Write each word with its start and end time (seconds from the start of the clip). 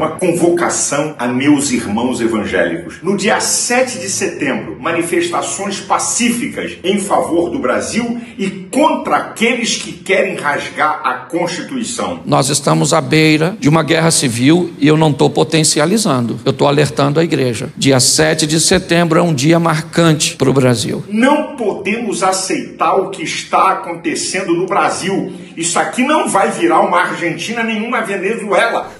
Uma 0.00 0.12
convocação 0.12 1.14
a 1.18 1.28
meus 1.28 1.70
irmãos 1.70 2.22
evangélicos. 2.22 3.02
No 3.02 3.18
dia 3.18 3.38
7 3.38 3.98
de 3.98 4.08
setembro, 4.08 4.78
manifestações 4.80 5.78
pacíficas 5.78 6.78
em 6.82 6.98
favor 6.98 7.50
do 7.50 7.58
Brasil 7.58 8.18
e 8.38 8.48
contra 8.70 9.16
aqueles 9.16 9.76
que 9.76 9.92
querem 9.92 10.36
rasgar 10.36 11.02
a 11.04 11.12
Constituição. 11.26 12.20
Nós 12.24 12.48
estamos 12.48 12.94
à 12.94 13.00
beira 13.02 13.54
de 13.60 13.68
uma 13.68 13.82
guerra 13.82 14.10
civil 14.10 14.72
e 14.78 14.88
eu 14.88 14.96
não 14.96 15.10
estou 15.10 15.28
potencializando, 15.28 16.40
eu 16.46 16.50
estou 16.52 16.66
alertando 16.66 17.20
a 17.20 17.22
igreja. 17.22 17.68
Dia 17.76 18.00
7 18.00 18.46
de 18.46 18.58
setembro 18.58 19.18
é 19.18 19.22
um 19.22 19.34
dia 19.34 19.60
marcante 19.60 20.34
para 20.34 20.48
o 20.48 20.54
Brasil. 20.54 21.04
Não 21.10 21.56
podemos 21.56 22.22
aceitar 22.22 22.94
o 22.94 23.10
que 23.10 23.22
está 23.22 23.72
acontecendo 23.72 24.54
no 24.54 24.64
Brasil. 24.64 25.30
Isso 25.54 25.78
aqui 25.78 26.02
não 26.02 26.26
vai 26.26 26.50
virar 26.50 26.80
uma 26.80 27.02
Argentina 27.02 27.62
nenhuma 27.62 28.00
Venezuela. 28.00 28.90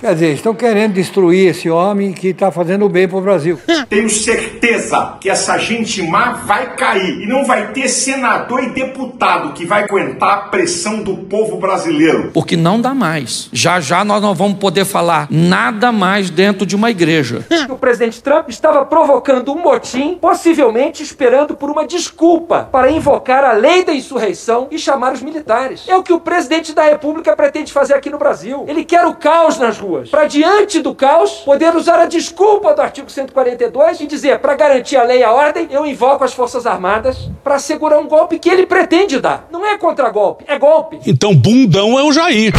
Quer 0.00 0.14
dizer, 0.14 0.32
estão 0.32 0.54
querendo 0.54 0.94
destruir 0.94 1.50
esse 1.50 1.68
homem 1.68 2.14
que 2.14 2.28
está 2.28 2.50
fazendo 2.50 2.88
bem 2.88 3.06
para 3.06 3.18
o 3.18 3.20
Brasil. 3.20 3.60
Tenho 3.86 4.08
certeza 4.08 5.18
que 5.20 5.28
essa 5.28 5.58
gente 5.58 6.02
má 6.02 6.32
vai 6.46 6.74
cair 6.74 7.20
e 7.20 7.26
não 7.26 7.44
vai 7.44 7.70
ter 7.72 7.86
senador 7.86 8.64
e 8.64 8.70
deputado 8.70 9.52
que 9.52 9.66
vai 9.66 9.84
aguentar 9.84 10.32
a 10.32 10.40
pressão 10.48 11.02
do 11.02 11.18
povo 11.18 11.58
brasileiro. 11.58 12.30
Porque 12.32 12.56
não 12.56 12.80
dá 12.80 12.94
mais. 12.94 13.50
Já 13.52 13.78
já 13.78 14.02
nós 14.02 14.22
não 14.22 14.34
vamos 14.34 14.58
poder 14.58 14.86
falar 14.86 15.26
nada 15.28 15.92
mais 15.92 16.30
dentro 16.30 16.64
de 16.64 16.74
uma 16.74 16.90
igreja. 16.90 17.44
O 17.70 17.78
presidente 17.80 18.22
Trump 18.22 18.48
estava 18.48 18.84
provocando 18.84 19.52
um 19.52 19.58
motim, 19.58 20.18
possivelmente 20.20 21.02
esperando 21.02 21.54
por 21.54 21.70
uma 21.70 21.86
desculpa 21.86 22.68
para 22.70 22.90
invocar 22.90 23.44
a 23.44 23.52
lei 23.52 23.84
da 23.84 23.94
insurreição 23.94 24.66
e 24.70 24.78
chamar 24.78 25.12
os 25.12 25.22
militares. 25.22 25.84
É 25.86 25.96
o 25.96 26.02
que 26.02 26.12
o 26.12 26.20
presidente 26.20 26.74
da 26.74 26.82
República 26.82 27.34
pretende 27.36 27.72
fazer 27.72 27.94
aqui 27.94 28.10
no 28.10 28.18
Brasil. 28.18 28.64
Ele 28.66 28.84
quer 28.84 29.06
o 29.06 29.14
caos 29.14 29.56
nas 29.56 29.78
ruas 29.78 29.89
ruas. 29.90 30.08
Para 30.08 30.26
diante 30.26 30.80
do 30.80 30.94
caos, 30.94 31.32
poder 31.44 31.74
usar 31.74 31.98
a 31.98 32.06
desculpa 32.06 32.72
do 32.74 32.80
artigo 32.80 33.10
142 33.10 34.00
e 34.00 34.06
dizer, 34.06 34.38
para 34.38 34.54
garantir 34.54 34.96
a 34.96 35.02
lei 35.02 35.18
e 35.18 35.22
a 35.24 35.32
ordem, 35.32 35.68
eu 35.70 35.84
invoco 35.84 36.22
as 36.22 36.32
Forças 36.32 36.66
Armadas 36.66 37.28
para 37.42 37.58
segurar 37.58 37.98
um 37.98 38.06
golpe 38.06 38.38
que 38.38 38.48
ele 38.48 38.66
pretende 38.66 39.18
dar. 39.20 39.48
Não 39.50 39.66
é 39.66 39.76
contra-golpe, 39.76 40.44
é 40.46 40.58
golpe. 40.58 41.00
Então 41.06 41.34
bundão 41.34 41.98
é 41.98 42.04
o 42.04 42.12
Jair. 42.12 42.52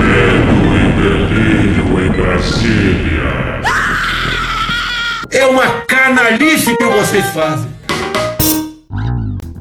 Medo 0.00 0.54
e 0.74 0.92
delírio 1.02 2.06
em 2.06 2.10
Brasília. 2.10 3.60
É 5.30 5.46
uma 5.46 5.66
canalice 5.86 6.76
que 6.76 6.84
vocês 6.84 7.26
fazem. 7.26 7.73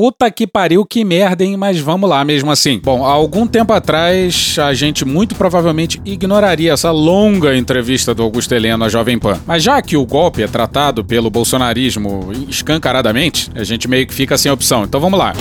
Puta 0.00 0.30
que 0.30 0.46
pariu, 0.46 0.82
que 0.82 1.04
merda, 1.04 1.44
hein? 1.44 1.58
Mas 1.58 1.78
vamos 1.78 2.08
lá 2.08 2.24
mesmo 2.24 2.50
assim. 2.50 2.80
Bom, 2.82 3.04
há 3.04 3.10
algum 3.10 3.46
tempo 3.46 3.70
atrás, 3.74 4.56
a 4.58 4.72
gente 4.72 5.04
muito 5.04 5.34
provavelmente 5.34 6.00
ignoraria 6.06 6.72
essa 6.72 6.90
longa 6.90 7.54
entrevista 7.54 8.14
do 8.14 8.22
Augusto 8.22 8.54
Heleno 8.54 8.82
à 8.82 8.88
Jovem 8.88 9.18
Pan. 9.18 9.38
Mas 9.46 9.62
já 9.62 9.82
que 9.82 9.98
o 9.98 10.06
golpe 10.06 10.42
é 10.42 10.48
tratado 10.48 11.04
pelo 11.04 11.28
bolsonarismo 11.28 12.32
escancaradamente, 12.48 13.50
a 13.54 13.62
gente 13.62 13.86
meio 13.86 14.06
que 14.06 14.14
fica 14.14 14.38
sem 14.38 14.50
opção. 14.50 14.84
Então 14.84 15.02
vamos 15.02 15.18
lá. 15.18 15.34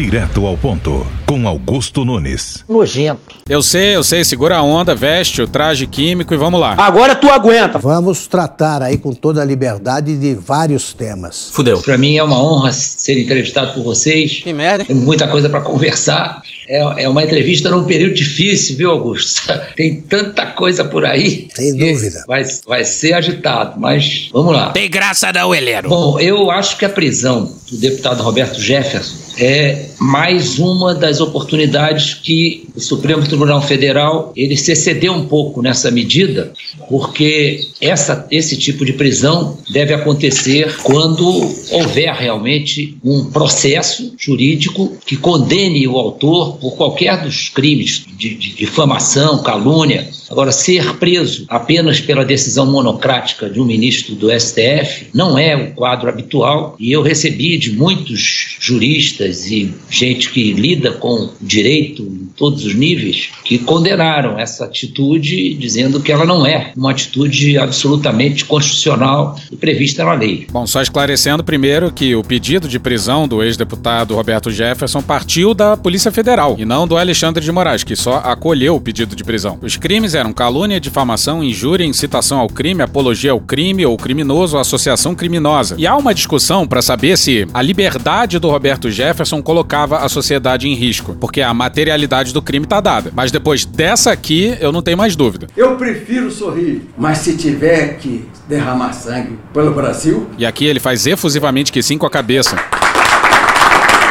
Direto 0.00 0.46
ao 0.46 0.56
ponto, 0.56 1.06
com 1.26 1.46
Augusto 1.46 2.06
Nunes. 2.06 2.64
Nojento. 2.66 3.36
Eu 3.46 3.62
sei, 3.62 3.94
eu 3.94 4.02
sei, 4.02 4.24
segura 4.24 4.56
a 4.56 4.62
onda, 4.62 4.94
veste 4.94 5.42
o 5.42 5.46
traje 5.46 5.86
químico 5.86 6.32
e 6.32 6.38
vamos 6.38 6.58
lá. 6.58 6.74
Agora 6.78 7.14
tu 7.14 7.28
aguenta. 7.28 7.78
Vamos 7.78 8.26
tratar 8.26 8.80
aí 8.82 8.96
com 8.96 9.12
toda 9.12 9.42
a 9.42 9.44
liberdade 9.44 10.16
de 10.16 10.34
vários 10.34 10.94
temas. 10.94 11.50
Fudeu. 11.52 11.82
Pra 11.82 11.98
mim 11.98 12.16
é 12.16 12.22
uma 12.22 12.42
honra 12.42 12.72
ser 12.72 13.20
entrevistado 13.20 13.74
por 13.74 13.84
vocês. 13.84 14.40
Que 14.42 14.54
merda. 14.54 14.86
Tem 14.86 14.96
muita 14.96 15.28
coisa 15.28 15.50
para 15.50 15.60
conversar. 15.60 16.40
É, 16.70 17.02
é 17.02 17.08
uma 17.08 17.24
entrevista 17.24 17.68
num 17.68 17.82
período 17.82 18.14
difícil, 18.14 18.76
viu, 18.76 18.92
Augusto? 18.92 19.52
Tem 19.74 20.00
tanta 20.02 20.46
coisa 20.46 20.84
por 20.84 21.04
aí. 21.04 21.48
Sem 21.52 21.76
dúvida. 21.76 22.22
Vai, 22.28 22.44
vai 22.64 22.84
ser 22.84 23.12
agitado, 23.14 23.80
mas 23.80 24.30
vamos 24.32 24.52
lá. 24.52 24.70
Tem 24.70 24.88
graça 24.88 25.32
não, 25.32 25.52
Heleno. 25.52 25.88
Bom, 25.88 26.20
eu 26.20 26.48
acho 26.48 26.78
que 26.78 26.84
a 26.84 26.88
prisão 26.88 27.52
do 27.68 27.76
deputado 27.76 28.22
Roberto 28.22 28.60
Jefferson 28.60 29.16
é 29.36 29.86
mais 29.98 30.60
uma 30.60 30.94
das 30.94 31.20
oportunidades 31.20 32.14
que 32.14 32.68
o 32.80 32.82
Supremo 32.82 33.26
Tribunal 33.26 33.60
Federal 33.60 34.32
ele 34.34 34.56
se 34.56 34.72
excedeu 34.72 35.12
um 35.12 35.26
pouco 35.26 35.60
nessa 35.62 35.90
medida, 35.90 36.52
porque 36.88 37.60
essa, 37.80 38.26
esse 38.30 38.56
tipo 38.56 38.84
de 38.84 38.94
prisão 38.94 39.58
deve 39.70 39.92
acontecer 39.92 40.76
quando 40.82 41.26
houver 41.70 42.12
realmente 42.14 42.96
um 43.04 43.26
processo 43.26 44.14
jurídico 44.18 44.96
que 45.04 45.16
condene 45.16 45.86
o 45.86 45.98
autor 45.98 46.56
por 46.56 46.76
qualquer 46.76 47.22
dos 47.22 47.48
crimes 47.50 48.04
de, 48.16 48.34
de 48.34 48.54
difamação, 48.54 49.42
calúnia. 49.42 50.08
Agora, 50.30 50.52
ser 50.52 50.96
preso 50.96 51.44
apenas 51.48 52.00
pela 52.00 52.24
decisão 52.24 52.64
monocrática 52.64 53.50
de 53.50 53.60
um 53.60 53.64
ministro 53.64 54.14
do 54.14 54.30
STF 54.30 55.08
não 55.12 55.38
é 55.38 55.56
o 55.56 55.74
quadro 55.74 56.08
habitual 56.08 56.76
e 56.78 56.92
eu 56.92 57.02
recebi 57.02 57.58
de 57.58 57.72
muitos 57.72 58.56
juristas 58.60 59.50
e 59.50 59.74
gente 59.90 60.30
que 60.30 60.52
lida 60.52 60.92
com 60.92 61.30
direito 61.40 62.19
todos 62.40 62.64
os 62.64 62.74
níveis 62.74 63.28
que 63.44 63.58
condenaram 63.58 64.38
essa 64.38 64.64
atitude, 64.64 65.52
dizendo 65.54 66.00
que 66.00 66.10
ela 66.10 66.24
não 66.24 66.46
é 66.46 66.72
uma 66.74 66.90
atitude 66.90 67.58
absolutamente 67.58 68.46
constitucional 68.46 69.38
e 69.52 69.56
prevista 69.56 70.02
na 70.02 70.14
lei. 70.14 70.46
Bom, 70.50 70.66
só 70.66 70.80
esclarecendo 70.80 71.44
primeiro 71.44 71.92
que 71.92 72.14
o 72.14 72.24
pedido 72.24 72.66
de 72.66 72.78
prisão 72.78 73.28
do 73.28 73.42
ex-deputado 73.42 74.14
Roberto 74.14 74.50
Jefferson 74.50 75.02
partiu 75.02 75.52
da 75.52 75.76
Polícia 75.76 76.10
Federal 76.10 76.56
e 76.58 76.64
não 76.64 76.88
do 76.88 76.96
Alexandre 76.96 77.44
de 77.44 77.52
Moraes, 77.52 77.84
que 77.84 77.94
só 77.94 78.22
acolheu 78.24 78.74
o 78.74 78.80
pedido 78.80 79.14
de 79.14 79.22
prisão. 79.22 79.58
Os 79.60 79.76
crimes 79.76 80.14
eram 80.14 80.32
calúnia, 80.32 80.80
difamação, 80.80 81.44
injúria, 81.44 81.84
incitação 81.84 82.38
ao 82.38 82.48
crime, 82.48 82.82
apologia 82.82 83.32
ao 83.32 83.40
crime 83.40 83.84
ou 83.84 83.98
criminoso 83.98 84.56
associação 84.56 85.14
criminosa. 85.14 85.74
E 85.76 85.86
há 85.86 85.94
uma 85.94 86.14
discussão 86.14 86.66
para 86.66 86.80
saber 86.80 87.18
se 87.18 87.46
a 87.52 87.60
liberdade 87.60 88.38
do 88.38 88.48
Roberto 88.48 88.90
Jefferson 88.90 89.42
colocava 89.42 89.98
a 89.98 90.08
sociedade 90.08 90.66
em 90.66 90.74
risco, 90.74 91.14
porque 91.20 91.42
a 91.42 91.52
materialidade 91.52 92.29
do 92.32 92.42
crime 92.42 92.66
tá 92.66 92.80
dada. 92.80 93.10
Mas 93.14 93.30
depois 93.30 93.64
dessa 93.64 94.10
aqui, 94.12 94.56
eu 94.60 94.72
não 94.72 94.82
tenho 94.82 94.96
mais 94.96 95.16
dúvida. 95.16 95.46
Eu 95.56 95.76
prefiro 95.76 96.30
sorrir, 96.30 96.82
mas 96.96 97.18
se 97.18 97.36
tiver 97.36 97.96
que 97.98 98.26
derramar 98.48 98.92
sangue 98.92 99.38
pelo 99.52 99.72
Brasil. 99.72 100.28
E 100.38 100.44
aqui 100.44 100.64
ele 100.64 100.80
faz 100.80 101.06
efusivamente 101.06 101.72
que 101.72 101.82
sim 101.82 101.96
com 101.98 102.06
a 102.06 102.10
cabeça. 102.10 102.56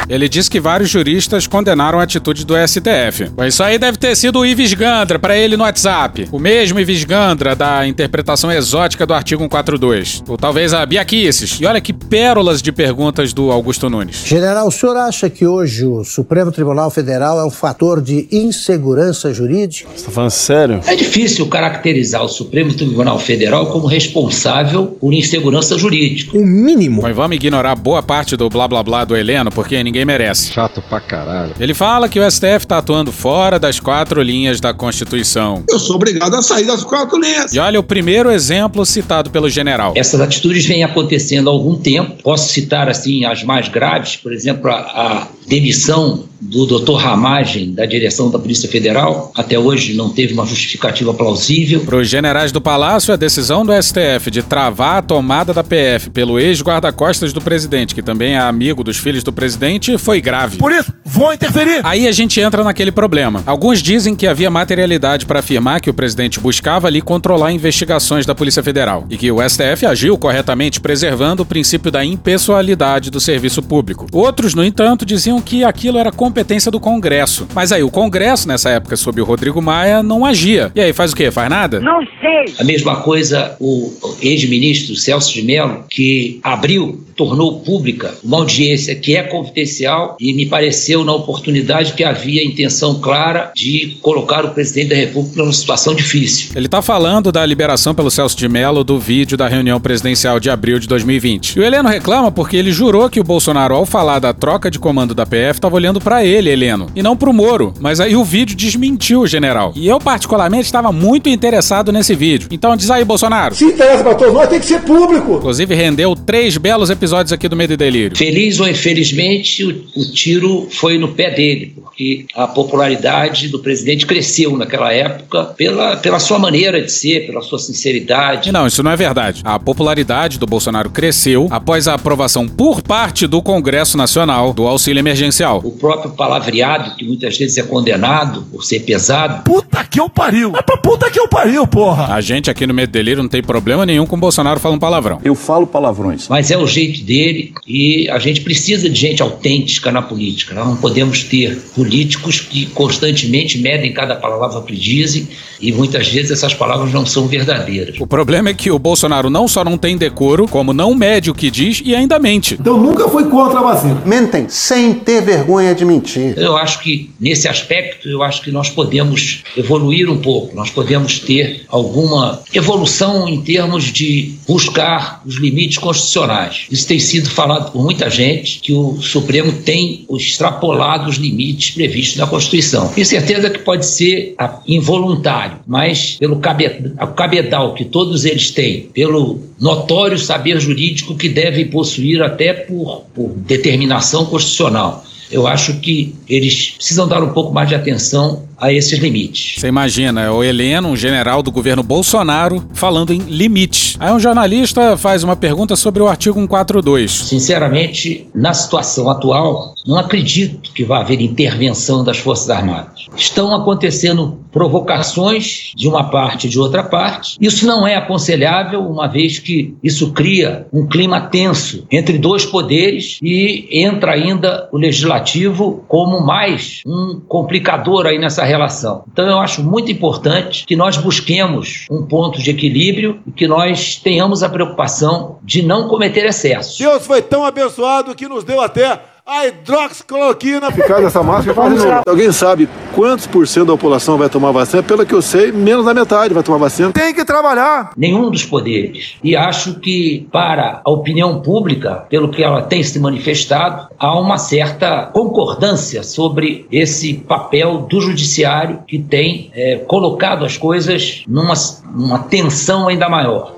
Ele 0.10 0.28
diz 0.28 0.50
que 0.50 0.60
vários 0.60 0.90
juristas 0.90 1.46
condenaram 1.46 2.00
a 2.00 2.04
atitude 2.04 2.46
do 2.46 2.56
STF. 2.56 3.30
Bom, 3.30 3.46
isso 3.46 3.62
aí 3.62 3.78
deve 3.78 3.98
ter 3.98 4.16
sido 4.16 4.40
o 4.40 4.46
Ives 4.46 4.74
Gandra 4.74 5.20
para 5.20 5.38
ele 5.38 5.56
no 5.56 5.64
WhatsApp. 5.64 6.28
O 6.32 6.40
mesmo 6.40 6.80
Ives 6.80 7.04
Gandra 7.04 7.56
da 7.56 7.88
interpretação 7.88 8.52
exótica 8.52 9.06
do 9.06 9.14
artigo 9.14 9.44
142. 9.44 10.24
Ou 10.28 10.38
talvez 10.38 10.74
a 10.74 10.86
Bia 10.86 11.06
Kicis. 11.06 11.60
E 11.62 11.66
olha 11.66 11.80
que 11.80 11.94
pérolas 11.94 12.62
de 12.62 12.72
perguntas 12.72 13.34
do 13.34 13.52
Augusto 13.52 13.90
Nunes. 13.90 14.24
General, 14.26 14.68
o 14.68 14.72
senhor 14.72 14.98
acha 14.98 15.30
que 15.30 15.46
hoje 15.46 15.86
o 15.86 16.04
Supremo 16.04 16.52
Tribunal 16.52 16.90
Federal 16.90 17.40
é 17.40 17.46
um 17.46 17.52
fator 17.52 18.02
de 18.02 18.28
insegurança 18.32 19.34
jurídica? 19.34 19.90
Você 19.96 20.06
tá 20.06 20.12
falando 20.12 20.32
sério? 20.32 20.82
É 20.88 20.96
difícil 20.96 21.46
caracterizar 21.48 22.24
o 22.24 22.28
Supremo 22.28 22.74
Tribunal 22.74 23.20
Federal 23.20 23.68
como 23.68 23.86
responsável 23.86 24.88
por 25.00 25.14
insegurança 25.14 25.78
jurídica. 25.78 26.38
O 26.38 26.46
mínimo. 26.46 27.02
Mas 27.04 27.16
vamos 27.16 27.36
ignorar 27.36 27.76
boa 27.76 28.02
parte 28.02 28.36
do 28.36 28.50
blá 28.50 28.68
blá 28.68 28.82
blá 28.82 29.06
do 29.06 29.16
Heleno, 29.16 29.52
porque 29.52 29.84
ninguém 29.84 29.99
merece. 30.06 30.52
Chato 30.52 30.82
pra 30.82 31.00
caralho. 31.00 31.54
Ele 31.60 31.74
fala 31.74 32.08
que 32.08 32.20
o 32.20 32.32
STF 32.32 32.66
tá 32.68 32.78
atuando 32.78 33.12
fora 33.12 33.60
das 33.60 33.80
quatro 33.80 34.22
linhas 34.22 34.60
da 34.60 34.74
Constituição. 34.74 35.64
Eu 35.70 35.80
sou 35.80 35.96
obrigado 35.96 36.34
a 36.36 36.42
sair 36.42 36.66
das 36.66 36.84
quatro 36.84 37.20
linhas. 37.20 37.54
E 37.54 37.60
olha 37.60 37.80
o 37.80 37.84
primeiro 37.84 38.32
exemplo 38.32 38.86
citado 38.86 39.30
pelo 39.30 39.50
general. 39.50 39.94
Essas 39.96 40.22
atitudes 40.22 40.66
vêm 40.66 40.84
acontecendo 40.84 41.50
há 41.50 41.54
algum 41.54 41.76
tempo. 41.76 42.22
Posso 42.24 42.50
citar 42.50 42.88
assim 42.90 43.26
as 43.26 43.44
mais 43.44 43.68
graves, 43.68 44.16
por 44.16 44.32
exemplo, 44.32 44.70
a, 44.70 44.76
a 44.76 45.28
demissão 45.48 46.29
do 46.42 46.66
Dr. 46.66 46.96
Ramagem, 46.96 47.74
da 47.74 47.86
direção 47.86 48.32
da 48.32 48.40
Polícia 48.40 48.70
Federal. 48.70 49.32
Até 49.36 49.58
hoje 49.58 49.96
não 49.96 50.10
teve 50.10 50.34
uma 50.34 50.46
justificativa 50.46 51.14
plausível. 51.14 51.82
Para 51.82 51.98
os 51.98 52.10
generais 52.10 52.52
do 52.52 52.62
Palácio, 52.62 53.14
a 53.14 53.18
decisão 53.18 53.66
do 53.66 53.74
STF 53.74 54.32
de 54.32 54.42
travar 54.42 54.98
a 54.98 55.02
tomada 55.02 55.54
da 55.54 55.64
PF 55.64 56.10
pelo 56.10 56.40
ex-guarda-costas 56.40 57.34
do 57.34 57.42
presidente, 57.42 57.94
que 57.94 58.02
também 58.02 58.34
é 58.34 58.40
amigo 58.40 58.84
dos 58.84 58.98
filhos 58.98 59.24
do 59.24 59.34
presidente, 59.34 59.98
foi 59.98 60.22
grave. 60.22 60.58
Por 60.58 60.72
isso, 60.72 60.94
vou 61.06 61.34
interferir. 61.34 61.82
Aí 61.84 62.08
a 62.08 62.12
gente 62.12 62.40
entra 62.40 62.64
naquele 62.64 62.92
problema. 62.92 63.44
Alguns 63.46 63.82
dizem 63.82 64.16
que 64.16 64.28
havia 64.28 64.50
materialidade 64.50 65.26
para 65.26 65.40
afirmar 65.40 65.82
que 65.82 65.90
o 65.90 65.94
presidente 65.94 66.40
buscava 66.40 66.88
ali 66.88 67.02
controlar 67.02 67.52
investigações 67.52 68.26
da 68.26 68.36
Polícia 68.36 68.64
Federal 68.64 69.06
e 69.10 69.18
que 69.18 69.32
o 69.32 69.38
STF 69.48 69.86
agiu 69.86 70.18
corretamente 70.18 70.80
preservando 70.80 71.44
o 71.44 71.46
princípio 71.46 71.92
da 71.92 72.04
impessoalidade 72.04 73.10
do 73.10 73.20
serviço 73.20 73.62
público. 73.62 74.08
Outros, 74.12 74.54
no 74.54 74.64
entanto, 74.64 75.06
diziam 75.06 75.42
que 75.42 75.64
aquilo 75.64 75.98
era 75.98 76.12
competência 76.30 76.70
do 76.70 76.80
Congresso. 76.80 77.48
Mas 77.56 77.72
aí 77.72 77.82
o 77.82 77.90
Congresso, 77.90 78.48
nessa 78.48 78.70
época, 78.70 78.96
sob 78.96 79.20
o 79.20 79.26
Rodrigo 79.26 79.60
Maia, 79.62 80.04
não 80.04 80.24
agia. 80.24 80.72
E 80.76 80.80
aí 80.80 80.94
faz 80.94 81.12
o 81.12 81.16
quê? 81.16 81.32
Faz 81.32 81.50
nada? 81.50 81.80
Não 81.80 82.02
sei. 82.22 82.54
A 82.60 82.64
mesma 82.64 82.98
coisa 82.98 83.58
o 83.60 83.92
ex-ministro 84.22 84.96
Celso 84.96 85.34
de 85.34 85.42
Mello, 85.42 85.86
que 85.90 86.40
abriu, 86.44 87.04
tornou 87.16 87.60
pública 87.60 88.14
uma 88.24 88.38
audiência 88.38 88.96
que 88.96 89.16
é 89.16 89.24
confidencial 89.24 90.16
e 90.20 90.34
me 90.34 90.46
pareceu 90.46 91.04
na 91.04 91.14
oportunidade 91.14 91.94
que 91.94 92.04
havia 92.04 92.46
intenção 92.46 93.02
clara 93.02 93.52
de 93.54 93.98
colocar 94.02 94.46
o 94.46 94.52
presidente 94.52 94.90
da 94.90 94.96
República 94.96 95.38
numa 95.38 95.52
situação 95.52 95.94
difícil. 95.94 96.52
Ele 96.56 96.68
está 96.68 96.82
falando 96.82 97.32
da 97.32 97.46
liberação 97.46 97.94
pelo 97.94 98.10
Celso 98.10 98.38
de 98.38 98.48
Mello 98.48 98.84
do 98.84 99.00
vídeo 99.00 99.36
da 99.36 99.48
reunião 99.48 99.82
presidencial 99.82 100.40
de 100.40 100.50
abril 100.50 100.80
de 100.80 100.88
2020. 100.88 101.56
E 101.56 101.60
o 101.60 101.64
Heleno 101.64 101.90
reclama 101.90 102.32
porque 102.32 102.56
ele 102.56 102.72
jurou 102.72 103.10
que 103.10 103.20
o 103.20 103.24
Bolsonaro, 103.24 103.76
ao 103.76 103.86
falar 103.86 104.20
da 104.20 104.34
troca 104.34 104.72
de 104.72 104.80
comando 104.80 105.14
da 105.14 105.26
PF, 105.26 105.58
estava 105.58 105.76
olhando 105.76 106.00
para 106.00 106.19
ele, 106.26 106.50
Heleno, 106.50 106.88
e 106.96 107.04
não 107.04 107.16
pro 107.16 107.34
Moro. 107.34 107.74
Mas 107.80 108.00
aí 108.00 108.16
o 108.16 108.24
vídeo 108.24 108.56
desmentiu 108.56 109.22
o 109.22 109.28
general. 109.28 109.74
E 109.76 109.88
eu, 109.88 110.00
particularmente, 110.00 110.66
estava 110.66 110.92
muito 110.92 111.30
interessado 111.30 111.92
nesse 111.92 112.16
vídeo. 112.16 112.48
Então 112.52 112.76
diz 112.76 112.90
aí, 112.90 113.04
Bolsonaro. 113.04 113.56
Se 113.56 113.66
interessa 113.66 114.04
pra 114.04 114.16
todos 114.16 114.34
nós, 114.34 114.50
tem 114.50 114.60
que 114.60 114.66
ser 114.66 114.82
público. 114.82 115.38
Inclusive, 115.38 115.76
rendeu 115.76 116.16
três 116.16 116.58
belos 116.58 116.90
episódios 116.90 117.32
aqui 117.32 117.48
do 117.48 117.56
Medo 117.56 117.74
e 117.74 117.78
Delírio. 117.78 118.18
Feliz 118.18 118.60
ou 118.60 118.68
infelizmente, 118.68 119.64
o, 119.64 119.86
o 119.96 120.12
tiro 120.12 120.68
foi 120.72 120.98
no 120.98 121.10
pé 121.10 121.30
dele, 121.32 121.74
porque 121.76 122.26
a 122.36 122.48
popularidade 122.48 123.48
do 123.50 123.60
presidente 123.60 124.06
cresceu 124.06 124.58
naquela 124.58 124.94
época 124.94 125.46
pela, 125.58 125.98
pela 125.98 126.20
sua 126.20 126.40
maneira 126.40 126.82
de 126.82 126.92
ser, 126.92 127.26
pela 127.26 127.42
sua 127.42 127.60
sinceridade. 127.60 128.50
E 128.50 128.52
não, 128.52 128.68
isso 128.68 128.84
não 128.84 128.92
é 128.92 128.96
verdade. 128.96 129.42
A 129.44 129.60
popularidade 129.60 130.40
do 130.40 130.46
Bolsonaro 130.46 130.90
cresceu 130.90 131.48
após 131.50 131.88
a 131.88 131.94
aprovação 131.94 132.48
por 132.48 132.82
parte 132.82 133.28
do 133.28 133.42
Congresso 133.42 133.98
Nacional 133.98 134.54
do 134.54 134.68
auxílio 134.68 135.00
emergencial. 135.00 135.62
O 135.64 135.72
próprio 135.72 136.09
palavreado, 136.10 136.96
que 136.96 137.06
muitas 137.06 137.38
vezes 137.38 137.58
é 137.58 137.64
condenado 137.64 138.44
por 138.52 138.64
ser 138.64 138.82
pesado. 138.82 139.44
Puta 139.44 139.84
que 139.84 140.00
eu 140.00 140.10
pariu. 140.10 140.56
É 140.56 140.62
pra 140.62 140.78
puta 140.78 141.10
que 141.10 141.20
eu 141.20 141.28
pariu, 141.28 141.66
porra. 141.68 142.14
A 142.14 142.22
gente 142.22 142.50
aqui 142.50 142.66
no 142.66 142.74
Medo 142.74 142.92
Delírio 142.92 143.24
não 143.24 143.30
tem 143.30 143.42
problema 143.42 143.86
nenhum 143.86 144.06
com 144.06 144.16
o 144.16 144.20
Bolsonaro 144.20 144.60
falando 144.60 144.80
palavrão. 144.80 145.20
Eu 145.24 145.36
falo 145.36 145.66
palavrões. 145.68 146.28
Mas 146.28 146.52
é 146.52 146.58
o 146.58 146.68
jeito 146.68 147.04
dele 147.04 147.54
e 147.68 148.10
a 148.10 148.20
gente 148.20 148.42
precisa 148.42 148.90
de 148.90 148.96
gente 148.96 149.22
autêntica 149.22 149.92
na 149.92 150.02
política. 150.02 150.54
Nós 150.54 150.68
não 150.68 150.76
podemos 150.76 151.24
ter 151.24 151.56
políticos 151.76 152.40
que 152.40 152.66
constantemente 152.68 153.60
medem 153.60 153.94
cada 153.94 154.16
palavra 154.16 154.62
que 154.62 154.76
dizem 154.76 155.28
e 155.60 155.72
muitas 155.72 156.08
vezes 156.08 156.32
essas 156.32 156.54
palavras 156.54 156.92
não 156.94 157.06
são 157.06 157.28
verdadeiras. 157.28 157.96
O 158.00 158.08
problema 158.08 158.50
é 158.50 158.54
que 158.54 158.72
o 158.72 158.80
Bolsonaro 158.80 159.30
não 159.30 159.48
só 159.48 159.64
não 159.64 159.78
tem 159.78 159.98
decoro, 159.98 160.48
como 160.48 160.74
não 160.74 160.96
mede 160.96 161.30
o 161.30 161.34
que 161.34 161.52
diz 161.52 161.82
e 161.84 161.96
ainda 161.96 162.20
mente. 162.20 162.58
Então 162.60 162.78
nunca 162.78 163.10
foi 163.10 163.26
contra 163.26 163.60
a 163.60 163.64
vacina. 163.64 164.02
Mentem 164.06 164.48
sem 164.48 164.94
ter 164.94 165.22
vergonha 165.22 165.76
de 165.76 165.86
mentir. 166.00 166.38
Eu 166.38 166.58
acho 166.58 166.82
que 166.82 167.10
nesse 167.20 167.48
aspecto 167.48 168.10
eu 168.10 168.24
acho 168.24 168.42
que 168.42 168.52
nós 168.52 168.70
podemos 168.70 169.44
evoluir 169.56 170.10
um 170.10 170.18
pouco, 170.18 170.56
nós 170.56 170.70
podemos 170.70 171.20
ter 171.20 171.62
alguma 171.68 172.42
evolução 172.54 173.28
em 173.28 173.42
termos 173.42 173.86
de 173.86 174.36
buscar 174.48 175.22
os 175.26 175.36
limites 175.36 175.78
constitucionais. 175.78 176.66
Isso 176.72 176.88
tem 176.88 177.00
sido 177.00 177.30
falado 177.30 177.72
por 177.72 177.84
muita 177.84 178.10
gente 178.10 178.60
que 178.60 178.74
o 178.74 179.02
Supremo 179.02 179.52
tem 179.52 180.06
extrapolado 180.12 181.10
os 181.10 181.18
limites 181.18 181.72
previstos 181.72 182.18
na 182.18 182.28
Constituição. 182.28 182.90
Tenho 182.90 183.06
certeza 183.06 183.50
que 183.50 183.60
pode 183.60 183.86
ser 183.86 184.34
ah, 184.38 184.60
involuntário, 184.68 185.60
mas 185.68 186.18
pelo 186.20 186.40
cabedal 186.40 187.74
que 187.74 187.86
todos 187.86 188.26
eles 188.26 188.52
têm, 188.52 188.82
pelo 188.94 189.40
notório 189.60 190.18
saber 190.18 190.60
jurídico 190.60 191.16
que 191.16 191.30
devem 191.30 191.68
possuir 191.68 192.22
até 192.22 192.54
por, 192.54 193.04
por 193.14 193.30
determinação 193.30 194.26
constitucional. 194.26 195.04
Eu 195.32 195.48
acho 195.48 195.80
que 195.80 196.16
eles 196.28 196.72
precisam 196.72 197.08
dar 197.08 197.22
um 197.24 197.30
pouco 197.30 197.54
mais 197.54 197.70
de 197.70 197.76
atenção 197.76 198.44
a 198.58 198.74
esses 198.74 199.00
limites. 199.00 199.60
Você 199.60 199.68
imagina, 199.68 200.22
é 200.22 200.30
o 200.30 200.44
Heleno, 200.44 200.90
um 200.90 200.96
general 200.98 201.42
do 201.42 201.52
governo 201.52 201.82
Bolsonaro, 201.82 202.66
falando 202.74 203.14
em 203.14 203.20
limites. 203.20 203.96
Aí 204.00 204.12
um 204.12 204.20
jornalista 204.20 204.98
faz 204.98 205.24
uma 205.24 205.36
pergunta 205.36 205.76
sobre 205.76 206.02
o 206.02 206.08
artigo 206.08 206.40
142. 206.40 207.12
Sinceramente, 207.12 208.28
na 208.34 208.54
situação 208.54 209.10
atual, 209.10 209.76
não 209.88 209.98
acredito 209.98 210.72
que 210.74 210.84
vá 210.84 211.00
haver 211.00 211.22
intervenção 211.22 212.04
das 212.04 212.18
Forças 212.18 212.50
Armadas. 212.50 213.08
Estão 213.16 213.54
acontecendo 213.56 214.39
provocações 214.52 215.72
de 215.76 215.88
uma 215.88 216.10
parte 216.10 216.48
e 216.48 216.50
de 216.50 216.60
outra 216.60 216.84
parte. 216.84 217.38
Isso 217.40 217.66
não 217.66 217.88
é 217.88 217.96
aconselhável, 217.96 218.82
uma 218.82 219.08
vez 219.08 219.40
que 219.40 219.76
isso 219.84 220.12
cria 220.12 220.68
um 220.72 220.88
clima 220.88 221.22
tenso 221.22 221.86
entre 221.92 222.18
dois 222.18 222.46
poderes 222.46 223.20
e 223.22 223.68
entra 223.72 224.14
ainda 224.14 224.68
o 224.72 224.78
legislativo 224.78 225.84
como 225.88 226.26
mais 226.26 226.82
um 226.86 227.20
complicador 227.28 228.06
aí 228.06 228.18
nessa 228.18 228.44
relação. 228.44 229.04
Então 229.12 229.28
eu 229.28 229.40
acho 229.40 229.64
muito 229.64 229.92
importante 229.92 230.66
que 230.66 230.76
nós 230.76 230.98
busquemos 230.98 231.86
um 231.90 232.04
ponto 232.04 232.42
de 232.42 232.52
equilíbrio 232.52 233.20
e 233.28 233.32
que 233.32 233.48
nós 233.48 233.96
tenhamos 233.96 234.44
a 234.44 234.50
preocupação 234.50 235.38
de 235.44 235.62
não 235.62 235.88
cometer 235.88 236.26
excessos. 236.26 236.78
Deus 236.78 237.06
foi 237.06 237.22
tão 237.22 237.44
abençoado 237.46 238.16
que 238.16 238.28
nos 238.28 238.44
deu 238.44 238.62
até 238.62 239.00
a 239.30 239.46
hidroxicloroquina. 239.46 240.72
Ficar 240.72 241.02
dessa 241.02 241.22
máscara 241.22 241.54
faz. 241.54 242.04
Alguém 242.08 242.32
sabe 242.32 242.68
quantos 243.00 243.26
por 243.26 243.48
cento 243.48 243.68
da 243.68 243.72
população 243.72 244.18
vai 244.18 244.28
tomar 244.28 244.52
vacina? 244.52 244.84
Pelo 244.84 245.06
que 245.06 245.14
eu 245.14 245.22
sei, 245.22 245.54
menos 245.54 245.86
da 245.86 245.94
metade 245.94 246.34
vai 246.34 246.44
tomar 246.44 246.58
vacina. 246.58 246.92
Tem 246.92 247.14
que 247.14 247.24
trabalhar. 247.24 247.94
Nenhum 247.96 248.30
dos 248.30 248.44
poderes. 248.44 249.16
E 249.24 249.38
acho 249.38 249.76
que 249.76 250.28
para 250.30 250.82
a 250.84 250.92
opinião 250.92 251.40
pública, 251.40 252.06
pelo 252.10 252.28
que 252.28 252.44
ela 252.44 252.62
tem 252.62 252.84
se 252.84 253.00
manifestado, 253.00 253.88
há 253.98 254.20
uma 254.20 254.38
certa 254.38 255.06
concordância 255.14 256.04
sobre 256.04 256.68
esse 256.70 257.14
papel 257.14 257.88
do 257.90 258.02
judiciário 258.02 258.80
que 258.86 259.00
tem 259.00 259.50
eh, 259.54 259.78
colocado 259.88 260.44
as 260.44 260.58
coisas 260.58 261.24
numa, 261.26 261.54
numa 261.96 262.20
tensão 262.20 262.90
ainda 262.90 263.08
maior. 263.08 263.56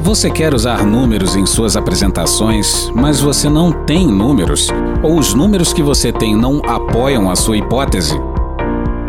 Você 0.00 0.30
quer 0.30 0.54
usar 0.54 0.86
números 0.86 1.36
em 1.36 1.44
suas 1.44 1.76
apresentações, 1.76 2.90
mas 2.94 3.20
você 3.20 3.50
não 3.50 3.72
tem 3.84 4.06
números? 4.06 4.72
Ou 5.02 5.18
os 5.18 5.34
números 5.34 5.72
que 5.72 5.82
você 5.82 6.12
tem 6.12 6.36
não 6.36 6.60
apoiam 6.66 7.30
a 7.30 7.36
sua 7.36 7.56
hipótese? 7.56 8.14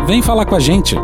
Vem 0.06 0.22
falar 0.22 0.46
com 0.46 0.56
a 0.56 0.60
gente. 0.60 0.96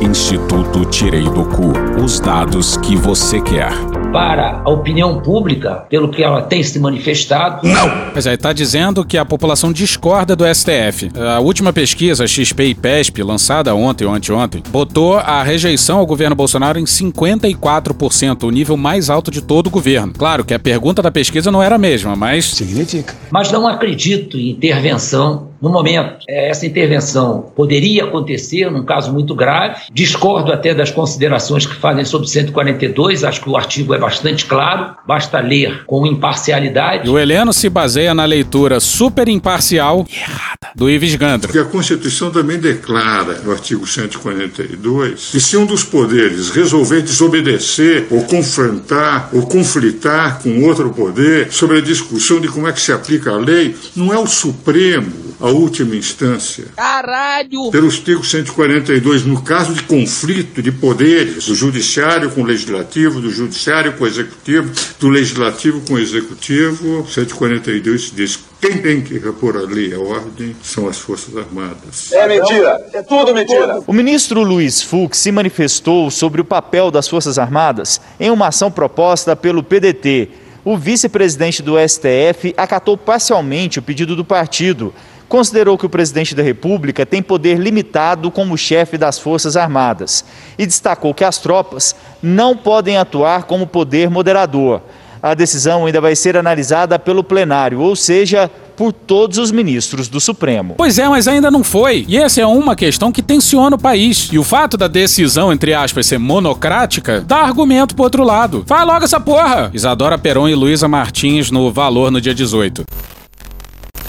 Instituto 0.00 0.84
Tirei 0.86 1.24
do 1.24 1.44
Cu 1.44 1.72
os 2.02 2.20
dados 2.20 2.76
que 2.76 2.96
você 2.96 3.40
quer. 3.40 3.93
Para 4.14 4.62
a 4.64 4.70
opinião 4.70 5.20
pública, 5.20 5.86
pelo 5.90 6.08
que 6.08 6.22
ela 6.22 6.40
tem 6.40 6.62
se 6.62 6.78
manifestado, 6.78 7.66
Não! 7.66 7.90
Mas 8.14 8.28
aí 8.28 8.36
tá 8.36 8.52
dizendo 8.52 9.04
que 9.04 9.18
a 9.18 9.24
população 9.24 9.72
discorda 9.72 10.36
do 10.36 10.44
STF. 10.46 11.10
A 11.16 11.40
última 11.40 11.72
pesquisa, 11.72 12.24
XP 12.24 12.66
e 12.66 12.74
PESP, 12.76 13.24
lançada 13.24 13.74
ontem 13.74 14.04
ou 14.04 14.14
anteontem, 14.14 14.62
botou 14.68 15.16
a 15.18 15.42
rejeição 15.42 15.98
ao 15.98 16.06
governo 16.06 16.36
Bolsonaro 16.36 16.78
em 16.78 16.84
54%, 16.84 18.44
o 18.44 18.50
nível 18.50 18.76
mais 18.76 19.10
alto 19.10 19.32
de 19.32 19.42
todo 19.42 19.66
o 19.66 19.70
governo. 19.70 20.12
Claro 20.16 20.44
que 20.44 20.54
a 20.54 20.60
pergunta 20.60 21.02
da 21.02 21.10
pesquisa 21.10 21.50
não 21.50 21.60
era 21.60 21.74
a 21.74 21.78
mesma, 21.78 22.14
mas. 22.14 22.44
Significa. 22.54 23.14
mas 23.32 23.50
não 23.50 23.66
acredito 23.66 24.38
em 24.38 24.50
intervenção 24.50 25.48
no 25.64 25.70
momento. 25.70 26.24
Eh, 26.28 26.50
Essa 26.50 26.66
intervenção 26.66 27.50
poderia 27.56 28.04
acontecer 28.04 28.70
num 28.70 28.84
caso 28.84 29.10
muito 29.12 29.34
grave. 29.34 29.80
Discordo 29.90 30.52
até 30.52 30.74
das 30.74 30.90
considerações 30.90 31.64
que 31.66 31.74
fazem 31.74 32.04
sobre 32.04 32.28
142, 32.28 33.24
acho 33.24 33.40
que 33.40 33.48
o 33.48 33.56
artigo 33.56 33.94
é 33.94 33.98
bastante 33.98 34.44
claro, 34.44 34.94
basta 35.08 35.40
ler 35.40 35.84
com 35.86 36.06
imparcialidade. 36.06 37.08
E 37.08 37.10
o 37.10 37.18
Heleno 37.18 37.52
se 37.52 37.70
baseia 37.70 38.12
na 38.12 38.26
leitura 38.26 38.78
super 38.78 39.26
imparcial 39.26 40.04
e 40.08 40.16
errada 40.16 40.68
do 40.74 40.90
Ives 40.90 41.14
Gandra. 41.14 41.48
Porque 41.48 41.58
a 41.58 41.64
Constituição 41.64 42.30
também 42.30 42.58
declara, 42.58 43.40
no 43.42 43.50
artigo 43.50 43.86
142, 43.86 45.30
que 45.30 45.40
se 45.40 45.56
um 45.56 45.64
dos 45.64 45.82
poderes 45.82 46.50
resolver 46.50 47.00
desobedecer, 47.00 48.06
ou 48.10 48.22
confrontar, 48.24 49.30
ou 49.32 49.46
conflitar 49.46 50.40
com 50.42 50.62
outro 50.64 50.90
poder 50.90 51.50
sobre 51.50 51.78
a 51.78 51.80
discussão 51.80 52.38
de 52.38 52.48
como 52.48 52.68
é 52.68 52.72
que 52.72 52.80
se 52.80 52.92
aplica 52.92 53.30
a 53.30 53.38
lei, 53.38 53.74
não 53.96 54.12
é 54.12 54.18
o 54.18 54.26
Supremo 54.26 55.23
a 55.44 55.50
última 55.50 55.94
instância. 55.94 56.64
Caralho! 56.74 57.70
Pelo 57.70 57.88
artigo 57.88 58.24
142, 58.24 59.26
no 59.26 59.42
caso 59.42 59.74
de 59.74 59.82
conflito 59.82 60.62
de 60.62 60.72
poderes, 60.72 61.46
do 61.46 61.54
judiciário 61.54 62.30
com 62.30 62.40
o 62.40 62.44
legislativo, 62.44 63.20
do 63.20 63.30
judiciário 63.30 63.92
com 63.92 64.04
o 64.04 64.06
executivo, 64.06 64.72
do 64.98 65.10
legislativo 65.10 65.82
com 65.82 65.94
o 65.94 65.98
executivo, 65.98 67.06
142 67.06 68.12
diz 68.16 68.38
quem 68.58 68.78
tem 68.78 69.02
que 69.02 69.18
repor 69.18 69.58
a 69.58 69.60
lei 69.60 69.88
e 69.88 69.94
a 69.94 70.00
ordem 70.00 70.56
são 70.62 70.88
as 70.88 70.98
Forças 70.98 71.36
Armadas. 71.36 72.10
É 72.12 72.26
mentira, 72.26 72.80
é 72.94 73.02
tudo 73.02 73.34
mentira. 73.34 73.82
O 73.86 73.92
ministro 73.92 74.42
Luiz 74.42 74.80
Fux 74.80 75.18
se 75.18 75.30
manifestou 75.30 76.10
sobre 76.10 76.40
o 76.40 76.44
papel 76.44 76.90
das 76.90 77.06
Forças 77.06 77.38
Armadas 77.38 78.00
em 78.18 78.30
uma 78.30 78.48
ação 78.48 78.70
proposta 78.70 79.36
pelo 79.36 79.62
PDT. 79.62 80.30
O 80.64 80.78
vice-presidente 80.78 81.62
do 81.62 81.74
STF 81.78 82.54
acatou 82.56 82.96
parcialmente 82.96 83.78
o 83.78 83.82
pedido 83.82 84.16
do 84.16 84.24
partido. 84.24 84.94
Considerou 85.28 85.76
que 85.78 85.86
o 85.86 85.90
presidente 85.90 86.34
da 86.34 86.42
República 86.42 87.04
tem 87.06 87.22
poder 87.22 87.58
limitado 87.58 88.30
como 88.30 88.56
chefe 88.56 88.98
das 88.98 89.18
Forças 89.18 89.56
Armadas 89.56 90.24
e 90.58 90.66
destacou 90.66 91.14
que 91.14 91.24
as 91.24 91.38
tropas 91.38 91.94
não 92.22 92.56
podem 92.56 92.96
atuar 92.96 93.44
como 93.44 93.66
poder 93.66 94.10
moderador. 94.10 94.80
A 95.22 95.32
decisão 95.32 95.86
ainda 95.86 96.02
vai 96.02 96.14
ser 96.14 96.36
analisada 96.36 96.98
pelo 96.98 97.24
plenário, 97.24 97.80
ou 97.80 97.96
seja, 97.96 98.50
por 98.76 98.92
todos 98.92 99.38
os 99.38 99.50
ministros 99.50 100.06
do 100.06 100.20
Supremo. 100.20 100.74
Pois 100.76 100.98
é, 100.98 101.08
mas 101.08 101.26
ainda 101.26 101.50
não 101.50 101.64
foi. 101.64 102.04
E 102.06 102.18
essa 102.18 102.42
é 102.42 102.46
uma 102.46 102.76
questão 102.76 103.10
que 103.10 103.22
tensiona 103.22 103.76
o 103.76 103.78
país. 103.78 104.28
E 104.30 104.38
o 104.38 104.44
fato 104.44 104.76
da 104.76 104.86
decisão, 104.86 105.50
entre 105.50 105.72
aspas, 105.72 106.06
ser 106.06 106.18
monocrática, 106.18 107.22
dá 107.22 107.38
argumento 107.38 107.94
pro 107.94 108.04
outro 108.04 108.22
lado. 108.22 108.64
Faz 108.66 108.86
logo 108.86 109.02
essa 109.02 109.18
porra! 109.18 109.70
Isadora 109.72 110.18
Peron 110.18 110.46
e 110.46 110.54
Luísa 110.54 110.88
Martins 110.88 111.50
no 111.50 111.72
Valor 111.72 112.10
no 112.10 112.20
dia 112.20 112.34
18. 112.34 112.84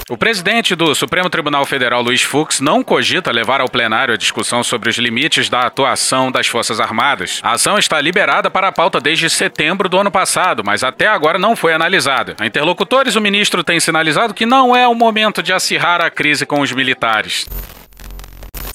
O 0.07 0.15
presidente 0.15 0.75
do 0.75 0.93
Supremo 0.93 1.31
Tribunal 1.31 1.65
Federal, 1.65 1.99
Luiz 1.99 2.21
Fux, 2.21 2.59
não 2.59 2.83
cogita 2.83 3.31
levar 3.31 3.59
ao 3.59 3.67
plenário 3.67 4.13
a 4.13 4.17
discussão 4.17 4.63
sobre 4.63 4.87
os 4.87 4.99
limites 4.99 5.49
da 5.49 5.61
atuação 5.61 6.31
das 6.31 6.45
Forças 6.45 6.79
Armadas. 6.79 7.39
A 7.41 7.53
ação 7.53 7.75
está 7.79 7.99
liberada 7.99 8.51
para 8.51 8.67
a 8.67 8.71
pauta 8.71 8.99
desde 8.99 9.27
setembro 9.31 9.89
do 9.89 9.97
ano 9.97 10.11
passado, 10.11 10.63
mas 10.63 10.83
até 10.83 11.07
agora 11.07 11.39
não 11.39 11.55
foi 11.55 11.73
analisada. 11.73 12.35
A 12.39 12.45
interlocutores, 12.45 13.15
o 13.15 13.21
ministro 13.21 13.63
tem 13.63 13.79
sinalizado 13.79 14.35
que 14.35 14.45
não 14.45 14.75
é 14.75 14.87
o 14.87 14.93
momento 14.93 15.41
de 15.41 15.51
acirrar 15.51 15.99
a 15.99 16.11
crise 16.11 16.45
com 16.45 16.61
os 16.61 16.71
militares. 16.71 17.47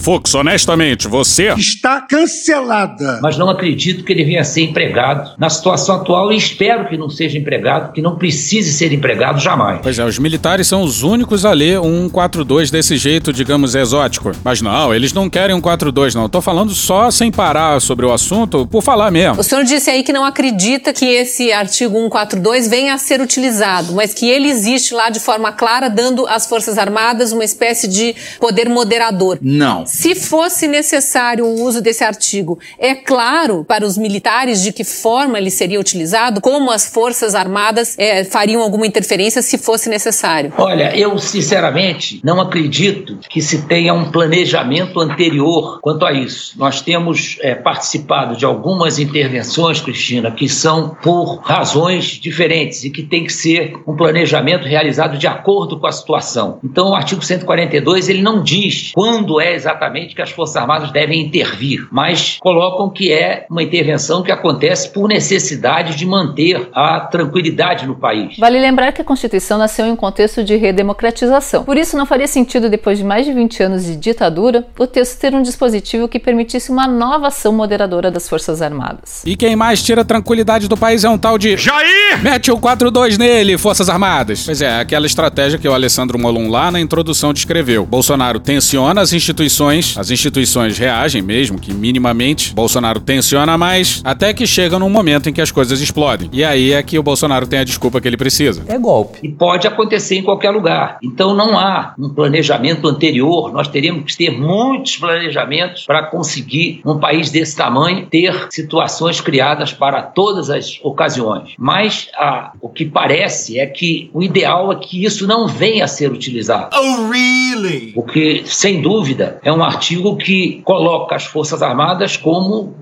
Fux, 0.01 0.35
honestamente, 0.35 1.07
você 1.07 1.53
está 1.53 2.01
cancelada. 2.01 3.21
Mas 3.23 3.37
não 3.37 3.51
acredito 3.51 4.03
que 4.03 4.11
ele 4.11 4.25
venha 4.25 4.41
a 4.41 4.45
ser 4.45 4.63
empregado 4.63 5.33
na 5.39 5.51
situação 5.51 5.97
atual 5.97 6.33
e 6.33 6.37
espero 6.37 6.89
que 6.89 6.97
não 6.97 7.11
seja 7.11 7.37
empregado, 7.37 7.93
que 7.93 8.01
não 8.01 8.17
precise 8.17 8.73
ser 8.73 8.95
empregado 8.95 9.39
jamais. 9.39 9.81
Pois 9.83 9.99
é, 9.99 10.05
os 10.05 10.19
militares 10.19 10.67
são 10.67 10.83
os 10.83 11.03
únicos 11.03 11.45
a 11.45 11.53
ler 11.53 11.79
um 11.81 12.09
142 12.09 12.71
desse 12.71 12.97
jeito, 12.97 13.31
digamos, 13.31 13.75
exótico. 13.75 14.33
Mas 14.43 14.63
não, 14.63 14.95
eles 14.95 15.13
não 15.13 15.29
querem 15.29 15.55
um 15.55 15.61
42, 15.61 16.15
não. 16.15 16.31
Tô 16.31 16.41
falando 16.41 16.75
só 16.75 17.11
sem 17.11 17.31
parar 17.31 17.79
sobre 17.81 18.07
o 18.07 18.13
assunto, 18.13 18.67
por 18.67 18.83
falar 18.83 19.11
mesmo. 19.11 19.41
O 19.41 19.45
senhor 19.45 19.65
disse 19.65 19.91
aí 19.91 20.03
que 20.03 20.15
não 20.15 20.25
acredita 20.25 20.95
que 20.95 21.05
esse 21.05 21.53
artigo 21.53 21.93
142 21.95 22.69
venha 22.69 22.95
a 22.95 22.99
ser 22.99 23.21
utilizado, 23.21 23.93
mas 23.93 24.15
que 24.15 24.27
ele 24.27 24.49
existe 24.49 24.95
lá 24.95 25.11
de 25.11 25.21
forma 25.21 25.53
clara, 25.53 25.91
dando 25.91 26.27
às 26.27 26.47
Forças 26.47 26.79
Armadas 26.79 27.33
uma 27.33 27.45
espécie 27.45 27.87
de 27.87 28.15
poder 28.39 28.67
moderador. 28.71 29.39
Não. 29.43 29.90
Se 29.93 30.15
fosse 30.15 30.69
necessário 30.69 31.45
o 31.45 31.63
uso 31.63 31.83
desse 31.83 32.05
artigo, 32.05 32.61
é 32.79 32.95
claro 32.95 33.65
para 33.65 33.85
os 33.85 33.99
militares 33.99 34.63
de 34.63 34.73
que 34.73 34.85
forma 34.85 35.37
ele 35.37 35.51
seria 35.51 35.81
utilizado, 35.81 36.41
como 36.41 36.71
as 36.71 36.87
Forças 36.87 37.35
Armadas 37.35 37.99
é, 37.99 38.23
fariam 38.23 38.63
alguma 38.63 38.87
interferência 38.87 39.43
se 39.43 39.59
fosse 39.59 39.91
necessário. 39.91 40.53
Olha, 40.57 40.97
eu 40.97 41.19
sinceramente 41.19 42.21
não 42.23 42.41
acredito 42.41 43.19
que 43.29 43.43
se 43.43 43.63
tenha 43.63 43.93
um 43.93 44.13
planejamento 44.13 45.01
anterior 45.01 45.81
quanto 45.81 46.07
a 46.07 46.13
isso. 46.13 46.53
Nós 46.57 46.81
temos 46.81 47.37
é, 47.41 47.57
participado 47.57 48.37
de 48.37 48.45
algumas 48.45 49.01
intervenções, 49.01 49.81
Cristina, 49.81 50.31
que 50.31 50.49
são 50.49 50.97
por 51.03 51.41
razões 51.43 52.05
diferentes 52.13 52.85
e 52.85 52.91
que 52.91 53.03
tem 53.03 53.25
que 53.25 53.33
ser 53.33 53.75
um 53.85 53.97
planejamento 53.97 54.69
realizado 54.69 55.19
de 55.19 55.27
acordo 55.27 55.81
com 55.81 55.89
a 55.89 55.93
situação. 55.93 56.61
Então, 56.63 56.91
o 56.91 56.95
artigo 56.95 57.25
142 57.25 58.09
ele 58.09 58.23
não 58.23 58.41
diz 58.41 58.93
quando 58.95 59.41
é 59.41 59.53
exatamente 59.53 59.80
exatamente 59.81 60.15
que 60.15 60.21
as 60.21 60.31
Forças 60.31 60.57
Armadas 60.57 60.93
devem 60.93 61.21
intervir, 61.21 61.89
mas 61.91 62.37
colocam 62.41 62.91
que 62.91 63.11
é 63.13 63.47
uma 63.51 63.63
intervenção 63.63 64.23
que 64.23 64.31
acontece 64.31 64.93
por 64.93 65.09
necessidade 65.09 65.97
de 65.97 66.05
manter 66.05 66.69
a 66.75 67.01
tranquilidade 67.01 67.87
no 67.87 67.97
país. 67.97 68.37
Vale 68.39 68.61
lembrar 68.61 68.93
que 68.93 69.01
a 69.01 69.05
Constituição 69.05 69.57
nasceu 69.57 69.87
em 69.87 69.93
um 69.93 69.97
contexto 69.97 70.45
de 70.45 70.57
redemocratização. 70.57 71.65
Por 71.65 71.77
isso, 71.77 71.97
não 71.97 72.05
faria 72.05 72.27
sentido, 72.27 72.69
depois 72.69 72.99
de 72.99 73.05
mais 73.05 73.25
de 73.25 73.33
20 73.33 73.63
anos 73.63 73.85
de 73.85 73.97
ditadura, 73.97 74.67
o 74.79 74.87
texto 74.87 75.19
ter 75.19 75.35
um 75.35 75.43
dispositivo 75.43 76.09
que 76.09 76.19
permitisse 76.19 76.71
uma 76.71 76.87
nova 76.87 77.29
ação 77.29 77.53
moderadora 77.53 78.11
das 78.11 78.29
Forças 78.29 78.61
Armadas. 78.61 79.23
E 79.25 79.37
quem 79.37 79.57
mais 79.57 79.83
tira 79.83 80.03
a 80.03 80.05
tranquilidade 80.05 80.69
do 80.69 80.77
país 80.77 81.05
é 81.05 81.09
um 81.09 81.19
tal 81.19 81.39
de 81.39 81.57
Jair! 81.57 82.23
Mete 82.23 82.51
o 82.51 82.59
42 82.59 83.17
nele, 83.17 83.57
Forças 83.57 83.89
Armadas. 83.89 84.45
Pois 84.45 84.61
é, 84.61 84.81
aquela 84.81 85.07
estratégia 85.07 85.59
que 85.59 85.69
o 85.69 85.73
Alessandro 85.73 86.19
Molon 86.19 86.49
lá 86.49 86.71
na 86.71 86.81
introdução 86.81 87.33
descreveu. 87.33 87.87
Bolsonaro 87.87 88.39
tensiona 88.39 89.01
as 89.01 89.13
instituições 89.13 89.70
as 89.71 90.11
instituições 90.11 90.79
reagem 90.79 91.23
mesmo 91.23 91.59
que 91.59 91.73
minimamente. 91.73 92.53
Bolsonaro 92.55 93.01
tensiona 93.01 93.57
mais, 93.57 94.01
até 94.05 94.33
que 94.33 94.47
chega 94.47 94.79
num 94.79 94.91
momento 94.91 95.29
em 95.29 95.33
que 95.33 95.41
as 95.41 95.51
coisas 95.51 95.81
explodem. 95.81 96.29
E 96.33 96.45
aí 96.45 96.73
é 96.73 96.83
que 96.83 96.99
o 96.99 97.03
Bolsonaro 97.03 97.47
tem 97.47 97.61
a 97.61 97.65
desculpa 97.65 98.01
que 98.01 98.09
ele 98.09 98.17
precisa. 98.17 98.63
É 98.67 98.79
golpe. 98.79 99.19
E 99.23 99.29
pode 99.29 99.67
acontecer 99.67 100.17
em 100.17 100.23
qualquer 100.23 100.51
lugar. 100.51 100.99
Então 101.03 101.35
não 101.35 101.59
há 101.59 101.95
um 101.99 102.09
planejamento 102.09 102.89
anterior. 102.89 103.53
Nós 103.53 103.69
teríamos 103.69 104.05
que 104.05 104.17
ter 104.17 104.31
muitos 104.31 104.97
planejamentos 104.97 105.85
para 105.85 106.05
conseguir, 106.05 106.81
num 106.85 106.99
país 106.99 107.31
desse 107.31 107.57
tamanho, 107.57 108.07
ter 108.07 108.49
situações 108.51 109.21
criadas 109.21 109.73
para 109.73 110.03
todas 110.03 110.51
as 110.51 110.79
ocasiões. 110.83 111.55
Mas 111.59 112.09
ah, 112.17 112.53
o 112.61 112.69
que 112.69 112.85
parece 112.85 113.59
é 113.59 113.67
que 113.67 114.11
o 114.13 114.23
ideal 114.23 114.73
é 114.73 114.77
que 114.77 115.05
isso 115.05 115.27
não 115.27 115.47
venha 115.47 115.85
a 115.85 115.89
ser 115.89 116.11
utilizado. 116.11 116.77
Oh, 116.77 117.11
really? 117.11 117.93
Porque, 117.93 118.43
sem 118.45 118.81
dúvida, 118.81 119.39
é 119.43 119.53
um 119.53 119.60
artigo 119.63 120.17
que 120.17 120.61
coloca 120.65 121.17
as 121.17 121.25
Forças 121.25 121.63
Armadas 121.63 122.17
como. 122.17 122.75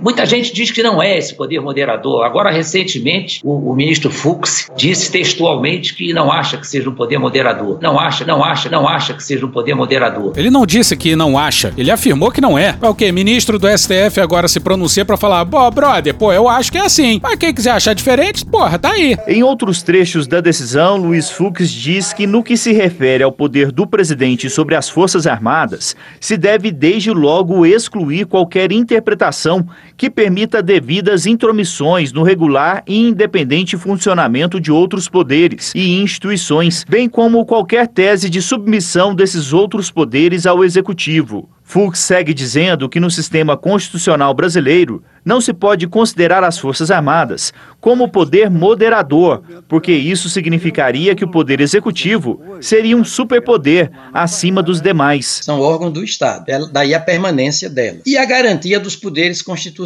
Muita 0.00 0.26
gente 0.26 0.52
diz 0.52 0.70
que 0.70 0.82
não 0.82 1.02
é 1.02 1.16
esse 1.16 1.34
poder 1.34 1.60
moderador. 1.60 2.24
Agora, 2.24 2.50
recentemente, 2.50 3.40
o, 3.44 3.70
o, 3.70 3.74
ministro 3.74 4.10
Fux 4.10 4.70
disse 4.76 5.10
textualmente 5.10 5.94
que 5.94 6.12
não 6.12 6.32
acha 6.32 6.56
que 6.56 6.66
seja 6.66 6.90
um 6.90 6.94
poder 6.94 7.18
moderador. 7.18 7.78
Não 7.80 7.98
acha, 7.98 8.24
não 8.24 8.44
acha, 8.44 8.68
não 8.68 8.88
acha 8.88 9.14
que 9.14 9.22
seja 9.22 9.46
um 9.46 9.50
poder 9.50 9.74
moderador. 9.74 10.32
Ele 10.36 10.50
não 10.50 10.66
disse 10.66 10.96
que 10.96 11.14
não 11.14 11.38
acha, 11.38 11.72
ele 11.76 11.90
afirmou 11.90 12.30
que 12.30 12.40
não 12.40 12.58
é. 12.58 12.76
É 12.80 12.88
o 12.88 12.94
quê? 12.94 13.12
Ministro 13.12 13.58
do 13.58 13.68
STF 13.68 14.20
agora 14.20 14.48
se 14.48 14.58
pronuncia 14.58 15.04
para 15.04 15.16
falar: 15.16 15.46
pô, 15.46 15.70
brother, 15.70 16.14
pô, 16.14 16.32
eu 16.32 16.48
acho 16.48 16.72
que 16.72 16.78
é 16.78 16.82
assim. 16.82 17.20
Mas 17.22 17.36
quem 17.36 17.54
quiser 17.54 17.70
achar 17.70 17.94
diferente, 17.94 18.44
porra, 18.44 18.78
tá 18.78 18.90
aí. 18.90 19.16
Em 19.28 19.42
outros 19.42 19.82
trechos 19.82 20.26
da 20.26 20.40
decisão, 20.40 20.96
Luiz 20.96 21.30
Fux 21.30 21.70
diz 21.70 22.12
que 22.12 22.26
no 22.26 22.42
que 22.42 22.56
se 22.56 22.72
refere 22.72 23.22
ao 23.22 23.32
poder 23.32 23.70
do 23.70 23.86
presidente 23.86 24.50
sobre 24.50 24.74
as 24.74 24.88
Forças 24.88 25.26
Armadas, 25.26 25.94
se 26.20 26.36
deve 26.36 26.70
desde 26.70 27.10
logo 27.10 27.64
excluir 27.64 28.26
qualquer 28.26 28.72
interpretação 28.72 29.51
então, 29.52 29.68
que 29.96 30.10
permita 30.10 30.62
devidas 30.62 31.26
intromissões 31.26 32.12
no 32.12 32.22
regular 32.22 32.82
e 32.86 33.08
independente 33.08 33.76
funcionamento 33.76 34.60
de 34.60 34.72
outros 34.72 35.08
poderes 35.08 35.72
e 35.74 36.00
instituições, 36.00 36.84
bem 36.88 37.08
como 37.08 37.44
qualquer 37.46 37.88
tese 37.88 38.28
de 38.28 38.40
submissão 38.40 39.14
desses 39.14 39.52
outros 39.52 39.90
poderes 39.90 40.46
ao 40.46 40.64
executivo. 40.64 41.48
Fux 41.72 42.00
segue 42.00 42.34
dizendo 42.34 42.86
que 42.86 43.00
no 43.00 43.10
sistema 43.10 43.56
constitucional 43.56 44.34
brasileiro 44.34 45.02
não 45.24 45.40
se 45.40 45.54
pode 45.54 45.86
considerar 45.86 46.44
as 46.44 46.58
Forças 46.58 46.90
Armadas 46.90 47.52
como 47.80 48.08
poder 48.08 48.50
moderador, 48.50 49.42
porque 49.68 49.92
isso 49.92 50.28
significaria 50.28 51.14
que 51.14 51.24
o 51.24 51.30
poder 51.30 51.60
executivo 51.60 52.42
seria 52.60 52.96
um 52.96 53.04
superpoder 53.04 53.90
acima 54.12 54.62
dos 54.62 54.80
demais. 54.80 55.40
São 55.42 55.60
órgãos 55.60 55.92
do 55.92 56.04
Estado, 56.04 56.44
daí 56.70 56.94
a 56.94 57.00
permanência 57.00 57.70
delas. 57.70 58.02
E 58.04 58.18
a 58.18 58.24
garantia 58.24 58.78
dos 58.78 58.94
poderes 58.94 59.40
constitucionais, 59.40 59.81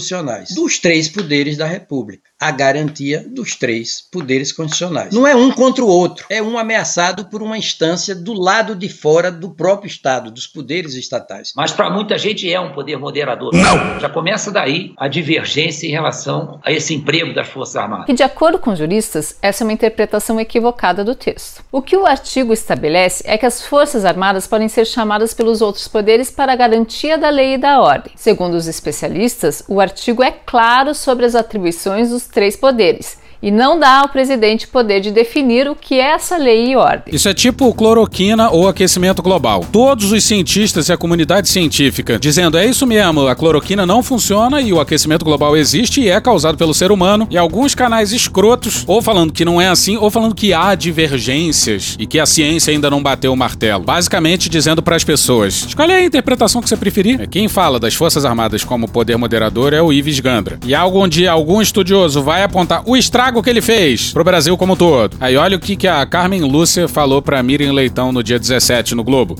dos 0.55 0.79
três 0.79 1.09
poderes 1.09 1.57
da 1.57 1.67
República. 1.67 2.31
A 2.39 2.51
garantia 2.51 3.25
dos 3.27 3.55
três 3.55 4.03
poderes 4.13 4.53
constitucionais. 4.53 5.13
Não 5.15 5.27
é 5.27 5.35
um 5.35 5.51
contra 5.51 5.83
o 5.83 5.89
outro, 5.89 6.27
é 6.29 6.43
um 6.43 6.59
ameaçado 6.59 7.25
por 7.25 7.43
uma 7.43 7.57
instância 7.57 8.15
do 8.15 8.35
lado 8.35 8.75
de 8.75 8.91
fora 8.91 9.33
do 9.33 9.51
próprio 9.51 9.89
Estado, 9.89 10.31
dos 10.31 10.47
poderes 10.47 10.95
estatais. 10.95 11.53
Mas 11.57 11.73
para 11.73 11.89
muita 11.89 12.19
gente 12.19 12.53
é 12.53 12.61
um 12.61 12.73
poder 12.73 12.99
moderador. 12.99 13.55
Não! 13.55 13.99
Já 13.99 14.11
começa 14.11 14.51
daí 14.51 14.93
a 14.99 15.09
divergência 15.09 15.87
em 15.87 15.91
relação 15.91 16.61
a 16.63 16.71
esse 16.71 16.93
emprego 16.93 17.35
das 17.35 17.49
Forças 17.49 17.77
Armadas. 17.77 18.07
E 18.09 18.13
de 18.13 18.23
acordo 18.23 18.59
com 18.59 18.77
juristas, 18.77 19.37
essa 19.41 19.63
é 19.63 19.65
uma 19.65 19.73
interpretação 19.73 20.39
equivocada 20.39 21.03
do 21.03 21.15
texto. 21.15 21.65
O 21.73 21.81
que 21.81 21.97
o 21.97 22.05
artigo 22.05 22.53
estabelece 22.53 23.25
é 23.27 23.39
que 23.39 23.47
as 23.47 23.63
Forças 23.65 24.05
Armadas 24.05 24.47
podem 24.47 24.69
ser 24.69 24.85
chamadas 24.85 25.33
pelos 25.33 25.63
outros 25.63 25.89
poderes 25.89 26.31
para 26.31 26.53
a 26.53 26.57
garantia 26.57 27.17
da 27.17 27.31
lei 27.31 27.55
e 27.55 27.59
da 27.59 27.81
ordem. 27.81 28.13
Segundo 28.15 28.55
os 28.55 28.67
especialistas, 28.67 29.63
o 29.67 29.81
artigo 29.81 30.23
é 30.23 30.31
claro 30.31 30.95
sobre 30.95 31.25
as 31.25 31.35
atribuições 31.35 32.11
dos 32.11 32.26
três 32.27 32.57
poderes 32.57 33.19
e 33.43 33.51
não 33.51 33.79
dá 33.79 34.01
ao 34.01 34.09
presidente 34.09 34.67
poder 34.67 35.01
de 35.01 35.11
definir 35.11 35.69
o 35.69 35.75
que 35.75 35.95
é 35.95 36.15
essa 36.15 36.37
lei 36.37 36.73
e 36.73 36.77
ordem. 36.77 37.15
Isso 37.15 37.29
é 37.29 37.35
tipo 37.35 37.73
cloroquina 37.75 38.51
ou 38.51 38.69
aquecimento 38.69 39.23
global. 39.23 39.65
Todos 39.71 40.13
os 40.13 40.25
cientistas 40.25 40.89
e 40.89 40.93
a 40.93 40.97
comunidade 40.97 41.49
científica 41.49 42.19
dizendo 42.19 42.59
é 42.59 42.67
isso 42.67 42.87
mesmo, 42.87 43.27
a 43.27 43.35
cloroquina 43.35 43.87
não 43.87 44.03
funciona 44.03 44.61
e 44.61 44.73
o 44.73 44.81
aquecimento 44.81 45.25
global 45.25 45.57
existe 45.57 46.01
e 46.01 46.09
é 46.09 46.21
causado 46.21 46.57
pelo 46.57 46.75
ser 46.75 46.91
humano. 46.91 47.27
E 47.31 47.37
alguns 47.37 47.75
canais 47.75 48.13
escrotos 48.13 48.85
ou 48.87 49.03
falando 49.03 49.33
que 49.33 49.45
não 49.45 49.61
é 49.61 49.69
assim 49.69 49.97
ou 49.97 50.11
falando 50.11 50.35
que 50.35 50.53
há 50.53 50.75
divergências 50.75 51.97
e 51.99 52.07
que 52.07 52.19
a 52.19 52.27
ciência 52.27 52.73
ainda 52.73 52.91
não 52.91 53.03
bateu 53.03 53.33
o 53.33 53.37
martelo. 53.37 53.85
Basicamente 53.85 54.49
dizendo 54.49 54.83
para 54.83 54.97
as 54.97 55.05
pessoas: 55.05 55.67
escolhe 55.69 55.93
a 55.93 56.05
interpretação 56.05 56.61
que 56.61 56.69
você 56.69 56.77
preferir. 56.77 57.29
Quem 57.29 57.49
fala 57.49 57.79
das 57.79 57.95
Forças 57.95 58.25
Armadas 58.25 58.65
como 58.65 58.89
poder 58.89 59.17
moderador 59.17 59.73
é 59.73 59.83
o 59.83 59.93
Ives 59.93 60.21
Gandra. 60.21 60.59
E 60.65 60.75
algum 60.75 61.07
dia 61.07 61.33
algum 61.33 61.61
estudioso 61.61 62.23
vai 62.23 62.43
apontar 62.43 62.83
o 62.87 62.97
estrago 62.97 63.26
que 63.43 63.51
ele 63.51 63.61
fez 63.61 64.13
pro 64.13 64.25
Brasil 64.25 64.57
como 64.57 64.75
um 64.75 64.77
todo. 64.77 65.17
Aí 65.21 65.37
olha 65.37 65.57
o 65.57 65.61
que, 65.61 65.77
que 65.77 65.89
a 65.89 66.05
Carmen 66.07 66.43
Lúcia 66.43 66.89
falou 66.89 67.21
pra 67.21 67.43
Miriam 67.43 67.73
Leitão 67.73 68.13
no 68.13 68.23
dia 68.23 68.39
17 68.39 68.95
no 68.95 69.03
Globo. 69.03 69.37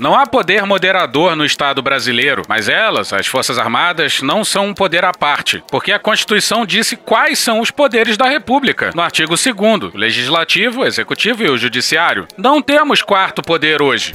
Não 0.00 0.14
há 0.14 0.26
poder 0.26 0.66
moderador 0.66 1.36
no 1.36 1.44
Estado 1.44 1.80
brasileiro, 1.80 2.42
mas 2.48 2.68
elas, 2.68 3.12
as 3.12 3.26
Forças 3.26 3.58
Armadas, 3.58 4.20
não 4.22 4.44
são 4.44 4.68
um 4.68 4.74
poder 4.74 5.04
à 5.04 5.12
parte, 5.12 5.62
porque 5.70 5.92
a 5.92 5.98
Constituição 5.98 6.66
disse 6.66 6.96
quais 6.96 7.38
são 7.38 7.60
os 7.60 7.70
poderes 7.70 8.16
da 8.16 8.28
República. 8.28 8.90
No 8.94 9.02
artigo 9.02 9.34
2, 9.36 9.94
o 9.94 9.96
Legislativo, 9.96 10.84
Executivo 10.84 11.44
e 11.44 11.48
o 11.48 11.56
Judiciário. 11.56 12.26
Não 12.36 12.60
temos 12.60 13.02
quarto 13.02 13.40
poder 13.40 13.80
hoje. 13.80 14.14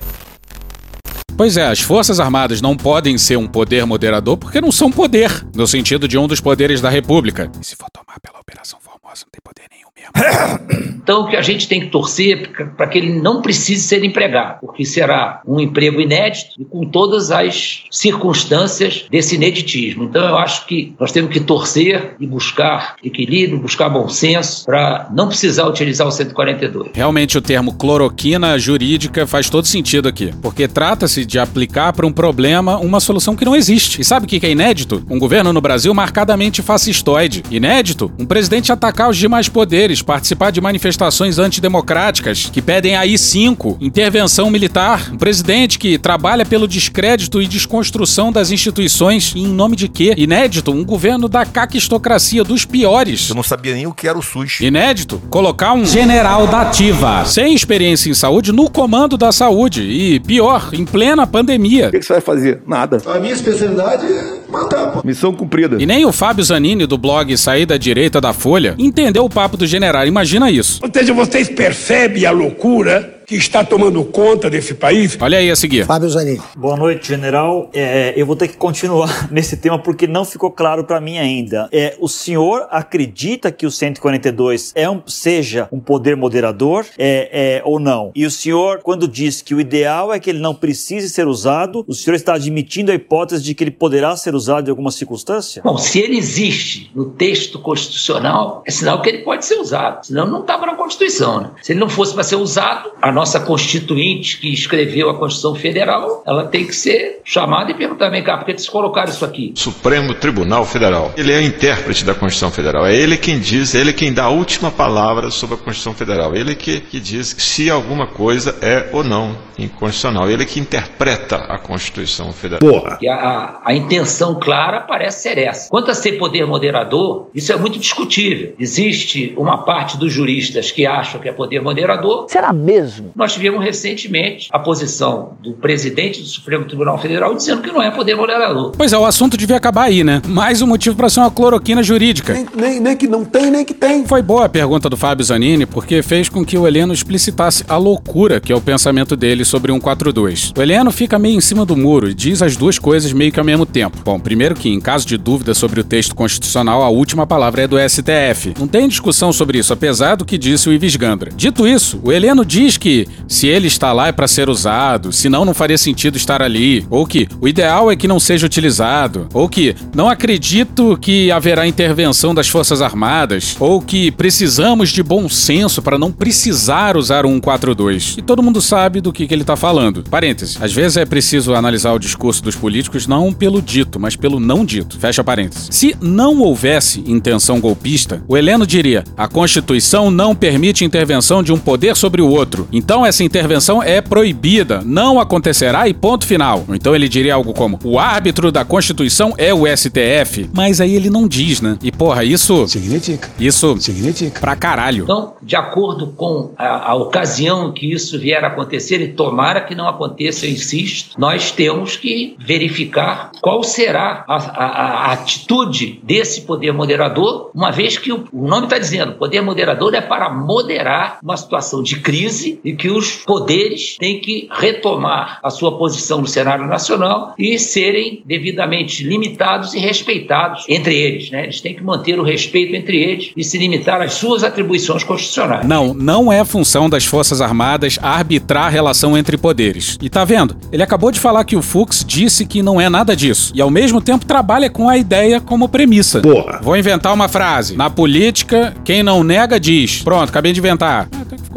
Pois 1.40 1.56
é, 1.56 1.66
as 1.66 1.80
Forças 1.80 2.20
Armadas 2.20 2.60
não 2.60 2.76
podem 2.76 3.18
ser 3.18 3.38
um 3.38 3.48
poder 3.48 3.86
moderador 3.86 4.36
porque 4.36 4.60
não 4.60 4.74
são 4.74 4.92
poder, 4.92 5.32
no 5.56 5.66
sentido 5.66 6.06
de 6.06 6.18
um 6.18 6.28
dos 6.28 6.42
poderes 6.42 6.82
da 6.82 6.90
República. 6.90 7.50
E 7.62 7.66
se 7.66 7.78
for 7.78 7.90
tomar 7.90 8.20
pela 8.20 8.42
Operação 8.42 8.78
Formosa, 8.82 9.24
não 9.24 9.32
tem 9.32 9.42
poder 9.42 9.66
nenhum. 9.72 9.89
Então, 11.10 11.22
o 11.22 11.28
que 11.28 11.36
a 11.36 11.42
gente 11.42 11.68
tem 11.68 11.80
que 11.80 11.88
torcer 11.88 12.52
para 12.78 12.86
que 12.86 13.00
ele 13.00 13.20
não 13.20 13.42
precise 13.42 13.82
ser 13.82 14.04
empregado, 14.04 14.60
porque 14.60 14.86
será 14.86 15.42
um 15.44 15.60
emprego 15.60 16.00
inédito 16.00 16.52
e 16.60 16.64
com 16.64 16.86
todas 16.86 17.32
as 17.32 17.86
circunstâncias 17.90 19.08
desse 19.10 19.34
ineditismo. 19.34 20.04
Então, 20.04 20.24
eu 20.24 20.38
acho 20.38 20.68
que 20.68 20.94
nós 21.00 21.12
temos 21.12 21.34
que 21.34 21.40
torcer 21.40 22.16
e 22.20 22.28
buscar 22.28 22.96
equilíbrio, 23.04 23.58
buscar 23.58 23.90
bom 23.90 24.08
senso, 24.08 24.64
para 24.68 25.10
não 25.12 25.28
precisar 25.28 25.66
utilizar 25.66 26.08
o 26.08 26.12
142. 26.12 26.92
Realmente, 26.94 27.40
o 27.40 27.42
termo 27.42 27.74
cloroquina 27.74 28.60
jurídica 28.60 29.26
faz 29.26 29.50
todo 29.50 29.66
sentido 29.66 30.08
aqui, 30.08 30.32
porque 30.44 30.68
trata-se 30.68 31.26
de 31.26 31.40
aplicar 31.40 31.92
para 31.92 32.06
um 32.06 32.14
problema 32.14 32.78
uma 32.78 33.00
solução 33.00 33.36
que 33.36 33.46
não 33.46 33.56
existe. 33.56 34.00
E 34.00 34.06
sabe 34.06 34.28
o 34.28 34.30
que 34.30 34.46
é 34.46 34.52
inédito? 34.52 35.04
Um 35.10 35.18
governo 35.18 35.52
no 35.52 35.60
Brasil 35.60 35.92
marcadamente 35.92 36.62
fascistoide. 36.62 37.42
Inédito? 37.50 38.12
Um 38.20 38.28
presidente 38.28 38.72
atacar 38.72 39.10
os 39.10 39.18
demais 39.18 39.50
poderes, 39.50 39.89
participar 40.02 40.52
de 40.52 40.62
manifestações 40.62 41.40
antidemocráticas 41.40 42.50
que 42.52 42.62
pedem 42.62 42.96
aí 42.96 43.18
cinco 43.18 43.78
intervenção 43.82 44.50
militar. 44.50 45.10
Um 45.12 45.18
presidente 45.18 45.80
que 45.80 45.98
trabalha 45.98 46.46
pelo 46.46 46.68
descrédito 46.68 47.42
e 47.42 47.48
desconstrução 47.48 48.32
das 48.32 48.52
instituições 48.52 49.34
em 49.36 49.48
nome 49.48 49.76
de 49.76 49.88
quê? 49.88 50.14
Inédito? 50.18 50.72
Um 50.72 50.86
governo 50.86 51.28
da 51.28 51.46
caquistocracia 51.46 52.44
dos 52.44 52.66
piores. 52.66 53.30
Eu 53.30 53.36
não 53.36 53.44
sabia 53.44 53.74
nem 53.74 53.88
o 53.88 53.94
que 53.94 54.08
era 54.08 54.18
o 54.18 54.22
SUS. 54.22 54.60
Inédito? 54.60 55.22
Colocar 55.30 55.74
um 55.74 55.86
general 55.86 56.48
da 56.48 56.62
ativa 56.62 57.26
sem 57.26 57.54
experiência 57.54 58.10
em 58.10 58.14
saúde 58.14 58.52
no 58.52 58.70
comando 58.70 59.18
da 59.18 59.32
saúde 59.32 59.82
e 59.82 60.20
pior, 60.20 60.70
em 60.74 60.86
plena 60.86 61.26
pandemia. 61.26 61.88
O 61.88 61.92
que, 61.92 62.00
que 62.00 62.06
você 62.06 62.14
vai 62.14 62.22
fazer? 62.22 62.62
Nada. 62.68 63.02
A 63.06 63.20
minha 63.20 63.34
especialidade 63.34 64.06
é 64.06 64.40
matar, 64.50 64.92
pô. 64.92 65.02
Missão 65.04 65.34
cumprida. 65.34 65.82
E 65.82 65.86
nem 65.86 66.06
o 66.06 66.12
Fábio 66.12 66.44
Zanini 66.44 66.86
do 66.86 66.98
blog 66.98 67.36
Saída 67.38 67.78
Direita 67.78 68.20
da 68.20 68.34
Folha 68.34 68.76
entendeu 68.78 69.26
o 69.26 69.30
papo 69.30 69.58
do 69.58 69.66
general. 69.66 69.79
Imagina 70.08 70.50
isso. 70.52 70.80
Ou 70.84 70.90
seja, 70.94 71.14
vocês 71.14 71.50
percebem 71.50 72.26
a 72.26 72.32
loucura 72.32 73.19
que 73.30 73.36
está 73.36 73.64
tomando 73.64 74.04
conta 74.06 74.50
desse 74.50 74.74
país? 74.74 75.16
Olha 75.22 75.38
aí 75.38 75.52
a 75.52 75.56
seguir. 75.56 75.86
Fábio 75.86 76.10
Zanini. 76.10 76.42
Boa 76.58 76.76
noite, 76.76 77.08
general. 77.08 77.70
É, 77.72 78.12
eu 78.18 78.26
vou 78.26 78.36
ter 78.36 78.48
que 78.48 78.58
continuar 78.58 79.08
nesse 79.30 79.56
tema 79.56 79.78
porque 79.78 80.08
não 80.08 80.26
ficou 80.26 80.50
claro 80.50 80.84
para 80.84 81.00
mim 81.00 81.20
ainda. 81.20 81.70
É, 81.72 81.96
o 82.00 82.08
senhor 82.08 82.68
acredita 82.72 83.52
que 83.52 83.68
o 83.68 83.72
142 83.72 84.72
é 84.74 84.90
um, 84.90 85.00
seja 85.06 85.68
um 85.72 85.80
poder 85.80 86.16
moderador 86.16 86.88
é, 86.98 87.60
é, 87.60 87.62
ou 87.64 87.80
não? 87.80 88.12
E 88.16 88.26
o 88.26 88.32
senhor, 88.32 88.80
quando 88.82 89.08
diz 89.08 89.44
que 89.44 89.54
o 89.54 89.62
ideal 89.62 90.12
é 90.12 90.20
que 90.20 90.32
ele 90.32 90.40
não 90.40 90.56
precise 90.56 91.08
ser 91.08 91.28
usado, 91.28 91.86
o 91.88 91.94
senhor 91.94 92.16
está 92.16 92.34
admitindo 92.34 92.92
a 92.92 92.96
hipótese 92.96 93.44
de 93.44 93.54
que 93.54 93.64
ele 93.64 93.70
poderá 93.70 94.18
ser 94.18 94.34
usado 94.34 94.70
em 94.70 94.72
alguma 94.72 94.90
circunstância? 94.90 95.62
Bom, 95.64 95.78
se 95.78 96.00
ele 96.00 96.18
existe 96.18 96.90
no 96.96 97.12
texto 97.12 97.60
constitucional, 97.60 98.64
é 98.66 98.72
sinal 98.72 99.04
que 99.04 99.10
ele 99.10 99.20
pode 99.20 99.46
ser 99.46 99.60
usado. 99.60 100.08
Senão 100.08 100.26
não 100.26 100.42
estava 100.42 100.66
na 100.66 100.74
Constituição. 100.74 101.42
Né? 101.42 101.52
Se 101.62 101.74
ele 101.74 101.80
não 101.80 101.90
fosse 101.90 102.16
para 102.16 102.24
ser 102.24 102.38
usado, 102.38 102.92
a 103.00 103.19
nossa 103.20 103.42
constituinte 103.42 104.40
que 104.40 104.54
escreveu 104.54 105.10
a 105.10 105.14
Constituição 105.14 105.54
Federal, 105.54 106.24
ela 106.26 106.46
tem 106.46 106.66
que 106.66 106.74
ser 106.74 107.20
chamada 107.26 107.70
e 107.70 107.74
perguntar, 107.74 108.10
vem 108.10 108.24
cá, 108.24 108.38
por 108.38 108.46
que 108.46 108.52
eles 108.52 108.70
colocaram 108.70 109.10
isso 109.10 109.26
aqui? 109.26 109.52
Supremo 109.56 110.14
Tribunal 110.14 110.64
Federal. 110.64 111.12
Ele 111.18 111.34
é 111.34 111.40
o 111.40 111.42
intérprete 111.42 112.06
da 112.06 112.14
Constituição 112.14 112.50
Federal. 112.50 112.86
É 112.86 112.96
ele 112.96 113.18
quem 113.18 113.38
diz, 113.38 113.76
é 113.76 113.82
ele 113.82 113.92
quem 113.92 114.14
dá 114.14 114.26
a 114.26 114.30
última 114.30 114.72
palavra 114.72 115.30
sobre 115.32 115.56
a 115.56 115.58
Constituição 115.58 115.94
Federal. 115.94 116.34
Ele 116.34 116.56
que, 116.56 116.80
que 116.80 116.98
diz 116.98 117.36
se 117.38 117.70
alguma 117.70 118.08
coisa 118.08 118.56
é 118.62 118.90
ou 118.94 119.04
não 119.04 119.36
inconstitucional. 119.58 120.30
Ele 120.30 120.46
que 120.46 120.60
interpreta 120.60 121.36
a 121.36 121.60
Constituição 121.60 122.32
Federal. 122.32 122.60
Porra. 122.60 122.98
E 123.02 123.10
a, 123.10 123.16
a, 123.16 123.62
a 123.66 123.74
intenção 123.74 124.40
clara 124.40 124.82
parece 124.82 125.24
ser 125.24 125.38
essa. 125.38 125.70
Quanto 125.70 125.92
a 125.92 125.94
ser 125.94 126.14
poder 126.14 126.46
moderador, 126.46 127.30
isso 127.36 127.52
é 127.52 127.58
muito 127.58 127.78
discutível. 127.78 128.54
Existe 128.58 129.34
uma 129.38 129.66
parte 129.66 129.98
dos 129.98 130.14
juristas 130.14 130.72
que 130.72 130.86
acham 130.86 131.20
que 131.20 131.28
é 131.28 131.34
poder 131.34 131.62
moderador. 131.62 132.28
Será 132.30 132.54
mesmo? 132.54 133.09
Nós 133.16 133.34
tivemos 133.34 133.64
recentemente 133.64 134.50
a 134.52 134.60
posição 134.60 135.34
do 135.42 135.54
presidente 135.54 136.22
do 136.22 136.28
Supremo 136.28 136.66
Tribunal 136.66 136.98
Federal 136.98 137.36
dizendo 137.36 137.62
que 137.62 137.72
não 137.72 137.82
é 137.82 137.92
poder 137.92 138.16
moderador. 138.16 138.72
Pois 138.78 138.94
é, 138.94 138.98
o 138.98 139.06
assunto 139.06 139.38
devia 139.38 139.58
acabar 139.58 139.84
aí, 139.84 140.04
né? 140.04 140.22
Mais 140.28 140.62
um 140.62 140.68
motivo 140.68 140.96
para 140.96 141.10
ser 141.10 141.20
uma 141.20 141.32
cloroquina 141.32 141.82
jurídica. 141.84 142.34
Nem, 142.34 142.46
nem, 142.56 142.80
nem 142.80 142.98
que 142.98 143.08
não 143.08 143.26
tem, 143.26 143.52
nem 143.52 143.66
que 143.66 143.74
tem. 143.74 144.06
Foi 144.06 144.22
boa 144.22 144.46
a 144.46 144.50
pergunta 144.50 144.90
do 144.90 144.98
Fábio 144.98 145.26
Zanini, 145.26 145.66
porque 145.66 146.02
fez 146.02 146.30
com 146.30 146.46
que 146.46 146.58
o 146.58 146.68
Heleno 146.68 146.94
explicitasse 146.94 147.64
a 147.68 147.78
loucura 147.78 148.40
que 148.40 148.52
é 148.52 148.56
o 148.56 148.62
pensamento 148.62 149.16
dele 149.16 149.46
sobre 149.46 149.72
142. 149.72 150.54
O 150.58 150.62
Heleno 150.62 150.92
fica 150.92 151.20
meio 151.20 151.38
em 151.38 151.42
cima 151.42 151.66
do 151.66 151.76
muro 151.76 152.10
e 152.10 152.14
diz 152.14 152.42
as 152.42 152.56
duas 152.56 152.78
coisas 152.78 153.12
meio 153.14 153.32
que 153.32 153.40
ao 153.40 153.46
mesmo 153.46 153.66
tempo. 153.66 153.98
Bom, 154.04 154.20
primeiro 154.20 154.56
que, 154.56 154.70
em 154.70 154.80
caso 154.80 155.06
de 155.06 155.18
dúvida 155.18 155.54
sobre 155.54 155.80
o 155.80 155.84
texto 155.84 156.16
constitucional, 156.16 156.84
a 156.84 156.90
última 156.90 157.26
palavra 157.26 157.64
é 157.64 157.68
do 157.68 157.78
STF. 157.78 158.54
Não 158.60 158.68
tem 158.68 158.88
discussão 158.88 159.32
sobre 159.32 159.58
isso, 159.60 159.74
apesar 159.74 160.16
do 160.16 160.26
que 160.26 160.38
disse 160.38 160.70
o 160.70 160.74
Ives 160.74 160.96
Gandra. 160.96 161.32
Dito 161.36 161.68
isso, 161.68 162.00
o 162.04 162.12
Heleno 162.12 162.46
diz 162.46 162.78
que 162.78 162.99
se 163.28 163.48
ele 163.48 163.68
está 163.68 163.92
lá 163.94 164.08
é 164.08 164.12
para 164.12 164.28
ser 164.28 164.50
usado, 164.50 165.12
senão 165.12 165.46
não 165.46 165.54
faria 165.54 165.78
sentido 165.78 166.18
estar 166.18 166.42
ali, 166.42 166.86
ou 166.90 167.06
que 167.06 167.28
o 167.42 167.48
ideal 167.48 167.92
é 167.92 167.96
que 167.96 168.08
não 168.08 168.20
seja 168.20 168.46
utilizado, 168.46 169.28
ou 169.34 169.48
que 169.48 169.76
não 169.96 170.10
acredito 170.10 170.98
que 171.02 171.32
haverá 171.32 171.68
intervenção 171.68 172.34
das 172.34 172.48
Forças 172.48 172.82
Armadas, 172.82 173.56
ou 173.60 173.82
que 173.82 174.12
precisamos 174.12 174.90
de 174.90 175.04
bom 175.04 175.28
senso 175.30 175.82
para 175.82 175.98
não 175.98 176.12
precisar 176.12 176.98
usar 176.98 177.26
o 177.26 177.30
142. 177.30 178.16
E 178.18 178.22
todo 178.22 178.44
mundo 178.44 178.62
sabe 178.62 179.02
do 179.02 179.14
que, 179.14 179.28
que 179.28 179.34
ele 179.34 179.44
está 179.44 179.56
falando. 179.56 180.04
Parêntese. 180.10 180.58
Às 180.62 180.74
vezes 180.74 180.98
é 180.98 181.06
preciso 181.06 181.54
analisar 181.54 181.94
o 181.94 182.00
discurso 182.00 182.44
dos 182.44 182.56
políticos 182.56 183.08
não 183.08 183.32
pelo 183.32 183.62
dito, 183.62 184.00
mas 184.00 184.16
pelo 184.16 184.40
não 184.40 184.66
dito. 184.66 185.00
Fecha 185.00 185.24
parênteses. 185.24 185.68
Se 185.72 185.96
não 186.02 186.40
houvesse 186.40 187.04
intenção 187.06 187.60
golpista, 187.60 188.22
o 188.28 188.38
Heleno 188.38 188.66
diria: 188.66 189.04
a 189.18 189.28
Constituição 189.28 190.12
não 190.12 190.36
permite 190.36 190.86
intervenção 190.86 191.44
de 191.44 191.52
um 191.52 191.58
poder 191.58 191.96
sobre 191.96 192.22
o 192.22 192.28
outro. 192.28 192.68
Então 192.80 193.06
essa 193.06 193.26
intervenção 193.26 193.84
é 193.84 194.00
proibida, 194.00 194.82
não 194.86 195.20
acontecerá 195.20 195.90
e 195.90 195.94
ponto 195.94 196.26
final. 196.26 196.64
Então 196.70 196.96
ele 196.96 197.10
diria 197.10 197.36
algo 197.36 197.54
como: 197.54 197.78
o 197.84 198.00
árbitro 198.00 198.54
da 198.54 198.64
Constituição 198.64 199.34
é 199.38 199.54
o 199.54 199.66
STF. 199.68 200.50
Mas 200.54 200.80
aí 200.80 200.96
ele 200.96 201.10
não 201.10 201.28
diz, 201.28 201.60
né? 201.60 201.78
E 201.84 201.92
porra, 201.92 202.24
isso. 202.24 202.68
Significa. 202.70 203.30
Isso. 203.38 203.78
Significa. 203.82 204.40
Pra 204.40 204.56
caralho. 204.56 205.04
Então, 205.04 205.34
de 205.42 205.58
acordo 205.58 206.08
com 206.08 206.52
a, 206.58 206.92
a 206.92 206.96
ocasião 206.96 207.74
que 207.74 207.92
isso 207.92 208.18
vier 208.18 208.44
a 208.46 208.48
acontecer, 208.48 209.02
e 209.02 209.10
tomara 209.10 209.60
que 209.62 209.76
não 209.76 209.88
aconteça, 209.88 210.46
eu 210.46 210.52
insisto, 210.52 211.20
nós 211.20 211.52
temos 211.52 211.98
que 211.98 212.38
verificar 212.40 213.32
qual 213.42 213.62
será 213.62 214.24
a, 214.26 214.36
a, 214.36 214.66
a 214.66 215.12
atitude 215.12 216.00
desse 216.02 216.42
poder 216.42 216.72
moderador, 216.72 217.52
uma 217.54 217.72
vez 217.72 217.98
que 217.98 218.14
o, 218.14 218.24
o 218.32 218.48
nome 218.48 218.68
está 218.68 218.78
dizendo, 218.78 219.14
poder 219.14 219.42
moderador 219.42 219.94
é 219.94 220.02
para 220.02 220.30
moderar 220.30 221.20
uma 221.22 221.36
situação 221.36 221.84
de 221.84 222.00
crise 222.00 222.60
e 222.70 222.76
que 222.76 222.88
os 222.88 223.16
poderes 223.16 223.98
têm 223.98 224.20
que 224.20 224.48
retomar 224.52 225.40
a 225.44 225.50
sua 225.50 225.76
posição 225.76 226.22
no 226.22 226.28
cenário 226.28 226.68
nacional 226.68 227.34
e 227.38 227.58
serem 227.58 228.22
devidamente 228.24 229.04
limitados 229.04 229.74
e 229.74 229.80
respeitados 229.80 230.66
entre 230.70 230.96
eles. 230.96 231.32
Né? 231.32 231.46
Eles 231.46 231.60
têm 231.62 231.74
que 231.74 231.84
manter 231.84 232.20
o 232.20 232.24
respeito 232.24 232.76
entre 232.76 232.98
eles 232.98 233.32
e 233.36 233.44
se 233.44 233.58
limitar 233.58 234.02
às 234.02 234.14
suas 234.14 234.44
atribuições 234.44 235.04
constitucionais. 235.04 235.68
Não, 235.68 235.96
não 235.96 236.32
é 236.32 236.46
função 236.46 236.88
das 236.88 237.06
Forças 237.06 237.42
Armadas 237.42 237.98
arbitrar 238.00 238.68
a 238.68 238.70
relação 238.70 239.18
entre 239.18 239.36
poderes. 239.36 239.98
E 240.00 240.08
tá 240.08 240.24
vendo? 240.24 240.56
Ele 240.72 240.84
acabou 240.84 241.12
de 241.12 241.20
falar 241.20 241.44
que 241.46 241.56
o 241.56 241.64
Fux 241.64 242.06
disse 242.08 242.46
que 242.46 242.62
não 242.62 242.80
é 242.80 242.88
nada 242.88 243.16
disso. 243.16 243.52
E 243.56 243.62
ao 243.62 243.72
mesmo 243.72 244.00
tempo 244.00 244.26
trabalha 244.26 244.70
com 244.70 244.88
a 244.88 244.96
ideia 244.96 245.42
como 245.42 245.68
premissa. 245.68 246.22
Porra. 246.22 246.60
Vou 246.62 246.78
inventar 246.78 247.16
uma 247.16 247.28
frase. 247.28 247.76
Na 247.76 247.90
política, 247.90 248.76
quem 248.86 249.02
não 249.02 249.24
nega 249.24 249.60
diz. 249.60 250.04
Pronto, 250.04 250.30
acabei 250.30 250.54
de 250.54 250.60
inventar. 250.60 251.10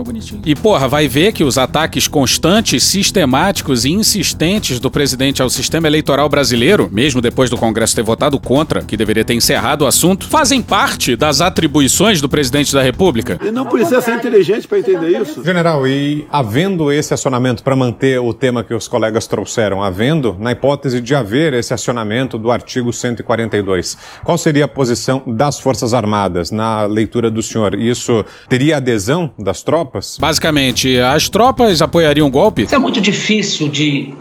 Ficou 0.02 0.04
bonitinho. 0.04 0.42
E 0.44 0.54
porra, 0.54 0.88
vai 0.88 1.06
ver 1.06 1.32
que 1.32 1.44
os 1.44 1.56
ataques 1.56 2.08
constantes, 2.08 2.82
sistemáticos 2.82 3.84
e 3.84 3.90
insistentes 3.90 4.80
do 4.80 4.90
presidente 4.90 5.40
ao 5.40 5.48
sistema 5.48 5.86
eleitoral 5.86 6.28
brasileiro, 6.28 6.88
mesmo 6.92 7.20
depois 7.20 7.48
do 7.48 7.56
Congresso 7.56 7.94
ter 7.94 8.02
votado 8.02 8.38
contra, 8.40 8.82
que 8.82 8.96
deveria 8.96 9.24
ter 9.24 9.34
encerrado 9.34 9.82
o 9.82 9.86
assunto, 9.86 10.26
fazem 10.26 10.60
parte 10.60 11.14
das 11.14 11.40
atribuições 11.40 12.20
do 12.20 12.28
presidente 12.28 12.72
da 12.72 12.82
República. 12.82 13.38
E 13.42 13.50
não 13.50 13.66
precisa 13.66 14.00
ser 14.00 14.16
inteligente 14.16 14.66
para 14.66 14.78
entender 14.78 15.20
isso. 15.20 15.44
General, 15.44 15.86
e 15.86 16.26
havendo 16.30 16.90
esse 16.90 17.14
acionamento 17.14 17.62
para 17.62 17.76
manter 17.76 18.18
o 18.20 18.34
tema 18.34 18.64
que 18.64 18.74
os 18.74 18.88
colegas 18.88 19.26
trouxeram, 19.26 19.82
havendo, 19.82 20.36
na 20.38 20.52
hipótese 20.52 21.00
de 21.00 21.14
haver 21.14 21.54
esse 21.54 21.72
acionamento 21.72 22.38
do 22.38 22.50
artigo 22.50 22.92
142, 22.92 23.96
qual 24.24 24.36
seria 24.36 24.64
a 24.64 24.68
posição 24.68 25.22
das 25.26 25.60
Forças 25.60 25.94
Armadas 25.94 26.50
na 26.50 26.84
leitura 26.84 27.30
do 27.30 27.42
senhor? 27.42 27.74
Isso 27.74 28.24
teria 28.48 28.78
adesão 28.78 29.30
das 29.38 29.62
tropas? 29.62 29.91
Basicamente, 30.18 30.98
as 30.98 31.28
tropas 31.28 31.82
apoiariam 31.82 32.26
o 32.26 32.30
golpe? 32.30 32.62
Isso 32.62 32.74
é 32.74 32.78
muito 32.78 33.00
difícil 33.00 33.68
de 33.68 34.14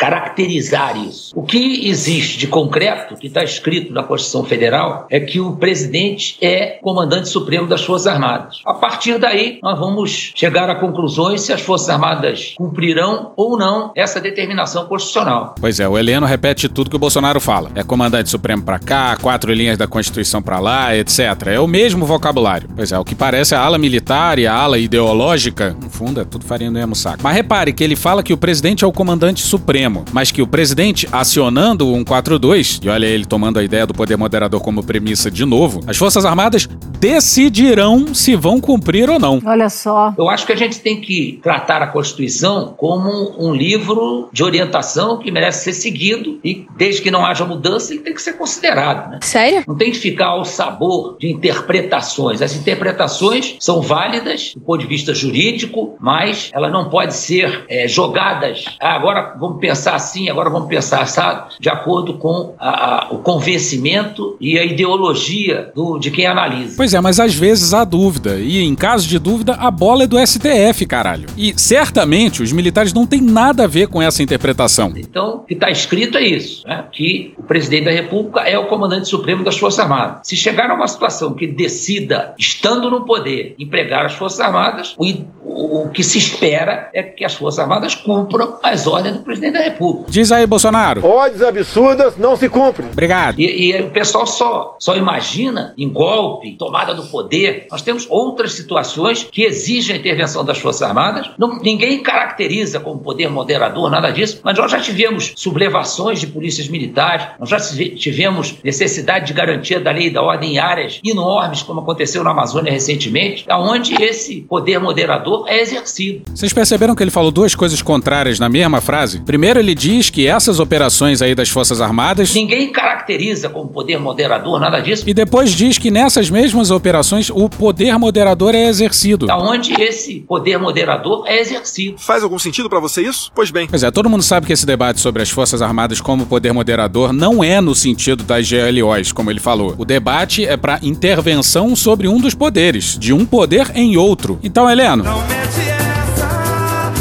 caracterizar 0.00 0.96
isso. 0.96 1.30
O 1.36 1.42
que 1.42 1.86
existe 1.86 2.38
de 2.38 2.46
concreto, 2.46 3.16
que 3.16 3.26
está 3.26 3.44
escrito 3.44 3.92
na 3.92 4.02
Constituição 4.02 4.42
Federal, 4.42 5.06
é 5.10 5.20
que 5.20 5.38
o 5.38 5.56
presidente 5.56 6.38
é 6.40 6.78
comandante 6.80 7.28
supremo 7.28 7.68
das 7.68 7.84
Forças 7.84 8.06
Armadas. 8.06 8.62
A 8.64 8.72
partir 8.72 9.18
daí, 9.18 9.58
nós 9.62 9.78
vamos 9.78 10.32
chegar 10.34 10.70
a 10.70 10.76
conclusões 10.76 11.42
se 11.42 11.52
as 11.52 11.60
Forças 11.60 11.90
Armadas 11.90 12.54
cumprirão 12.56 13.32
ou 13.36 13.58
não 13.58 13.92
essa 13.94 14.18
determinação 14.18 14.86
constitucional. 14.86 15.54
Pois 15.60 15.78
é, 15.78 15.86
o 15.86 15.98
Heleno 15.98 16.24
repete 16.24 16.66
tudo 16.66 16.88
que 16.88 16.96
o 16.96 16.98
Bolsonaro 16.98 17.38
fala. 17.38 17.70
É 17.74 17.82
comandante 17.82 18.30
supremo 18.30 18.62
para 18.62 18.78
cá, 18.78 19.18
quatro 19.20 19.52
linhas 19.52 19.76
da 19.76 19.86
Constituição 19.86 20.40
para 20.40 20.58
lá, 20.60 20.96
etc. 20.96 21.18
É 21.48 21.60
o 21.60 21.66
mesmo 21.66 22.06
vocabulário. 22.06 22.70
Pois 22.74 22.90
é, 22.90 22.98
o 22.98 23.04
que 23.04 23.14
parece 23.14 23.54
a 23.54 23.60
ala 23.60 23.76
militar 23.76 24.38
e 24.38 24.46
a 24.46 24.54
ala 24.54 24.78
ideológica, 24.78 25.76
no 25.78 25.90
fundo, 25.90 26.22
é 26.22 26.24
tudo 26.24 26.46
farinha 26.46 26.70
no 26.70 26.78
mesmo 26.78 26.96
saco. 26.96 27.18
Mas 27.22 27.34
repare 27.34 27.74
que 27.74 27.84
ele 27.84 27.96
fala 27.96 28.22
que 28.22 28.32
o 28.32 28.38
presidente 28.38 28.82
é 28.82 28.86
o 28.86 28.92
comandante 28.92 29.42
supremo 29.42 29.89
mas 30.12 30.30
que 30.30 30.42
o 30.42 30.46
presidente, 30.46 31.08
acionando 31.12 31.86
o 31.88 31.94
142, 31.96 32.80
e 32.82 32.88
olha 32.88 33.06
ele 33.06 33.24
tomando 33.24 33.58
a 33.58 33.62
ideia 33.62 33.86
do 33.86 33.94
poder 33.94 34.16
moderador 34.16 34.60
como 34.60 34.82
premissa 34.82 35.30
de 35.30 35.44
novo, 35.44 35.80
as 35.86 35.96
Forças 35.96 36.24
Armadas 36.24 36.68
decidirão 36.98 38.14
se 38.14 38.36
vão 38.36 38.60
cumprir 38.60 39.08
ou 39.08 39.18
não. 39.18 39.40
Olha 39.44 39.68
só. 39.68 40.14
Eu 40.16 40.28
acho 40.28 40.46
que 40.46 40.52
a 40.52 40.56
gente 40.56 40.80
tem 40.80 41.00
que 41.00 41.40
tratar 41.42 41.82
a 41.82 41.86
Constituição 41.86 42.74
como 42.76 43.34
um 43.38 43.54
livro 43.54 44.28
de 44.32 44.44
orientação 44.44 45.18
que 45.18 45.30
merece 45.30 45.64
ser 45.64 45.72
seguido 45.72 46.38
e, 46.44 46.66
desde 46.76 47.02
que 47.02 47.10
não 47.10 47.24
haja 47.24 47.44
mudança, 47.44 47.92
ele 47.92 48.02
tem 48.02 48.14
que 48.14 48.22
ser 48.22 48.34
considerado. 48.34 49.10
Né? 49.10 49.18
Sério? 49.22 49.64
Não 49.66 49.76
tem 49.76 49.90
que 49.90 49.98
ficar 49.98 50.26
ao 50.26 50.44
sabor 50.44 51.16
de 51.18 51.30
interpretações. 51.30 52.42
As 52.42 52.54
interpretações 52.54 53.56
são 53.58 53.80
válidas 53.80 54.52
do 54.54 54.60
ponto 54.60 54.80
de 54.80 54.86
vista 54.86 55.14
jurídico, 55.14 55.96
mas 55.98 56.50
elas 56.52 56.70
não 56.70 56.88
podem 56.88 57.10
ser 57.10 57.64
é, 57.68 57.88
jogadas. 57.88 58.64
Ah, 58.80 58.94
agora 58.94 59.34
vamos 59.38 59.58
pensar 59.58 59.79
pensar 59.80 59.94
assim, 59.94 60.28
agora 60.28 60.50
vamos 60.50 60.68
pensar 60.68 61.00
assado, 61.00 61.54
de 61.58 61.70
acordo 61.70 62.14
com 62.14 62.54
a, 62.58 63.06
a, 63.06 63.12
o 63.12 63.18
convencimento 63.18 64.36
e 64.38 64.58
a 64.58 64.64
ideologia 64.64 65.72
do, 65.74 65.98
de 65.98 66.10
quem 66.10 66.26
analisa. 66.26 66.74
Pois 66.76 66.92
é, 66.92 67.00
mas 67.00 67.18
às 67.18 67.34
vezes 67.34 67.72
há 67.72 67.82
dúvida. 67.82 68.38
E 68.38 68.62
em 68.62 68.74
caso 68.74 69.08
de 69.08 69.18
dúvida, 69.18 69.54
a 69.54 69.70
bola 69.70 70.04
é 70.04 70.06
do 70.06 70.18
STF, 70.18 70.84
caralho. 70.84 71.28
E 71.36 71.54
certamente 71.58 72.42
os 72.42 72.52
militares 72.52 72.92
não 72.92 73.06
têm 73.06 73.22
nada 73.22 73.64
a 73.64 73.66
ver 73.66 73.88
com 73.88 74.02
essa 74.02 74.22
interpretação. 74.22 74.92
Então, 74.96 75.36
o 75.36 75.38
que 75.40 75.54
está 75.54 75.70
escrito 75.70 76.18
é 76.18 76.22
isso: 76.22 76.66
né? 76.66 76.84
que 76.92 77.32
o 77.38 77.42
presidente 77.42 77.84
da 77.84 77.90
República 77.90 78.40
é 78.40 78.58
o 78.58 78.66
comandante 78.66 79.08
supremo 79.08 79.42
das 79.42 79.56
Forças 79.56 79.80
Armadas. 79.80 80.20
Se 80.24 80.36
chegar 80.36 80.70
a 80.70 80.74
uma 80.74 80.88
situação 80.88 81.32
que 81.32 81.46
decida, 81.46 82.34
estando 82.38 82.90
no 82.90 83.06
poder, 83.06 83.54
empregar 83.58 84.04
as 84.04 84.12
Forças 84.12 84.40
Armadas, 84.40 84.94
o, 84.98 85.06
o, 85.42 85.84
o 85.84 85.88
que 85.88 86.02
se 86.02 86.18
espera 86.18 86.90
é 86.92 87.02
que 87.02 87.24
as 87.24 87.34
Forças 87.34 87.60
Armadas 87.60 87.94
cumpram 87.94 88.58
as 88.62 88.86
ordens 88.86 89.16
do 89.16 89.22
presidente 89.22 89.54
da 89.54 89.60
República. 89.60 89.69
República. 89.70 90.10
Diz 90.10 90.30
aí, 90.32 90.46
Bolsonaro. 90.46 91.04
Ordens 91.04 91.42
absurdas 91.42 92.16
não 92.16 92.36
se 92.36 92.48
cumprem. 92.48 92.88
Obrigado. 92.90 93.38
E, 93.38 93.72
e, 93.72 93.80
o 93.80 93.90
pessoal 93.90 94.26
só, 94.26 94.76
só 94.78 94.96
imagina 94.96 95.74
em 95.76 95.88
golpe, 95.88 96.56
tomada 96.56 96.94
do 96.94 97.04
poder. 97.04 97.66
Nós 97.70 97.82
temos 97.82 98.06
outras 98.08 98.52
situações 98.52 99.26
que 99.30 99.42
exigem 99.42 99.96
a 99.96 99.98
intervenção 99.98 100.44
das 100.44 100.58
Forças 100.58 100.82
Armadas. 100.82 101.30
Não, 101.38 101.58
ninguém 101.58 102.02
caracteriza 102.02 102.80
como 102.80 103.00
poder 103.00 103.28
moderador, 103.28 103.90
nada 103.90 104.10
disso, 104.10 104.40
mas 104.42 104.56
nós 104.56 104.70
já 104.70 104.80
tivemos 104.80 105.32
sublevações 105.36 106.20
de 106.20 106.26
polícias 106.26 106.68
militares, 106.68 107.26
nós 107.38 107.48
já 107.48 107.58
tivemos 107.58 108.56
necessidade 108.62 109.26
de 109.26 109.32
garantia 109.32 109.80
da 109.80 109.90
lei 109.90 110.06
e 110.06 110.10
da 110.10 110.22
ordem 110.22 110.54
em 110.54 110.58
áreas 110.58 111.00
enormes, 111.04 111.62
como 111.62 111.80
aconteceu 111.80 112.24
na 112.24 112.30
Amazônia 112.30 112.72
recentemente, 112.72 113.44
onde 113.50 113.94
esse 114.02 114.42
poder 114.42 114.78
moderador 114.80 115.46
é 115.48 115.60
exercido. 115.60 116.22
Vocês 116.34 116.52
perceberam 116.52 116.94
que 116.94 117.02
ele 117.02 117.10
falou 117.10 117.30
duas 117.30 117.54
coisas 117.54 117.80
contrárias 117.82 118.38
na 118.38 118.48
mesma 118.48 118.80
frase? 118.80 119.20
Primeiro, 119.20 119.59
ele 119.60 119.74
diz 119.74 120.10
que 120.10 120.26
essas 120.26 120.58
operações 120.58 121.22
aí 121.22 121.34
das 121.34 121.48
Forças 121.48 121.80
Armadas. 121.80 122.34
Ninguém 122.34 122.72
caracteriza 122.72 123.48
como 123.48 123.68
poder 123.68 123.98
moderador, 123.98 124.58
nada 124.58 124.80
disso. 124.80 125.04
E 125.06 125.14
depois 125.14 125.50
diz 125.50 125.78
que 125.78 125.90
nessas 125.90 126.30
mesmas 126.30 126.70
operações 126.70 127.30
o 127.30 127.48
poder 127.48 127.98
moderador 127.98 128.54
é 128.54 128.66
exercido. 128.66 129.26
Da 129.26 129.38
onde 129.38 129.72
esse 129.80 130.20
poder 130.20 130.58
moderador 130.58 131.24
é 131.26 131.40
exercido. 131.40 131.98
Faz 131.98 132.22
algum 132.22 132.38
sentido 132.38 132.68
para 132.68 132.80
você 132.80 133.02
isso? 133.02 133.30
Pois 133.34 133.50
bem. 133.50 133.66
Pois 133.68 133.82
é, 133.82 133.90
todo 133.90 134.10
mundo 134.10 134.22
sabe 134.22 134.46
que 134.46 134.52
esse 134.52 134.66
debate 134.66 135.00
sobre 135.00 135.22
as 135.22 135.30
Forças 135.30 135.62
Armadas 135.62 136.00
como 136.00 136.26
poder 136.26 136.52
moderador 136.52 137.12
não 137.12 137.42
é 137.42 137.60
no 137.60 137.74
sentido 137.74 138.24
das 138.24 138.48
GLOs, 138.50 139.12
como 139.12 139.30
ele 139.30 139.40
falou. 139.40 139.74
O 139.78 139.84
debate 139.84 140.44
é 140.44 140.56
para 140.56 140.78
intervenção 140.82 141.76
sobre 141.76 142.08
um 142.08 142.18
dos 142.18 142.34
poderes, 142.34 142.98
de 142.98 143.12
um 143.12 143.24
poder 143.24 143.70
em 143.74 143.96
outro. 143.96 144.38
Então, 144.42 144.68
Heleno. 144.68 145.04
Não 145.04 145.20
mete 145.26 145.69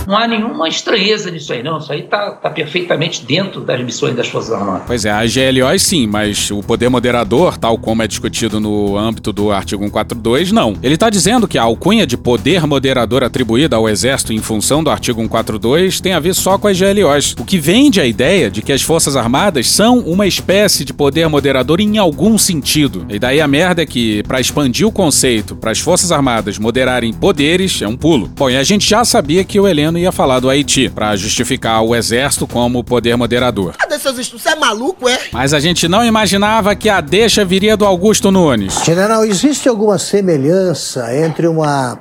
não 0.09 0.17
há 0.17 0.27
nenhuma 0.27 0.67
estranheza 0.67 1.29
nisso 1.29 1.53
aí, 1.53 1.61
não. 1.61 1.77
Isso 1.77 1.93
aí 1.93 1.99
está 1.99 2.31
tá 2.31 2.49
perfeitamente 2.49 3.23
dentro 3.23 3.61
das 3.61 3.79
missões 3.83 4.15
das 4.15 4.27
Forças 4.27 4.51
Armadas. 4.51 4.81
Pois 4.87 5.05
é, 5.05 5.11
a 5.11 5.21
GLOs 5.21 5.83
sim, 5.83 6.07
mas 6.07 6.49
o 6.49 6.63
poder 6.63 6.89
moderador, 6.89 7.59
tal 7.59 7.77
como 7.77 8.01
é 8.01 8.07
discutido 8.07 8.59
no 8.59 8.97
âmbito 8.97 9.31
do 9.31 9.51
artigo 9.51 9.83
142, 9.83 10.51
não. 10.51 10.73
Ele 10.81 10.95
está 10.95 11.11
dizendo 11.11 11.47
que 11.47 11.59
a 11.59 11.61
alcunha 11.61 12.07
de 12.07 12.17
poder 12.17 12.65
moderador 12.65 13.23
atribuída 13.23 13.75
ao 13.75 13.87
Exército 13.87 14.33
em 14.33 14.39
função 14.39 14.83
do 14.83 14.89
artigo 14.89 15.21
142 15.21 16.01
tem 16.01 16.13
a 16.13 16.19
ver 16.19 16.33
só 16.33 16.57
com 16.57 16.67
as 16.67 16.79
GLOs, 16.79 17.35
o 17.39 17.45
que 17.45 17.59
vende 17.59 18.01
a 18.01 18.05
ideia 18.07 18.49
de 18.49 18.63
que 18.63 18.73
as 18.73 18.81
Forças 18.81 19.15
Armadas 19.15 19.69
são 19.69 19.99
uma 19.99 20.25
espécie 20.25 20.83
de 20.83 20.91
poder 20.91 21.29
moderador 21.29 21.79
em 21.79 21.99
algum 21.99 22.35
sentido. 22.35 23.05
E 23.09 23.19
daí 23.19 23.39
a 23.39 23.47
merda 23.47 23.83
é 23.83 23.85
que, 23.85 24.23
para 24.23 24.41
expandir 24.41 24.87
o 24.87 24.91
conceito 24.91 25.55
para 25.55 25.69
as 25.69 25.77
Forças 25.77 26.11
Armadas 26.11 26.57
moderarem 26.57 27.13
poderes, 27.13 27.79
é 27.83 27.87
um 27.87 27.95
pulo. 27.95 28.27
Bom, 28.35 28.49
e 28.49 28.57
a 28.57 28.63
gente 28.63 28.89
já 28.89 29.05
sabia 29.05 29.43
que 29.43 29.59
o 29.59 29.67
Heleno 29.67 29.98
ia 29.99 30.11
falar 30.11 30.39
do 30.39 30.49
Haiti, 30.49 30.89
para 30.89 31.15
justificar 31.15 31.83
o 31.83 31.95
exército 31.95 32.47
como 32.47 32.83
poder 32.83 33.15
moderador. 33.15 33.75
Cadê 33.77 33.99
seus 33.99 34.17
estudos? 34.17 34.43
Você 34.43 34.49
é 34.49 34.55
maluco, 34.55 35.07
é? 35.07 35.19
Mas 35.31 35.53
a 35.53 35.59
gente 35.59 35.87
não 35.87 36.03
imaginava 36.03 36.75
que 36.75 36.89
a 36.89 37.01
deixa 37.01 37.45
viria 37.45 37.75
do 37.75 37.85
Augusto 37.85 38.31
Nunes. 38.31 38.81
General, 38.85 39.25
existe 39.25 39.67
alguma 39.67 39.97
semelhança 39.97 41.15
entre 41.15 41.47
uma 41.47 41.99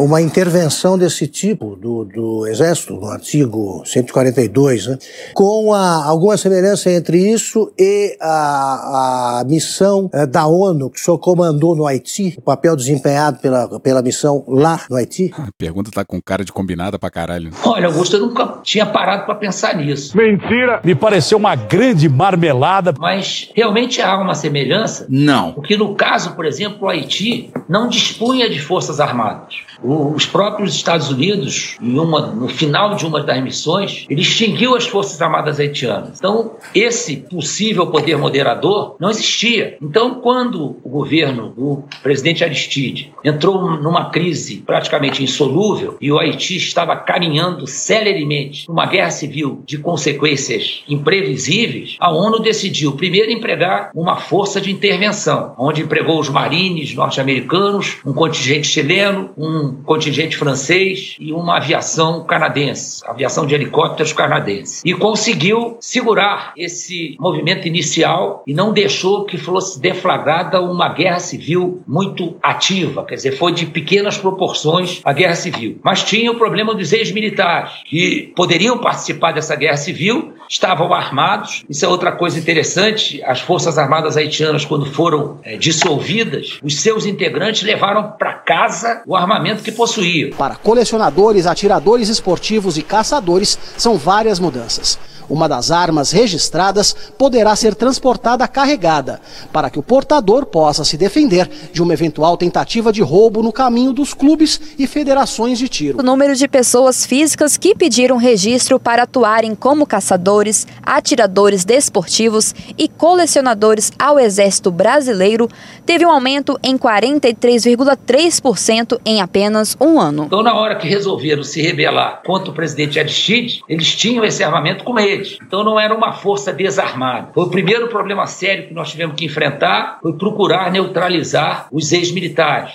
uma 0.00 0.20
intervenção 0.20 0.96
desse 0.96 1.26
tipo 1.26 1.76
do, 1.76 2.04
do 2.04 2.46
Exército, 2.46 2.94
no 2.94 3.06
artigo 3.06 3.82
142, 3.84 4.86
né, 4.86 4.98
com 5.34 5.72
a, 5.72 6.04
alguma 6.04 6.36
semelhança 6.36 6.90
entre 6.90 7.18
isso 7.18 7.72
e 7.78 8.16
a, 8.20 9.40
a 9.40 9.44
missão 9.44 10.08
eh, 10.12 10.26
da 10.26 10.46
ONU 10.46 10.90
que 10.90 11.00
o 11.00 11.02
senhor 11.02 11.18
comandou 11.18 11.74
no 11.74 11.86
Haiti, 11.86 12.34
o 12.38 12.42
papel 12.42 12.76
desempenhado 12.76 13.38
pela, 13.38 13.80
pela 13.80 14.02
missão 14.02 14.44
lá 14.46 14.80
no 14.88 14.96
Haiti? 14.96 15.32
A 15.36 15.48
pergunta 15.56 15.90
tá 15.90 16.04
com 16.04 16.20
cara 16.20 16.44
de 16.44 16.52
combinada 16.52 16.98
pra 16.98 17.10
caralho. 17.10 17.50
Olha, 17.64 17.86
Augusto, 17.86 18.16
eu 18.16 18.20
nunca 18.20 18.60
tinha 18.62 18.86
parado 18.86 19.24
para 19.24 19.34
pensar 19.34 19.76
nisso. 19.76 20.16
Mentira! 20.16 20.80
Me 20.84 20.94
pareceu 20.94 21.38
uma 21.38 21.54
grande 21.54 22.08
marmelada. 22.08 22.94
Mas 22.98 23.50
realmente 23.54 24.00
há 24.00 24.16
uma 24.16 24.34
semelhança? 24.34 25.06
Não. 25.08 25.52
Porque 25.52 25.76
no 25.76 25.94
caso, 25.94 26.34
por 26.34 26.44
exemplo, 26.44 26.86
o 26.86 26.88
Haiti 26.88 27.50
não 27.68 27.88
dispunha 27.88 28.48
de 28.48 28.60
forças 28.60 29.00
armadas. 29.00 29.63
Os 29.82 30.26
próprios 30.26 30.74
Estados 30.74 31.10
Unidos, 31.10 31.76
uma, 31.80 32.26
no 32.26 32.48
final 32.48 32.94
de 32.94 33.04
uma 33.06 33.22
das 33.22 33.42
missões, 33.42 34.06
ele 34.08 34.20
extinguiu 34.22 34.74
as 34.74 34.86
Forças 34.86 35.20
Armadas 35.20 35.58
haitianas. 35.58 36.18
Então, 36.18 36.52
esse 36.74 37.16
possível 37.16 37.86
poder 37.88 38.16
moderador 38.16 38.96
não 39.00 39.10
existia. 39.10 39.76
Então, 39.82 40.20
quando 40.20 40.76
o 40.82 40.88
governo 40.88 41.50
do 41.50 41.84
presidente 42.02 42.44
Aristide 42.44 43.12
entrou 43.24 43.70
numa 43.78 44.10
crise 44.10 44.62
praticamente 44.64 45.22
insolúvel 45.22 45.96
e 46.00 46.10
o 46.10 46.18
Haiti 46.18 46.56
estava 46.56 46.96
caminhando 46.96 47.66
celeremente 47.66 48.68
numa 48.68 48.86
guerra 48.86 49.10
civil 49.10 49.62
de 49.66 49.78
consequências 49.78 50.82
imprevisíveis, 50.88 51.96
a 52.00 52.10
ONU 52.10 52.40
decidiu 52.40 52.92
primeiro 52.92 53.30
empregar 53.30 53.90
uma 53.94 54.16
força 54.16 54.60
de 54.60 54.70
intervenção, 54.70 55.54
onde 55.58 55.82
empregou 55.82 56.18
os 56.18 56.28
marines 56.28 56.94
norte-americanos, 56.94 57.98
um 58.04 58.12
contingente 58.12 58.66
chileno, 58.66 59.30
um 59.36 59.53
contingente 59.84 60.36
francês 60.36 61.16
e 61.18 61.32
uma 61.32 61.56
aviação 61.56 62.24
canadense, 62.24 63.02
aviação 63.06 63.46
de 63.46 63.54
helicópteros 63.54 64.12
canadense. 64.12 64.82
E 64.84 64.94
conseguiu 64.94 65.76
segurar 65.80 66.52
esse 66.56 67.16
movimento 67.18 67.66
inicial 67.66 68.42
e 68.46 68.54
não 68.54 68.72
deixou 68.72 69.24
que 69.24 69.36
fosse 69.36 69.80
deflagrada 69.80 70.60
uma 70.60 70.88
guerra 70.88 71.20
civil 71.20 71.82
muito 71.86 72.36
ativa, 72.42 73.04
quer 73.04 73.16
dizer, 73.16 73.32
foi 73.32 73.52
de 73.52 73.66
pequenas 73.66 74.16
proporções 74.16 75.00
a 75.04 75.12
guerra 75.12 75.34
civil. 75.34 75.78
Mas 75.82 76.02
tinha 76.02 76.30
o 76.30 76.36
problema 76.36 76.74
dos 76.74 76.92
ex-militares, 76.92 77.72
que 77.84 78.32
poderiam 78.36 78.78
participar 78.78 79.32
dessa 79.32 79.56
guerra 79.56 79.76
civil, 79.76 80.34
estavam 80.48 80.92
armados. 80.92 81.64
Isso 81.68 81.84
é 81.84 81.88
outra 81.88 82.12
coisa 82.12 82.38
interessante. 82.38 83.22
As 83.24 83.40
Forças 83.40 83.78
Armadas 83.78 84.16
haitianas, 84.16 84.64
quando 84.64 84.86
foram 84.86 85.38
é, 85.42 85.56
dissolvidas, 85.56 86.58
os 86.62 86.80
seus 86.80 87.06
integrantes 87.06 87.62
levaram 87.62 88.12
para 88.18 88.34
casa 88.34 89.02
o 89.06 89.16
armamento 89.16 89.62
que 89.62 89.72
possuíam. 89.72 90.30
Para 90.36 90.56
colecionadores, 90.56 91.46
atiradores 91.46 92.08
esportivos 92.08 92.76
e 92.78 92.82
caçadores, 92.82 93.58
são 93.76 93.96
várias 93.96 94.38
mudanças. 94.38 94.98
Uma 95.28 95.48
das 95.48 95.70
armas 95.70 96.12
registradas 96.12 96.94
poderá 97.18 97.56
ser 97.56 97.74
transportada 97.74 98.46
carregada, 98.46 99.20
para 99.52 99.70
que 99.70 99.78
o 99.78 99.82
portador 99.82 100.46
possa 100.46 100.84
se 100.84 100.96
defender 100.96 101.50
de 101.72 101.82
uma 101.82 101.92
eventual 101.92 102.36
tentativa 102.36 102.92
de 102.92 103.02
roubo 103.02 103.42
no 103.42 103.52
caminho 103.52 103.92
dos 103.92 104.14
clubes 104.14 104.60
e 104.78 104.86
federações 104.86 105.58
de 105.58 105.68
tiro. 105.68 106.00
O 106.00 106.02
número 106.02 106.34
de 106.34 106.48
pessoas 106.48 107.06
físicas 107.06 107.56
que 107.56 107.74
pediram 107.74 108.16
registro 108.16 108.78
para 108.78 109.02
atuarem 109.04 109.54
como 109.54 109.86
caçadores, 109.86 110.66
atiradores 110.82 111.64
desportivos 111.64 112.54
e 112.76 112.88
colecionadores 112.88 113.92
ao 113.98 114.18
Exército 114.18 114.70
Brasileiro 114.70 115.48
teve 115.86 116.04
um 116.06 116.10
aumento 116.10 116.58
em 116.62 116.76
43,3% 116.76 119.00
em 119.04 119.20
apenas 119.20 119.76
um 119.80 120.00
ano. 120.00 120.24
Então, 120.24 120.42
na 120.42 120.54
hora 120.54 120.76
que 120.76 120.88
resolveram 120.88 121.42
se 121.42 121.62
rebelar 121.62 122.22
contra 122.24 122.50
o 122.50 122.54
presidente 122.54 122.98
Aristide, 122.98 123.62
eles 123.68 123.94
tinham 123.94 124.24
esse 124.24 124.42
armamento 124.42 124.82
com 124.84 124.94
Então, 125.42 125.64
não 125.64 125.78
era 125.78 125.94
uma 125.94 126.12
força 126.12 126.52
desarmada. 126.52 127.30
Foi 127.32 127.44
o 127.44 127.50
primeiro 127.50 127.88
problema 127.88 128.26
sério 128.26 128.68
que 128.68 128.74
nós 128.74 128.90
tivemos 128.90 129.16
que 129.16 129.24
enfrentar, 129.24 129.98
foi 130.02 130.12
procurar 130.14 130.70
neutralizar 130.70 131.68
os 131.70 131.92
ex-militares. 131.92 132.72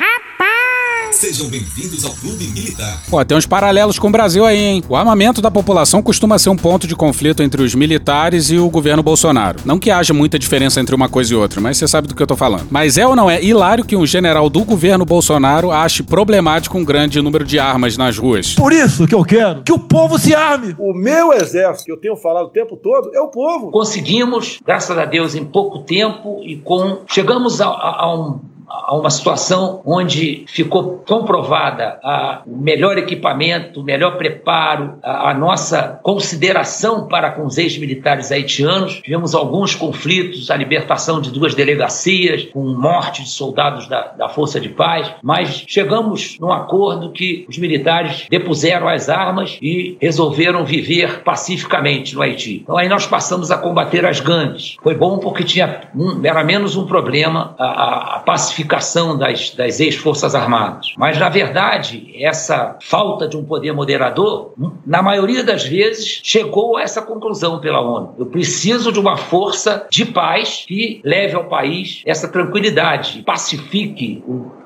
Sejam 1.11 1.47
bem-vindos 1.49 2.05
ao 2.05 2.11
Clube 2.11 2.45
Militar. 2.47 3.01
Pô, 3.09 3.23
tem 3.25 3.35
uns 3.35 3.45
paralelos 3.45 3.97
com 3.97 4.07
o 4.07 4.11
Brasil 4.11 4.45
aí, 4.45 4.57
hein? 4.57 4.83
O 4.87 4.95
armamento 4.95 5.41
da 5.41 5.49
população 5.49 6.03
costuma 6.03 6.37
ser 6.37 6.49
um 6.49 6.55
ponto 6.55 6.87
de 6.87 6.95
conflito 6.95 7.41
entre 7.41 7.63
os 7.63 7.73
militares 7.73 8.51
e 8.51 8.57
o 8.59 8.69
governo 8.69 9.01
Bolsonaro. 9.01 9.59
Não 9.65 9.79
que 9.79 9.89
haja 9.89 10.13
muita 10.13 10.37
diferença 10.37 10.79
entre 10.79 10.93
uma 10.93 11.09
coisa 11.09 11.33
e 11.33 11.35
outra, 11.35 11.59
mas 11.59 11.77
você 11.77 11.87
sabe 11.87 12.07
do 12.07 12.15
que 12.15 12.21
eu 12.21 12.27
tô 12.27 12.35
falando. 12.35 12.67
Mas 12.69 12.97
é 12.97 13.07
ou 13.07 13.15
não 13.15 13.29
é 13.29 13.43
hilário 13.43 13.83
que 13.83 13.95
um 13.95 14.05
general 14.05 14.49
do 14.49 14.63
governo 14.63 15.03
Bolsonaro 15.03 15.71
ache 15.71 16.03
problemático 16.03 16.77
um 16.77 16.85
grande 16.85 17.19
número 17.21 17.43
de 17.43 17.57
armas 17.57 17.97
nas 17.97 18.17
ruas? 18.17 18.53
Por 18.53 18.71
isso 18.71 19.07
que 19.07 19.15
eu 19.15 19.25
quero 19.25 19.63
que 19.63 19.73
o 19.73 19.79
povo 19.79 20.19
se 20.19 20.35
arme. 20.35 20.75
O 20.77 20.93
meu 20.93 21.33
exército, 21.33 21.85
que 21.85 21.91
eu 21.91 21.97
tenho 21.97 22.15
falado 22.15 22.45
o 22.45 22.51
tempo 22.51 22.77
todo, 22.77 23.09
é 23.15 23.19
o 23.19 23.29
povo. 23.29 23.71
Conseguimos, 23.71 24.59
graças 24.63 24.95
a 24.95 25.05
Deus, 25.05 25.33
em 25.33 25.43
pouco 25.43 25.79
tempo 25.79 26.39
e 26.43 26.57
com. 26.57 26.99
Chegamos 27.07 27.59
a, 27.59 27.67
a, 27.67 28.03
a 28.03 28.15
um 28.15 28.39
a 28.69 28.95
uma 28.95 29.09
situação 29.09 29.81
onde 29.83 30.45
ficou 30.47 31.03
comprovada 31.07 31.99
a, 32.03 32.41
o 32.45 32.55
melhor 32.55 32.97
equipamento, 32.97 33.81
o 33.81 33.83
melhor 33.83 34.17
preparo, 34.17 34.99
a, 35.03 35.31
a 35.31 35.33
nossa 35.33 35.99
consideração 36.03 37.07
para 37.07 37.31
com 37.31 37.45
os 37.45 37.57
ex-militares 37.57 38.31
haitianos. 38.31 39.01
Tivemos 39.01 39.33
alguns 39.33 39.73
conflitos, 39.73 40.51
a 40.51 40.55
libertação 40.55 41.19
de 41.19 41.31
duas 41.31 41.55
delegacias, 41.55 42.45
com 42.45 42.61
morte 42.61 43.23
de 43.23 43.29
soldados 43.29 43.87
da, 43.87 44.09
da 44.09 44.29
Força 44.29 44.59
de 44.59 44.69
Paz, 44.69 45.11
mas 45.23 45.63
chegamos 45.67 46.37
num 46.39 46.51
acordo 46.51 47.11
que 47.11 47.45
os 47.49 47.57
militares 47.57 48.27
depuseram 48.29 48.87
as 48.87 49.09
armas 49.09 49.57
e 49.61 49.97
resolveram 49.99 50.63
viver 50.63 51.23
pacificamente 51.23 52.13
no 52.15 52.21
Haiti. 52.21 52.61
Então 52.63 52.77
aí 52.77 52.87
nós 52.87 53.07
passamos 53.07 53.49
a 53.51 53.57
combater 53.57 54.05
as 54.05 54.19
gangues. 54.19 54.77
Foi 54.81 54.95
bom 54.95 55.17
porque 55.17 55.43
tinha 55.43 55.89
um, 55.95 56.23
era 56.23 56.43
menos 56.43 56.75
um 56.75 56.85
problema 56.85 57.55
a, 57.57 57.65
a, 57.65 58.15
a 58.15 58.19
pacificação 58.19 58.58
pacificação 58.59 59.17
das, 59.17 59.51
das 59.51 59.79
ex-forças 59.79 60.35
armadas. 60.35 60.93
Mas, 60.97 61.17
na 61.17 61.29
verdade, 61.29 62.11
essa 62.15 62.77
falta 62.81 63.27
de 63.27 63.37
um 63.37 63.43
poder 63.43 63.71
moderador, 63.73 64.53
na 64.85 65.01
maioria 65.01 65.43
das 65.43 65.65
vezes, 65.65 66.21
chegou 66.23 66.77
a 66.77 66.81
essa 66.81 67.01
conclusão 67.01 67.59
pela 67.59 67.81
ONU. 67.81 68.15
Eu 68.17 68.25
preciso 68.25 68.91
de 68.91 68.99
uma 68.99 69.17
força 69.17 69.87
de 69.89 70.05
paz 70.05 70.65
que 70.67 71.01
leve 71.03 71.35
ao 71.35 71.45
país 71.45 72.01
essa 72.05 72.27
tranquilidade, 72.27 73.23
pacifique 73.23 74.23
o 74.27 74.58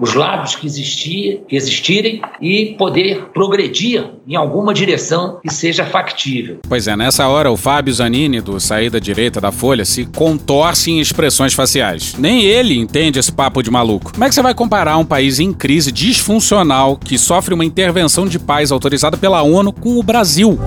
os 0.00 0.14
lados 0.14 0.54
que, 0.54 0.66
existia, 0.66 1.40
que 1.48 1.54
existirem 1.54 2.22
e 2.40 2.74
poder 2.78 3.26
progredir 3.34 4.04
em 4.26 4.34
alguma 4.36 4.72
direção 4.72 5.38
que 5.42 5.52
seja 5.52 5.84
factível. 5.84 6.58
Pois 6.68 6.88
é, 6.88 6.96
nessa 6.96 7.28
hora 7.28 7.50
o 7.50 7.56
Fábio 7.56 7.92
Zanini, 7.92 8.40
do 8.40 8.58
Saída 8.58 9.00
Direita 9.00 9.40
da 9.40 9.52
Folha, 9.52 9.84
se 9.84 10.06
contorce 10.06 10.90
em 10.90 11.00
expressões 11.00 11.52
faciais. 11.52 12.14
Nem 12.18 12.44
ele 12.44 12.76
entende 12.76 13.18
esse 13.18 13.32
papo 13.32 13.62
de 13.62 13.70
maluco. 13.70 14.12
Como 14.12 14.24
é 14.24 14.28
que 14.28 14.34
você 14.34 14.42
vai 14.42 14.54
comparar 14.54 14.96
um 14.96 15.04
país 15.04 15.38
em 15.38 15.52
crise 15.52 15.92
disfuncional 15.92 16.96
que 16.96 17.18
sofre 17.18 17.54
uma 17.54 17.64
intervenção 17.64 18.26
de 18.26 18.38
paz 18.38 18.72
autorizada 18.72 19.16
pela 19.16 19.42
ONU 19.42 19.72
com 19.72 19.98
o 19.98 20.02
Brasil? 20.02 20.58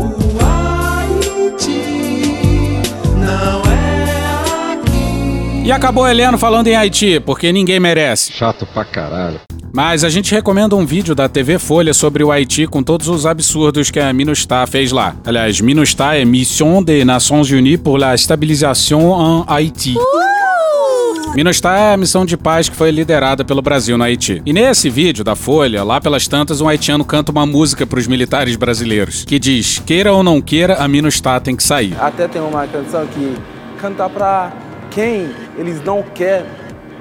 E 5.63 5.71
acabou 5.71 6.06
Heleno 6.06 6.38
falando 6.38 6.67
em 6.67 6.76
Haiti, 6.76 7.21
porque 7.21 7.54
ninguém 7.54 7.80
merece. 7.80 8.34
Chato 8.34 8.65
pra 8.65 8.84
caralho. 8.84 9.39
Mas 9.73 10.04
a 10.04 10.10
gente 10.10 10.34
recomenda 10.36 10.76
um 10.76 10.86
vídeo 10.86 11.15
da 11.15 11.30
TV 11.30 11.58
Folha 11.58 11.93
sobre 11.93 12.21
o 12.21 12.34
Haiti 12.34 12.67
com 12.67 12.84
todos 12.84 13.08
os 13.08 13.26
absurdos 13.26 13.89
que 13.89 13.97
a 13.97 14.12
MINUSTAH 14.12 14.67
fez 14.67 14.91
lá. 14.91 15.15
Aliás, 15.26 15.62
MINUSTAH 15.62 16.17
é 16.17 16.26
Mission 16.26 16.84
des 16.84 17.06
Nations 17.06 17.49
Unies 17.49 17.80
pour 17.80 17.97
la 17.97 18.13
Stabilisation 18.17 19.13
en 19.13 19.45
Haïti. 19.47 19.95
Uh! 19.97 21.34
MINUSTAH 21.34 21.80
é 21.80 21.93
a 21.93 21.97
missão 21.97 22.26
de 22.26 22.36
paz 22.36 22.67
que 22.67 22.76
foi 22.76 22.91
liderada 22.91 23.45
pelo 23.45 23.62
Brasil 23.62 23.97
no 23.97 24.04
Haiti. 24.04 24.41
E 24.45 24.52
nesse 24.52 24.89
vídeo 24.89 25.23
da 25.23 25.34
Folha, 25.34 25.82
lá 25.82 26.02
pelas 26.02 26.28
tantas, 26.28 26.60
um 26.60 26.67
haitiano 26.67 27.06
canta 27.06 27.32
uma 27.32 27.45
música 27.45 27.88
para 27.88 27.99
os 27.99 28.06
militares 28.06 28.58
brasileiros, 28.58 29.23
que 29.23 29.39
diz: 29.39 29.82
queira 29.84 30.12
ou 30.12 30.23
não 30.23 30.41
queira, 30.41 30.76
a 30.76 30.88
MINUSTAH 30.89 31.39
tem 31.39 31.56
que 31.56 31.63
sair. 31.63 31.95
Até 31.99 32.28
tem 32.28 32.41
uma 32.41 32.67
canção 32.67 33.08
que 33.08 33.36
canta 33.80 34.10
pra 34.10 34.52
quem 34.94 35.34
eles 35.58 35.84
não 35.84 36.04
querem 36.04 36.46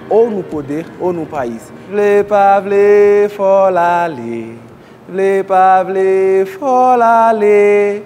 ou 0.09 0.31
no 0.31 0.43
poder 0.43 0.85
ou 0.99 1.13
no 1.13 1.27
país. 1.27 1.73
Vle 1.91 2.25
pa 2.25 2.59
vle 2.61 3.29
folale, 3.31 4.59
vle 5.09 5.45
pa 5.45 5.83
vle 5.83 6.47
folale, 6.59 8.03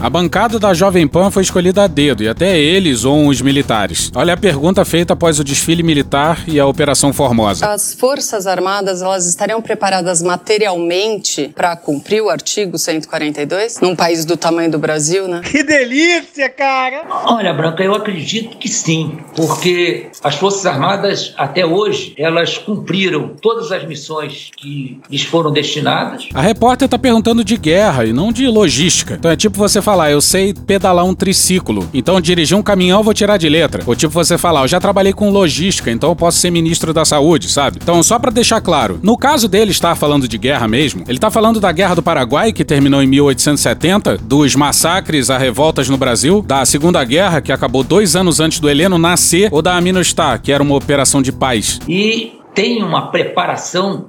A 0.00 0.08
bancada 0.08 0.58
da 0.58 0.72
Jovem 0.72 1.06
Pan 1.06 1.30
foi 1.30 1.42
escolhida 1.42 1.84
a 1.84 1.86
dedo 1.86 2.22
e 2.22 2.28
até 2.28 2.58
eles 2.58 3.00
zoam 3.00 3.26
os 3.26 3.42
militares. 3.42 4.10
Olha 4.14 4.32
a 4.32 4.36
pergunta 4.38 4.82
feita 4.82 5.12
após 5.12 5.38
o 5.38 5.44
desfile 5.44 5.82
militar 5.82 6.42
e 6.46 6.58
a 6.58 6.66
Operação 6.66 7.12
Formosa. 7.12 7.66
As 7.66 7.92
Forças 7.92 8.46
Armadas, 8.46 9.02
elas 9.02 9.26
estariam 9.26 9.60
preparadas 9.60 10.22
materialmente 10.22 11.52
para 11.54 11.76
cumprir 11.76 12.22
o 12.22 12.30
artigo 12.30 12.78
142? 12.78 13.80
Num 13.80 13.94
país 13.94 14.24
do 14.24 14.36
tamanho 14.36 14.70
do 14.70 14.78
Brasil, 14.78 15.28
né? 15.28 15.42
Que 15.44 15.62
delícia, 15.62 16.48
cara! 16.48 17.02
Olha, 17.26 17.52
Branca, 17.52 17.82
eu 17.82 17.94
acredito 17.94 18.56
que 18.56 18.68
sim, 18.68 19.18
porque 19.36 20.06
as 20.24 20.36
Forças 20.36 20.64
Armadas, 20.64 21.34
até 21.36 21.66
hoje, 21.66 22.14
elas 22.16 22.56
cumpriram 22.56 23.32
todas 23.42 23.70
as 23.70 23.86
missões 23.86 24.50
que 24.56 24.98
lhes 25.10 25.22
foram 25.22 25.52
destinadas. 25.52 26.28
A 26.32 26.40
repórter 26.62 26.88
tá 26.88 26.96
perguntando 26.96 27.42
de 27.42 27.56
guerra 27.56 28.04
e 28.04 28.12
não 28.12 28.30
de 28.30 28.46
logística. 28.46 29.14
Então 29.14 29.28
é 29.28 29.34
tipo 29.34 29.58
você 29.58 29.82
falar, 29.82 30.12
eu 30.12 30.20
sei 30.20 30.54
pedalar 30.54 31.04
um 31.04 31.12
triciclo, 31.12 31.88
então 31.92 32.20
dirigir 32.20 32.56
um 32.56 32.62
caminhão 32.62 33.00
eu 33.00 33.04
vou 33.04 33.12
tirar 33.12 33.36
de 33.36 33.48
letra. 33.48 33.82
Ou 33.84 33.96
tipo 33.96 34.12
você 34.12 34.38
falar, 34.38 34.60
eu 34.60 34.68
já 34.68 34.78
trabalhei 34.78 35.12
com 35.12 35.28
logística, 35.28 35.90
então 35.90 36.10
eu 36.10 36.14
posso 36.14 36.38
ser 36.38 36.52
ministro 36.52 36.94
da 36.94 37.04
saúde, 37.04 37.48
sabe? 37.48 37.80
Então 37.82 38.00
só 38.04 38.16
para 38.16 38.30
deixar 38.30 38.60
claro, 38.60 39.00
no 39.02 39.18
caso 39.18 39.48
dele 39.48 39.72
estar 39.72 39.96
falando 39.96 40.28
de 40.28 40.38
guerra 40.38 40.68
mesmo, 40.68 41.02
ele 41.08 41.18
tá 41.18 41.32
falando 41.32 41.58
da 41.58 41.72
Guerra 41.72 41.96
do 41.96 42.02
Paraguai, 42.02 42.52
que 42.52 42.64
terminou 42.64 43.02
em 43.02 43.08
1870, 43.08 44.18
dos 44.18 44.54
massacres 44.54 45.30
a 45.30 45.38
revoltas 45.38 45.88
no 45.88 45.96
Brasil, 45.96 46.42
da 46.46 46.64
Segunda 46.64 47.02
Guerra, 47.02 47.40
que 47.40 47.50
acabou 47.50 47.82
dois 47.82 48.14
anos 48.14 48.38
antes 48.38 48.60
do 48.60 48.70
Heleno 48.70 48.98
nascer, 48.98 49.48
ou 49.50 49.62
da 49.62 49.76
Aminostar, 49.76 50.40
que 50.40 50.52
era 50.52 50.62
uma 50.62 50.76
operação 50.76 51.20
de 51.20 51.32
paz. 51.32 51.80
E 51.88 52.34
tem 52.54 52.82
uma 52.82 53.10
preparação 53.10 54.06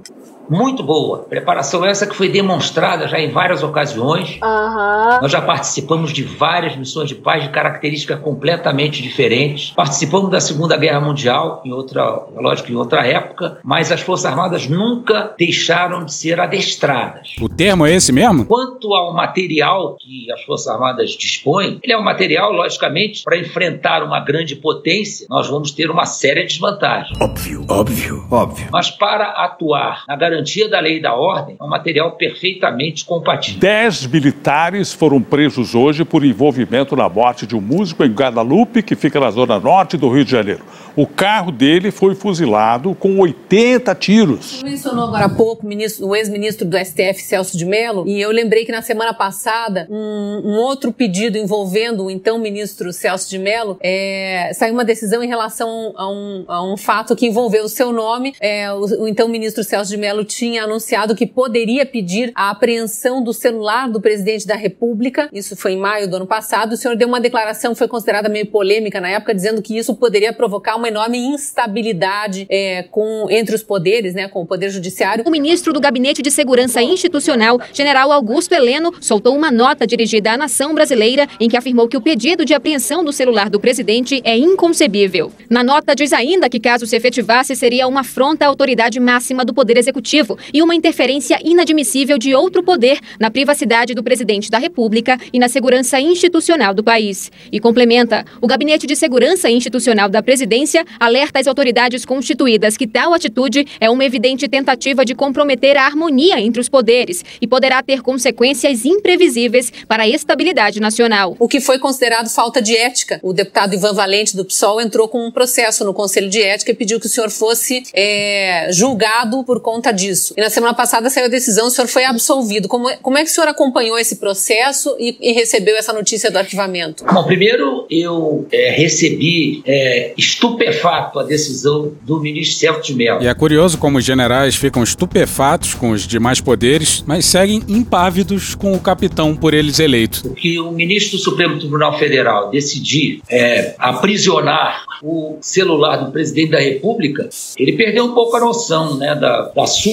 muito 0.50 0.84
boa. 0.84 1.20
Preparação 1.20 1.86
essa 1.86 2.06
que 2.06 2.16
foi 2.16 2.30
demonstrada 2.30 3.08
já 3.08 3.20
em 3.20 3.30
várias 3.30 3.64
ocasiões. 3.64 4.40
Uhum. 4.42 5.22
Nós 5.22 5.32
já 5.32 5.42
participamos 5.42 6.12
de 6.12 6.24
várias 6.24 6.76
missões 6.76 7.10
de 7.10 7.16
paz 7.16 7.44
de 7.44 7.50
características 7.50 8.20
completamente 8.20 9.02
diferentes. 9.02 9.72
Participamos 9.72 10.30
da 10.30 10.40
Segunda 10.40 10.78
Guerra 10.78 11.00
Mundial, 11.00 11.62
em 11.66 11.72
outra, 11.72 12.26
lógico, 12.36 12.72
em 12.72 12.76
outra 12.76 13.06
época, 13.06 13.60
mas 13.64 13.92
as 13.92 14.02
Forças 14.02 14.26
Armadas 14.26 14.68
nunca 14.68 15.34
deixaram 15.38 16.06
de 16.06 16.14
ser 16.14 16.40
adestradas. 16.40 17.36
O 17.42 17.50
termo 17.50 17.86
é 17.86 17.94
esse 17.94 18.12
mesmo? 18.12 18.46
Quanto 18.46 18.94
ao 18.94 19.14
material 19.14 19.96
que 20.00 20.32
as 20.32 20.44
Forças 20.44 20.68
Armadas 20.68 21.12
dispõem, 21.12 21.80
ele 21.82 21.94
é 21.94 21.98
um 21.98 22.04
material, 22.04 22.52
logicamente, 22.52 23.24
para 23.24 23.38
enfrentar 23.38 24.04
uma 24.04 24.20
grande 24.20 24.56
potência, 24.56 25.26
nós 25.30 25.48
vamos 25.48 25.72
ter 25.72 25.90
uma 25.90 26.06
séria 26.06 26.46
desvantagem. 26.46 27.18
Óbvio, 27.22 27.66
óbvio, 27.70 28.26
óbvio. 28.30 28.68
Mas 28.72 28.90
para 28.92 29.30
atuar 29.30 30.04
na 30.08 30.16
garantia 30.16 30.33
da 30.70 30.80
lei 30.80 30.98
e 30.98 31.02
da 31.02 31.16
ordem, 31.16 31.56
é 31.60 31.64
um 31.64 31.68
material 31.68 32.12
perfeitamente 32.12 33.06
compatível. 33.06 33.60
Dez 33.60 34.06
militares 34.08 34.94
foram 34.94 35.22
presos 35.22 35.76
hoje 35.76 36.04
por 36.04 36.26
envolvimento 36.26 36.96
na 36.96 37.08
morte 37.10 37.46
de 37.46 37.56
um 37.56 37.62
músico 37.62 38.04
em 38.04 38.12
Guadalupe, 38.12 38.82
que 38.82 38.96
fica 38.96 39.20
na 39.20 39.32
zona 39.32 39.60
norte 39.60 39.98
do 39.98 40.10
Rio 40.10 40.26
de 40.26 40.32
Janeiro. 40.32 40.64
O 40.96 41.08
carro 41.08 41.52
dele 41.52 41.90
foi 41.90 42.14
fuzilado 42.14 42.94
com 42.94 43.18
80 43.20 43.96
tiros. 43.96 44.60
Você 44.60 44.66
mencionou 44.66 45.06
agora 45.06 45.26
há 45.26 45.30
pouco 45.30 45.66
ministro- 45.66 46.08
o 46.08 46.16
ex-ministro 46.16 46.68
do 46.68 46.78
STF, 46.78 47.22
Celso 47.22 47.58
de 47.58 47.66
Mello, 47.66 48.08
e 48.08 48.22
eu 48.22 48.30
lembrei 48.32 48.64
que 48.64 48.72
na 48.72 48.82
semana 48.82 49.14
passada 49.14 49.88
um, 49.90 50.42
um 50.46 50.58
outro 50.58 50.92
pedido 50.92 51.38
envolvendo 51.38 52.06
o 52.06 52.12
então 52.12 52.38
ministro 52.38 52.94
Celso 52.94 53.30
de 53.30 53.40
Mello 53.40 53.78
é, 53.82 54.52
saiu 54.54 54.74
uma 54.74 54.86
decisão 54.86 55.24
em 55.24 55.28
relação 55.28 55.94
a 55.96 56.08
um, 56.10 56.46
a 56.48 56.64
um 56.64 56.78
fato 56.78 57.16
que 57.16 57.26
envolveu 57.26 57.64
o 57.64 57.70
seu 57.70 57.92
nome. 57.92 58.34
É, 58.40 58.72
o, 58.72 59.04
o 59.04 59.08
então 59.08 59.28
ministro 59.28 59.64
Celso 59.64 59.90
de 59.90 59.98
Mello 59.98 60.23
tinha 60.24 60.64
anunciado 60.64 61.16
que 61.16 61.26
poderia 61.26 61.86
pedir 61.86 62.32
a 62.36 62.50
apreensão 62.50 63.24
do 63.24 63.34
celular 63.34 63.90
do 63.90 64.02
presidente 64.02 64.46
da 64.48 64.56
República. 64.56 65.30
Isso 65.32 65.56
foi 65.56 65.74
em 65.74 65.78
maio 65.78 66.10
do 66.10 66.16
ano 66.16 66.28
passado. 66.28 66.74
O 66.74 66.78
senhor 66.78 66.96
deu 66.96 67.08
uma 67.08 67.20
declaração 67.20 67.74
que 67.74 67.80
foi 67.80 67.88
considerada 67.88 68.30
meio 68.30 68.48
polêmica 68.48 69.02
na 69.02 69.10
época, 69.10 69.34
dizendo 69.34 69.62
que 69.62 69.78
isso 69.78 69.96
poderia 69.96 70.34
provocar 70.34 70.76
uma 70.76 70.88
enorme 70.88 71.18
instabilidade 71.18 72.46
é, 72.50 72.84
com, 72.84 73.28
entre 73.30 73.56
os 73.56 73.64
poderes, 73.64 74.14
né, 74.14 74.28
com 74.28 74.42
o 74.42 74.46
poder 74.46 74.70
judiciário. 74.70 75.24
O 75.28 75.32
ministro 75.32 75.74
do 75.74 75.82
Gabinete 75.82 76.22
de 76.22 76.32
Segurança 76.32 76.82
Institucional, 76.82 77.60
general 77.74 78.12
Augusto 78.12 78.54
Heleno, 78.54 78.94
soltou 79.02 79.36
uma 79.36 79.52
nota 79.52 79.86
dirigida 79.86 80.32
à 80.32 80.38
nação 80.38 80.74
brasileira 80.74 81.28
em 81.40 81.50
que 81.50 81.58
afirmou 81.58 81.88
que 81.88 81.98
o 81.98 82.02
pedido 82.02 82.46
de 82.46 82.54
apreensão 82.54 83.04
do 83.04 83.12
celular 83.12 83.50
do 83.50 83.60
presidente 83.60 84.22
é 84.24 84.38
inconcebível. 84.38 85.32
Na 85.50 85.64
nota 85.64 85.96
diz 85.96 86.14
ainda 86.14 86.50
que 86.50 86.60
caso 86.60 86.86
se 86.86 86.96
efetivasse 86.96 87.56
seria 87.56 87.88
uma 87.88 88.02
afronta 88.02 88.46
à 88.46 88.48
autoridade 88.48 89.00
máxima 89.00 89.44
do 89.44 89.54
poder 89.54 89.78
executivo 89.78 90.13
e 90.54 90.62
uma 90.62 90.76
interferência 90.76 91.40
inadmissível 91.44 92.18
de 92.18 92.36
outro 92.36 92.62
poder 92.62 93.00
na 93.20 93.32
privacidade 93.32 93.94
do 93.94 94.04
presidente 94.04 94.50
da 94.50 94.58
República 94.58 95.18
e 95.32 95.40
na 95.40 95.48
segurança 95.48 96.00
institucional 96.00 96.74
do 96.74 96.84
país. 96.84 97.32
E 97.52 97.60
complementa, 97.60 98.26
o 98.42 98.48
Gabinete 98.48 98.86
de 98.86 98.96
Segurança 98.96 99.50
Institucional 99.50 100.10
da 100.10 100.22
Presidência 100.22 100.86
alerta 101.00 101.40
as 101.40 101.48
autoridades 101.48 102.06
constituídas 102.06 102.78
que 102.78 102.88
tal 102.88 103.14
atitude 103.14 103.66
é 103.80 103.90
uma 103.90 104.06
evidente 104.06 104.48
tentativa 104.48 105.04
de 105.06 105.16
comprometer 105.16 105.78
a 105.78 105.86
harmonia 105.86 106.40
entre 106.40 106.60
os 106.62 106.70
poderes 106.70 107.24
e 107.42 107.48
poderá 107.48 107.82
ter 107.82 108.02
consequências 108.02 108.86
imprevisíveis 108.86 109.72
para 109.88 110.04
a 110.04 110.08
estabilidade 110.08 110.80
nacional. 110.80 111.36
O 111.40 111.48
que 111.48 111.60
foi 111.60 111.80
considerado 111.80 112.30
falta 112.30 112.62
de 112.62 112.76
ética. 112.76 113.20
O 113.24 113.34
deputado 113.34 113.74
Ivan 113.74 113.94
Valente 113.94 114.36
do 114.36 114.46
PSOL 114.46 114.82
entrou 114.82 115.08
com 115.08 115.26
um 115.26 115.32
processo 115.32 115.84
no 115.84 115.94
Conselho 115.94 116.30
de 116.30 116.42
Ética 116.42 116.72
e 116.72 116.76
pediu 116.76 117.00
que 117.00 117.06
o 117.06 117.10
senhor 117.10 117.30
fosse 117.30 117.84
é, 117.94 118.68
julgado 118.72 119.44
por 119.44 119.62
conta 119.62 119.92
disso. 120.04 120.34
E 120.38 120.42
na 120.42 120.50
semana 120.50 120.74
passada 120.74 121.10
saiu 121.10 121.26
a 121.26 121.30
decisão, 121.30 121.68
o 121.68 121.70
senhor 121.70 121.88
foi 121.88 122.06
absolvido. 122.06 122.68
Como 122.68 122.90
é, 122.90 122.98
como 122.98 123.18
é 123.18 123.24
que 123.24 123.30
o 123.30 123.34
senhor 123.34 123.48
acompanhou 123.48 123.98
esse 123.98 124.18
processo 124.18 124.96
e, 125.00 125.18
e 125.20 125.32
recebeu 125.34 125.76
essa 125.76 125.94
notícia 125.94 126.30
do 126.30 126.38
arquivamento? 126.38 127.04
Bom, 127.06 127.24
primeiro 127.24 127.86
eu 127.90 128.48
é, 128.52 128.72
recebi 128.72 129.62
é, 129.66 130.14
estupefato 130.18 131.20
a 131.20 131.24
decisão 131.24 131.94
do 132.02 132.20
ministro 132.20 132.58
Celso 132.58 132.82
de 132.82 132.96
Mello. 132.96 133.24
E 133.24 133.28
é 133.28 133.34
curioso 133.34 133.78
como 133.78 133.98
os 133.98 134.06
generais 134.06 134.56
ficam 134.56 134.84
estupefatos 134.84 135.74
com 135.74 135.92
os 135.92 136.08
demais 136.08 136.42
poderes, 136.42 137.04
mas 137.06 137.26
seguem 137.26 137.62
impávidos 137.68 138.56
com 138.56 138.74
o 138.74 138.80
capitão 138.80 139.36
por 139.36 139.54
eles 139.54 139.80
eleito. 139.80 140.34
que 140.36 140.60
o 140.60 140.72
ministro 140.72 141.18
do 141.18 141.24
Supremo 141.24 141.60
Tribunal 141.60 141.98
Federal 141.98 142.50
decidir 142.50 143.22
é, 143.30 143.76
aprisionar 143.78 144.84
o 145.02 145.38
celular 145.42 145.98
do 145.98 146.12
presidente 146.12 146.52
da 146.52 146.60
República, 146.60 147.30
ele 147.58 147.74
perdeu 147.74 148.06
um 148.06 148.14
pouco 148.14 148.36
a 148.38 148.40
noção 148.40 148.98
né, 148.98 149.14
da, 149.16 149.52
da 149.54 149.66
sua 149.66 149.93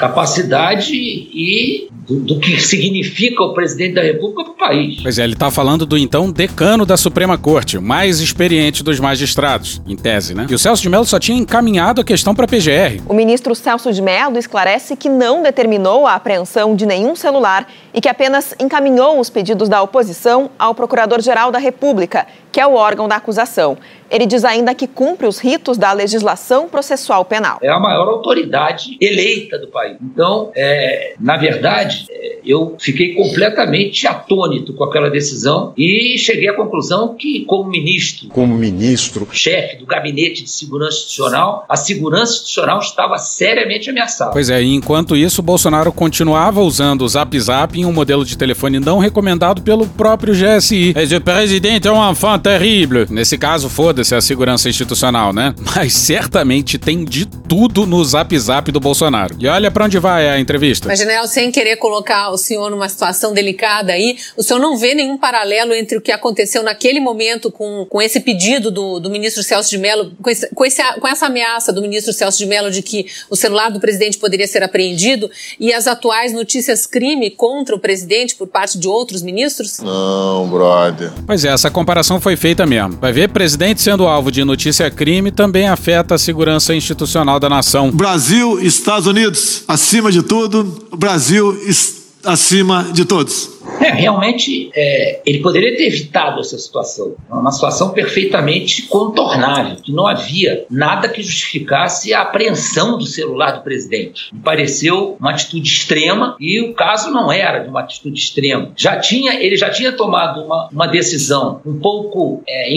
capacidade 0.00 0.94
e 0.94 1.88
do, 2.08 2.20
do 2.20 2.40
que 2.40 2.58
significa 2.58 3.42
o 3.42 3.52
presidente 3.52 3.94
da 3.94 4.02
República 4.02 4.44
para 4.44 4.52
o 4.52 4.56
país. 4.56 5.00
Pois 5.02 5.18
é, 5.18 5.24
ele 5.24 5.36
tá 5.36 5.50
falando 5.50 5.84
do 5.84 5.98
então 5.98 6.32
decano 6.32 6.86
da 6.86 6.96
Suprema 6.96 7.36
Corte, 7.36 7.76
o 7.76 7.82
mais 7.82 8.20
experiente 8.20 8.82
dos 8.82 8.98
magistrados, 8.98 9.82
em 9.86 9.94
tese, 9.94 10.34
né? 10.34 10.46
E 10.48 10.54
o 10.54 10.58
Celso 10.58 10.82
de 10.82 10.88
Mello 10.88 11.04
só 11.04 11.18
tinha 11.18 11.38
encaminhado 11.38 12.00
a 12.00 12.04
questão 12.04 12.34
para 12.34 12.46
a 12.46 12.48
PGR. 12.48 13.02
O 13.06 13.12
ministro 13.12 13.54
Celso 13.54 13.92
de 13.92 14.00
Mello 14.00 14.38
esclarece 14.38 14.96
que 14.96 15.10
não 15.10 15.42
determinou 15.42 16.06
a 16.06 16.14
apreensão 16.14 16.74
de 16.74 16.86
nenhum 16.86 17.14
celular 17.14 17.68
e 17.92 18.00
que 18.00 18.08
apenas 18.08 18.54
encaminhou 18.58 19.20
os 19.20 19.28
pedidos 19.28 19.68
da 19.68 19.82
oposição 19.82 20.50
ao 20.58 20.74
Procurador-Geral 20.74 21.52
da 21.52 21.58
República, 21.58 22.26
que 22.50 22.60
é 22.60 22.66
o 22.66 22.74
órgão 22.74 23.08
da 23.08 23.16
acusação. 23.16 23.76
Ele 24.10 24.26
diz 24.26 24.44
ainda 24.44 24.74
que 24.74 24.88
cumpre 24.88 25.26
os 25.26 25.38
ritos 25.38 25.78
da 25.78 25.92
legislação 25.92 26.68
processual 26.68 27.24
penal. 27.24 27.58
É 27.62 27.68
a 27.68 27.78
maior 27.78 28.08
autoridade 28.08 28.96
eleita 29.00 29.56
do 29.56 29.68
país. 29.68 29.96
Então, 30.02 30.50
é, 30.56 31.14
na 31.20 31.36
verdade, 31.36 32.06
é, 32.10 32.38
eu 32.44 32.76
fiquei 32.80 33.14
completamente 33.14 34.08
atônito 34.08 34.72
com 34.74 34.82
aquela 34.82 35.08
decisão 35.08 35.72
e 35.76 36.18
cheguei 36.18 36.48
à 36.48 36.54
conclusão 36.54 37.14
que, 37.14 37.44
como 37.44 37.70
ministro, 37.70 38.28
Como 38.30 38.56
ministro, 38.56 39.28
chefe 39.30 39.76
do 39.76 39.86
Gabinete 39.86 40.42
de 40.42 40.50
Segurança 40.50 40.98
Institucional, 40.98 41.64
a 41.68 41.76
segurança 41.76 42.32
institucional 42.32 42.80
estava 42.80 43.16
seriamente 43.18 43.90
ameaçada. 43.90 44.32
Pois 44.32 44.50
é, 44.50 44.60
e 44.60 44.74
enquanto 44.74 45.14
isso, 45.14 45.40
Bolsonaro 45.40 45.92
continuava 45.92 46.60
usando 46.60 47.02
o 47.02 47.08
Zap 47.08 47.38
Zap 47.38 47.78
em 47.78 47.84
um 47.84 47.92
modelo 47.92 48.24
de 48.24 48.36
telefone 48.36 48.80
não 48.80 48.98
recomendado 48.98 49.62
pelo 49.62 49.86
próprio 49.86 50.34
GSI. 50.34 50.94
O 51.16 51.20
presidente 51.20 51.86
é 51.86 51.92
um 51.92 52.10
enfant 52.10 52.39
terrível. 52.40 53.06
Nesse 53.08 53.38
caso, 53.38 53.68
foda-se 53.68 54.14
a 54.14 54.20
segurança 54.20 54.68
institucional, 54.68 55.32
né? 55.32 55.54
Mas 55.76 55.92
certamente 55.92 56.78
tem 56.78 57.04
de 57.04 57.26
tudo 57.26 57.86
no 57.86 58.04
Zap 58.04 58.36
Zap 58.38 58.70
do 58.72 58.80
Bolsonaro. 58.80 59.36
E 59.38 59.46
olha 59.46 59.70
pra 59.70 59.84
onde 59.84 59.98
vai 59.98 60.28
a 60.28 60.38
entrevista. 60.38 60.88
Mas, 60.88 60.98
general, 60.98 61.26
sem 61.26 61.50
querer 61.50 61.76
colocar 61.76 62.30
o 62.30 62.38
senhor 62.38 62.70
numa 62.70 62.88
situação 62.88 63.32
delicada 63.32 63.92
aí, 63.92 64.16
o 64.36 64.42
senhor 64.42 64.58
não 64.58 64.76
vê 64.76 64.94
nenhum 64.94 65.18
paralelo 65.18 65.72
entre 65.74 65.98
o 65.98 66.00
que 66.00 66.12
aconteceu 66.12 66.62
naquele 66.62 67.00
momento 67.00 67.50
com, 67.50 67.86
com 67.88 68.00
esse 68.00 68.20
pedido 68.20 68.70
do, 68.70 69.00
do 69.00 69.10
ministro 69.10 69.42
Celso 69.42 69.70
de 69.70 69.78
Mello, 69.78 70.12
com, 70.22 70.30
esse, 70.30 70.48
com, 70.54 70.64
esse, 70.64 70.82
com 71.00 71.08
essa 71.08 71.26
ameaça 71.26 71.72
do 71.72 71.82
ministro 71.82 72.12
Celso 72.12 72.38
de 72.38 72.46
Mello 72.46 72.70
de 72.70 72.82
que 72.82 73.06
o 73.28 73.36
celular 73.36 73.70
do 73.70 73.80
presidente 73.80 74.18
poderia 74.18 74.46
ser 74.46 74.62
apreendido 74.62 75.30
e 75.58 75.72
as 75.72 75.86
atuais 75.86 76.32
notícias 76.32 76.86
crime 76.86 77.30
contra 77.30 77.74
o 77.74 77.78
presidente 77.78 78.34
por 78.34 78.46
parte 78.46 78.78
de 78.78 78.88
outros 78.88 79.22
ministros? 79.22 79.78
Não, 79.80 80.48
brother. 80.48 81.10
Pois 81.26 81.44
é, 81.44 81.48
essa 81.48 81.70
comparação 81.70 82.20
foi 82.20 82.29
feita 82.36 82.66
mesmo. 82.66 82.98
Vai 83.00 83.12
ver, 83.12 83.28
presidente 83.28 83.80
sendo 83.82 84.06
alvo 84.06 84.30
de 84.30 84.44
notícia 84.44 84.90
crime 84.90 85.30
também 85.30 85.68
afeta 85.68 86.14
a 86.14 86.18
segurança 86.18 86.74
institucional 86.74 87.38
da 87.40 87.48
nação. 87.48 87.90
Brasil, 87.90 88.58
Estados 88.60 89.06
Unidos, 89.06 89.62
acima 89.68 90.10
de 90.10 90.22
tudo, 90.22 90.86
Brasil 90.96 91.58
es- 91.66 91.99
acima 92.24 92.90
de 92.92 93.04
todos. 93.04 93.60
É, 93.80 93.90
realmente, 93.90 94.70
é, 94.74 95.20
ele 95.24 95.38
poderia 95.38 95.74
ter 95.76 95.86
evitado 95.86 96.40
essa 96.40 96.58
situação. 96.58 97.14
É 97.30 97.34
uma 97.34 97.50
situação 97.50 97.90
perfeitamente 97.90 98.82
contornável, 98.82 99.76
que 99.76 99.92
não 99.92 100.06
havia 100.06 100.66
nada 100.70 101.08
que 101.08 101.22
justificasse 101.22 102.12
a 102.12 102.22
apreensão 102.22 102.98
do 102.98 103.06
celular 103.06 103.52
do 103.52 103.62
presidente. 103.62 104.34
Me 104.34 104.40
pareceu 104.40 105.16
uma 105.18 105.30
atitude 105.30 105.68
extrema 105.68 106.36
e 106.38 106.60
o 106.60 106.74
caso 106.74 107.10
não 107.10 107.32
era 107.32 107.60
de 107.60 107.68
uma 107.68 107.80
atitude 107.80 108.18
extrema. 108.18 108.72
Já 108.76 108.98
tinha, 108.98 109.40
ele 109.40 109.56
já 109.56 109.70
tinha 109.70 109.92
tomado 109.92 110.42
uma, 110.42 110.68
uma 110.70 110.86
decisão 110.86 111.60
um 111.64 111.78
pouco, 111.78 112.42
é, 112.48 112.70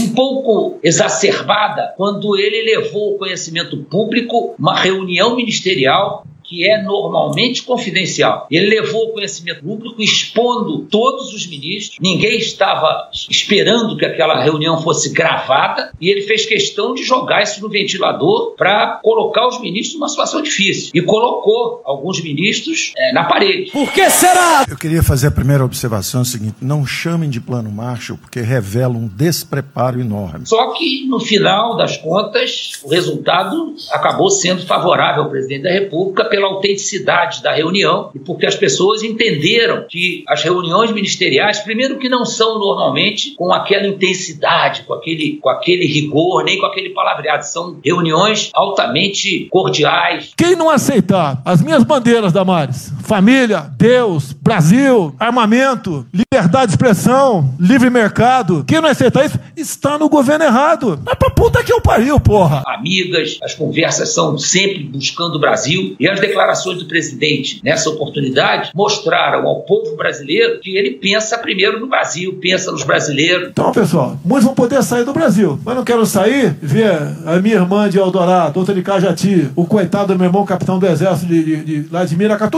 um 0.00 0.14
pouco 0.14 0.78
exacerbada 0.82 1.92
quando 1.96 2.36
ele 2.36 2.62
levou 2.62 3.12
ao 3.12 3.18
conhecimento 3.18 3.76
público 3.84 4.54
uma 4.58 4.74
reunião 4.74 5.36
ministerial 5.36 6.24
que 6.44 6.68
é 6.68 6.82
normalmente 6.82 7.62
confidencial. 7.62 8.46
Ele 8.50 8.66
levou 8.66 9.06
ao 9.06 9.12
conhecimento 9.12 9.62
público, 9.62 10.00
expondo 10.00 10.86
todos 10.90 11.32
os 11.32 11.46
ministros. 11.46 11.98
Ninguém 12.00 12.38
estava 12.38 13.10
esperando 13.30 13.96
que 13.96 14.04
aquela 14.04 14.42
reunião 14.42 14.82
fosse 14.82 15.10
gravada 15.10 15.92
e 16.00 16.10
ele 16.10 16.22
fez 16.22 16.44
questão 16.44 16.94
de 16.94 17.02
jogar 17.02 17.42
isso 17.42 17.60
no 17.60 17.68
ventilador 17.68 18.54
para 18.56 19.00
colocar 19.02 19.48
os 19.48 19.60
ministros 19.60 19.98
numa 19.98 20.08
situação 20.08 20.42
difícil. 20.42 20.90
E 20.94 21.00
colocou 21.00 21.82
alguns 21.84 22.22
ministros 22.22 22.92
é, 22.96 23.12
na 23.12 23.24
parede. 23.24 23.70
Por 23.70 23.90
que 23.92 24.08
será? 24.10 24.64
Eu 24.68 24.76
queria 24.76 25.02
fazer 25.02 25.28
a 25.28 25.30
primeira 25.30 25.64
observação 25.64 26.20
é 26.20 26.24
seguinte: 26.24 26.56
não 26.60 26.86
chamem 26.86 27.30
de 27.30 27.40
plano 27.40 27.70
Marshall, 27.70 28.18
porque 28.18 28.40
revela 28.40 28.94
um 28.94 29.08
despreparo 29.08 30.00
enorme. 30.00 30.46
Só 30.46 30.72
que, 30.72 31.06
no 31.06 31.20
final 31.20 31.76
das 31.76 31.96
contas, 31.96 32.72
o 32.82 32.88
resultado 32.88 33.74
acabou 33.90 34.30
sendo 34.30 34.66
favorável 34.66 35.24
ao 35.24 35.30
presidente 35.30 35.62
da 35.62 35.70
República 35.70 36.24
pela 36.34 36.48
autenticidade 36.48 37.40
da 37.44 37.52
reunião 37.52 38.10
e 38.12 38.18
porque 38.18 38.44
as 38.44 38.56
pessoas 38.56 39.04
entenderam 39.04 39.86
que 39.88 40.24
as 40.26 40.42
reuniões 40.42 40.90
ministeriais, 40.90 41.60
primeiro 41.60 41.96
que 41.96 42.08
não 42.08 42.24
são 42.24 42.58
normalmente 42.58 43.36
com 43.36 43.52
aquela 43.52 43.86
intensidade, 43.86 44.82
com 44.82 44.94
aquele, 44.94 45.38
com 45.40 45.48
aquele 45.48 45.86
rigor, 45.86 46.42
nem 46.42 46.58
com 46.58 46.66
aquele 46.66 46.90
palavreado, 46.90 47.46
são 47.46 47.78
reuniões 47.84 48.50
altamente 48.52 49.46
cordiais. 49.48 50.32
Quem 50.36 50.56
não 50.56 50.68
aceitar 50.68 51.40
as 51.44 51.62
minhas 51.62 51.84
bandeiras, 51.84 52.32
Damares, 52.32 52.92
família, 53.04 53.70
Deus, 53.78 54.32
Brasil, 54.32 55.14
armamento, 55.20 56.04
liberdade 56.12 56.66
de 56.66 56.72
expressão, 56.72 57.54
livre 57.60 57.90
mercado, 57.90 58.64
quem 58.66 58.80
não 58.80 58.88
aceitar 58.88 59.24
isso, 59.24 59.38
está 59.56 59.96
no 59.96 60.08
governo 60.08 60.44
errado. 60.44 60.98
Mas 61.04 61.14
pra 61.14 61.30
puta 61.30 61.62
que 61.62 61.72
eu 61.72 61.80
pariu, 61.80 62.18
porra. 62.18 62.64
Amigas, 62.66 63.38
as 63.40 63.54
conversas 63.54 64.12
são 64.12 64.36
sempre 64.36 64.82
buscando 64.82 65.36
o 65.36 65.38
Brasil 65.38 65.94
e 66.00 66.08
as 66.08 66.18
declarações 66.26 66.78
do 66.78 66.86
presidente 66.86 67.60
nessa 67.62 67.90
oportunidade 67.90 68.70
mostraram 68.74 69.46
ao 69.46 69.62
povo 69.62 69.96
brasileiro 69.96 70.60
que 70.60 70.76
ele 70.76 70.92
pensa 70.92 71.38
primeiro 71.38 71.80
no 71.80 71.86
Brasil, 71.86 72.38
pensa 72.40 72.70
nos 72.72 72.82
brasileiros. 72.82 73.50
Então, 73.50 73.72
pessoal, 73.72 74.18
muitos 74.24 74.44
vão 74.44 74.54
poder 74.54 74.82
sair 74.82 75.04
do 75.04 75.12
Brasil, 75.12 75.58
mas 75.64 75.76
não 75.76 75.84
quero 75.84 76.04
sair 76.06 76.56
ver 76.60 76.90
a 77.26 77.38
minha 77.40 77.56
irmã 77.56 77.88
de 77.88 77.98
Eldorado, 77.98 78.58
outra 78.58 78.74
de 78.74 78.82
Cajati, 78.82 79.50
o 79.54 79.66
coitado 79.66 80.12
do 80.12 80.18
meu 80.18 80.26
irmão 80.26 80.44
capitão 80.44 80.78
do 80.78 80.86
exército 80.86 81.26
de, 81.26 81.42
de, 81.44 81.82
de 81.82 81.88
lá 81.90 82.04
de 82.04 82.14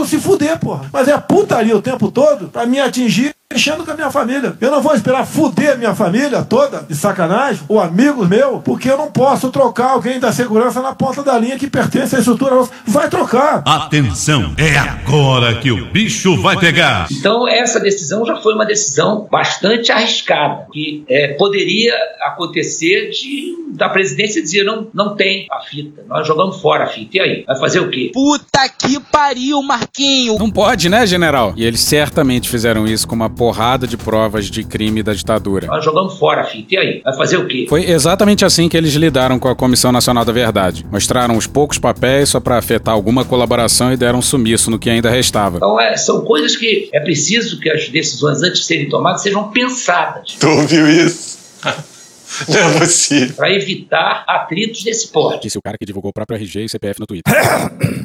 se 0.07 0.19
fuder, 0.19 0.59
porra. 0.59 0.89
Mas 0.91 1.07
é 1.07 1.17
putaria 1.17 1.75
o 1.75 1.81
tempo 1.81 2.09
todo 2.11 2.47
pra 2.47 2.65
me 2.65 2.79
atingir 2.79 3.36
mexendo 3.53 3.85
com 3.85 3.91
a 3.91 3.95
minha 3.95 4.11
família. 4.11 4.57
Eu 4.59 4.69
não 4.69 4.81
vou 4.81 4.93
esperar 4.93 5.25
fuder 5.25 5.77
minha 5.77 5.95
família 5.95 6.43
toda, 6.43 6.83
de 6.87 6.93
sacanagem, 6.93 7.63
ou 7.67 7.79
amigos 7.79 8.27
meus, 8.27 8.61
porque 8.61 8.89
eu 8.89 8.97
não 8.97 9.09
posso 9.09 9.49
trocar 9.49 9.91
alguém 9.91 10.19
da 10.19 10.31
segurança 10.31 10.81
na 10.81 10.93
ponta 10.93 11.23
da 11.23 11.37
linha 11.39 11.57
que 11.57 11.67
pertence 11.67 12.15
à 12.15 12.19
estrutura. 12.19 12.67
Vai 12.85 13.09
trocar. 13.09 13.63
Atenção, 13.65 14.53
é 14.57 14.77
agora 14.77 15.55
que 15.55 15.71
o 15.71 15.85
bicho 15.87 16.39
vai 16.41 16.57
pegar. 16.59 17.07
Então, 17.11 17.47
essa 17.47 17.79
decisão 17.79 18.25
já 18.25 18.35
foi 18.35 18.53
uma 18.53 18.65
decisão 18.65 19.27
bastante 19.31 19.91
arriscada, 19.91 20.67
que 20.71 21.05
é, 21.09 21.29
poderia 21.33 21.95
acontecer 22.21 23.09
de 23.11 23.55
da 23.77 23.87
presidência 23.89 24.41
dizer 24.41 24.63
não, 24.63 24.87
não 24.93 25.15
tem 25.15 25.45
a 25.51 25.59
fita, 25.61 26.03
nós 26.07 26.27
jogamos 26.27 26.59
fora 26.59 26.85
a 26.85 26.87
fita. 26.87 27.17
E 27.17 27.19
aí? 27.19 27.43
Vai 27.45 27.59
fazer 27.59 27.79
o 27.79 27.89
quê? 27.89 28.11
Puta 28.13 28.67
que 28.69 28.99
pariu, 28.99 29.61
Marquinho! 29.61 30.37
Não 30.39 30.49
pode, 30.49 30.89
né, 30.89 31.05
general? 31.05 31.53
E 31.55 31.63
eles 31.63 31.81
certamente 31.81 32.49
fizeram 32.49 32.87
isso 32.87 33.07
com 33.07 33.15
uma 33.15 33.29
porrada 33.37 33.85
de 33.85 33.95
provas 33.95 34.45
de 34.45 34.63
crime 34.63 35.03
da 35.03 35.13
ditadura. 35.13 35.67
Nós 35.67 35.85
jogamos 35.85 36.17
fora 36.17 36.43
fita. 36.43 36.75
E 36.75 36.77
aí? 36.77 37.01
Vai 37.03 37.15
fazer 37.15 37.37
o 37.37 37.47
quê? 37.47 37.65
Foi 37.69 37.89
exatamente 37.89 38.43
assim 38.43 38.67
que 38.67 38.75
eles 38.75 38.93
lidaram 38.93 39.37
com 39.37 39.47
a 39.47 39.55
Comissão 39.55 39.91
Nacional 39.91 40.25
da 40.25 40.33
Verdade. 40.33 40.85
Mostraram 40.91 41.37
os 41.37 41.45
poucos 41.45 41.77
papéis 41.77 42.29
só 42.29 42.39
para 42.39 42.57
afetar 42.57 42.93
alguma 42.93 43.23
colaboração 43.23 43.93
e 43.93 43.97
deram 43.97 44.19
um 44.19 44.21
sumiço 44.21 44.71
no 44.71 44.79
que 44.79 44.89
ainda 44.89 45.09
restava. 45.09 45.57
Então, 45.57 45.79
é, 45.79 45.95
são 45.95 46.21
coisas 46.21 46.55
que 46.55 46.89
é 46.91 46.99
preciso 46.99 47.59
que 47.59 47.69
as 47.69 47.87
decisões, 47.89 48.41
antes 48.41 48.61
de 48.61 48.65
serem 48.65 48.89
tomadas, 48.89 49.21
sejam 49.21 49.49
pensadas. 49.49 50.35
Tu 50.39 50.47
ouviu 50.47 50.89
isso? 50.89 51.37
Não 52.47 52.57
é 52.57 52.79
possível. 52.79 53.35
Para 53.35 53.51
evitar 53.51 54.23
atritos 54.27 54.83
desse 54.83 55.07
porte. 55.07 55.43
Disse 55.43 55.57
o 55.57 55.61
cara 55.61 55.77
que 55.77 55.85
divulgou 55.85 56.09
o 56.09 56.13
próprio 56.13 56.37
RG 56.37 56.65
e 56.65 56.69
CPF 56.69 56.99
no 56.99 57.07
Twitter. 57.07 57.33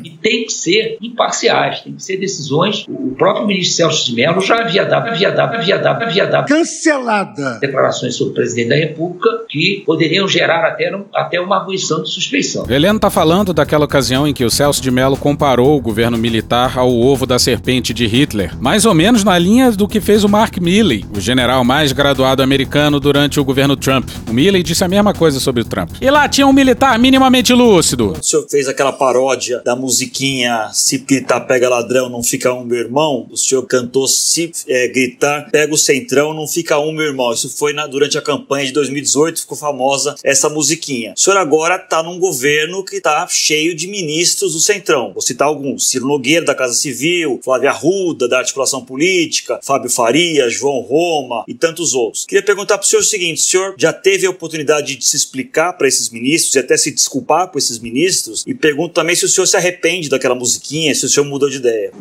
e 0.05 0.11
tem 0.11 0.45
que 0.45 0.53
ser 0.53 0.97
imparciais, 1.01 1.81
tem 1.81 1.93
que 1.93 2.03
ser 2.03 2.17
decisões. 2.17 2.85
O 2.89 3.15
próprio 3.17 3.47
ministro 3.47 3.77
Celso 3.77 4.07
de 4.07 4.15
Mello 4.15 4.41
já 4.41 4.61
havia 4.61 4.85
dado, 4.85 5.09
havia 5.09 5.31
dado, 5.31 5.57
havia 5.57 5.79
dado, 5.79 6.03
havia 6.03 6.27
dado. 6.27 6.49
Cancelada! 6.49 7.59
Declarações 7.61 8.15
sobre 8.15 8.33
o 8.33 8.35
presidente 8.35 8.69
da 8.69 8.77
República 8.77 9.29
que 9.49 9.83
poderiam 9.85 10.29
gerar 10.29 10.67
até, 10.67 10.91
até 11.15 11.41
uma 11.41 11.57
arguição 11.57 12.03
de 12.03 12.11
suspeição. 12.11 12.65
Heleno 12.69 12.97
está 12.97 13.11
falando 13.11 13.53
daquela 13.53 13.85
ocasião 13.85 14.27
em 14.27 14.33
que 14.33 14.45
o 14.45 14.51
Celso 14.51 14.81
de 14.81 14.91
Mello 14.91 15.17
comparou 15.17 15.77
o 15.77 15.81
governo 15.81 16.17
militar 16.17 16.79
ao 16.79 16.95
ovo 16.95 17.27
da 17.27 17.39
serpente 17.39 17.93
de 17.93 18.07
Hitler, 18.07 18.57
mais 18.61 18.85
ou 18.85 18.95
menos 18.95 19.25
na 19.25 19.39
linha 19.39 19.71
do 19.73 19.89
que 19.89 20.01
fez 20.01 20.25
o 20.25 20.29
Mark 20.29 20.59
Milley, 20.59 21.05
o 21.15 21.21
general 21.21 21.65
mais 21.65 21.93
graduado 21.93 22.43
americano 22.43 23.01
durante 23.01 23.41
o 23.41 23.45
governo 23.45 23.77
Trump. 23.77 24.09
O 24.29 24.33
Milley 24.33 24.63
disse 24.63 24.85
a 24.85 24.89
mesma 24.89 25.13
coisa 25.13 25.39
sobre 25.41 25.63
o 25.63 25.65
Trump. 25.65 25.91
E 26.01 26.11
lá 26.11 26.29
tinha 26.29 26.47
um 26.47 26.53
militar 26.53 26.99
minimamente 26.99 27.53
lúcido. 27.53 28.13
O 28.19 28.23
senhor 28.23 28.47
fez 28.49 28.69
aquela 28.69 28.93
paródia 28.93 29.61
da 29.65 29.77
musiquinha 29.77 30.71
Se 30.73 30.99
gritar 30.99 31.41
pega 31.41 31.69
ladrão, 31.69 32.09
não 32.09 32.23
fica 32.23 32.53
um 32.53 32.65
meu 32.65 32.79
irmão. 32.79 33.27
O 33.31 33.37
senhor 33.37 33.63
cantou 33.63 34.07
Se 34.09 34.53
é, 34.69 34.89
gritar 34.89 35.51
pega 35.51 35.75
o 35.75 35.79
centrão, 35.79 36.33
não 36.35 36.47
fica 36.47 36.79
um 36.79 36.93
meu 36.93 37.07
irmão. 37.07 37.33
Isso 37.33 37.49
foi 37.51 37.73
na, 37.73 37.87
durante 37.87 38.17
a 38.17 38.23
campanha 38.23 38.67
de 38.67 38.73
2018, 38.73 39.41
ficou 39.43 39.57
famosa 39.57 40.15
essa 40.25 40.49
musiquinha. 40.49 41.15
O 41.17 41.21
senhor 41.21 41.37
agora 41.37 41.79
tá 41.79 42.03
num 42.03 42.19
governo 42.19 42.85
que 42.85 43.01
tá 43.01 43.27
cheio 43.29 43.75
de 43.75 43.87
ministros 43.87 44.55
do 44.55 44.61
centrão. 44.61 45.13
Vou 45.13 45.23
citar 45.23 45.49
alguns. 45.49 45.89
Ciro 45.89 46.07
Nogueira, 46.07 46.45
da 46.45 46.55
Casa 46.55 46.75
Civil, 46.75 47.41
Flávia 47.45 47.71
Arruda, 47.71 48.29
da 48.29 48.39
Articulação 48.39 48.85
Política, 48.85 49.61
Fábio 49.63 49.91
Faria, 49.91 50.49
João 50.49 50.81
Roma 50.81 51.45
e 51.47 51.55
tantos 51.55 51.95
outros. 51.95 52.25
Queria 52.25 52.43
perguntar 52.43 52.79
pro 52.79 52.87
senhor 52.87 53.01
o 53.01 53.05
seguinte, 53.05 53.39
o 53.39 53.45
senhor 53.45 53.75
já 53.77 53.93
teve 54.03 54.27
a 54.27 54.31
oportunidade 54.31 54.97
de 54.97 55.05
se 55.05 55.17
explicar 55.17 55.73
para 55.75 55.89
esses 55.89 56.11
ministros 56.11 56.55
e 56.55 56.59
até 56.59 56.77
se 56.77 56.91
desculpar 56.91 57.49
com 57.49 57.59
esses 57.59 57.79
ministros? 57.79 58.45
E 58.47 58.55
pergunto 58.55 58.95
também 58.95 59.15
se 59.15 59.25
o 59.25 59.29
senhor 59.29 59.47
se 59.47 59.57
arrepende 59.57 60.09
daquela 60.09 60.35
musiquinha, 60.35 60.95
se 60.95 61.07
o 61.07 61.09
senhor 61.09 61.27
mudou 61.27 61.49
de 61.49 61.57
ideia. 61.57 61.93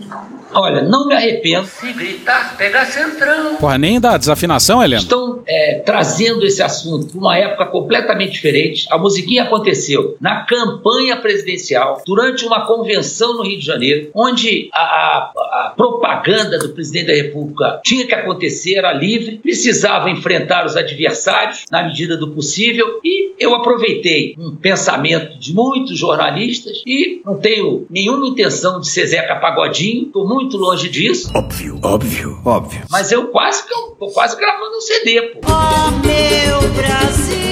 Olha, 0.54 0.82
não 0.82 1.08
me 1.08 1.14
arrependo. 1.14 1.68
Se 1.68 1.94
gritar, 1.94 2.58
pega 2.58 2.86
centrão. 2.86 3.56
Porra, 3.56 3.78
nem 3.78 4.00
da 4.00 4.18
desafinação, 4.18 4.84
Helena? 4.84 5.02
Estão 5.02 5.44
é, 5.48 5.80
trazendo 5.86 6.46
esse 6.46 6.62
assunto 6.62 7.08
para 7.08 7.20
uma 7.20 7.38
época 7.38 7.66
completamente 7.68 8.34
diferente. 8.34 8.88
A 8.90 8.98
musiquinha 8.98 9.44
aconteceu 9.44 10.18
na 10.20 10.46
campanha 10.46 11.18
presidencial, 11.18 12.02
durante 12.06 12.46
uma 12.46 12.66
convenção 12.66 13.36
no 13.38 13.44
Rio 13.44 13.60
de 13.60 13.66
Janeiro, 13.66 14.12
onde 14.14 14.70
a, 14.74 14.80
a, 14.80 15.32
a 15.68 15.74
propaganda 15.76 16.58
do 16.58 16.70
presidente 16.70 17.08
da 17.08 17.14
República 17.14 17.82
tinha 17.84 18.06
que 18.06 18.14
acontecer, 18.14 18.76
era 18.76 18.92
livre, 18.94 19.38
precisava 19.38 20.10
enfrentar 20.10 20.66
os 20.66 20.76
adversários 20.76 21.66
na 21.72 21.84
medida 21.92 22.18
do 22.18 22.30
possível 22.30 23.00
e 23.04 23.34
eu 23.38 23.54
aproveitei 23.54 24.36
um 24.38 24.56
pensamento 24.56 25.38
de 25.38 25.54
muitos 25.54 25.98
jornalistas 25.98 26.82
e 26.86 27.22
não 27.26 27.38
tenho 27.38 27.86
nenhuma 27.90 28.28
intenção 28.28 28.80
de 28.80 28.90
ser 28.90 29.08
Zeca 29.08 29.36
Pagodinho, 29.36 30.08
estou 30.08 30.28
muito 30.28 30.58
longe 30.58 30.90
disso. 30.90 31.32
Óbvio, 31.36 31.80
óbvio, 31.84 32.40
óbvio. 32.46 32.82
Mas 32.90 33.12
eu 33.12 33.28
quase 33.28 33.68
que 33.68 33.74
eu 33.74 33.96
tô 34.00 34.08
quase 34.08 34.38
gravando 34.38 34.78
um 34.78 34.82
CD, 34.82 35.22
pô. 35.22 35.40
Oh, 35.48 35.92
meu 36.06 36.70
Brasil, 36.74 37.51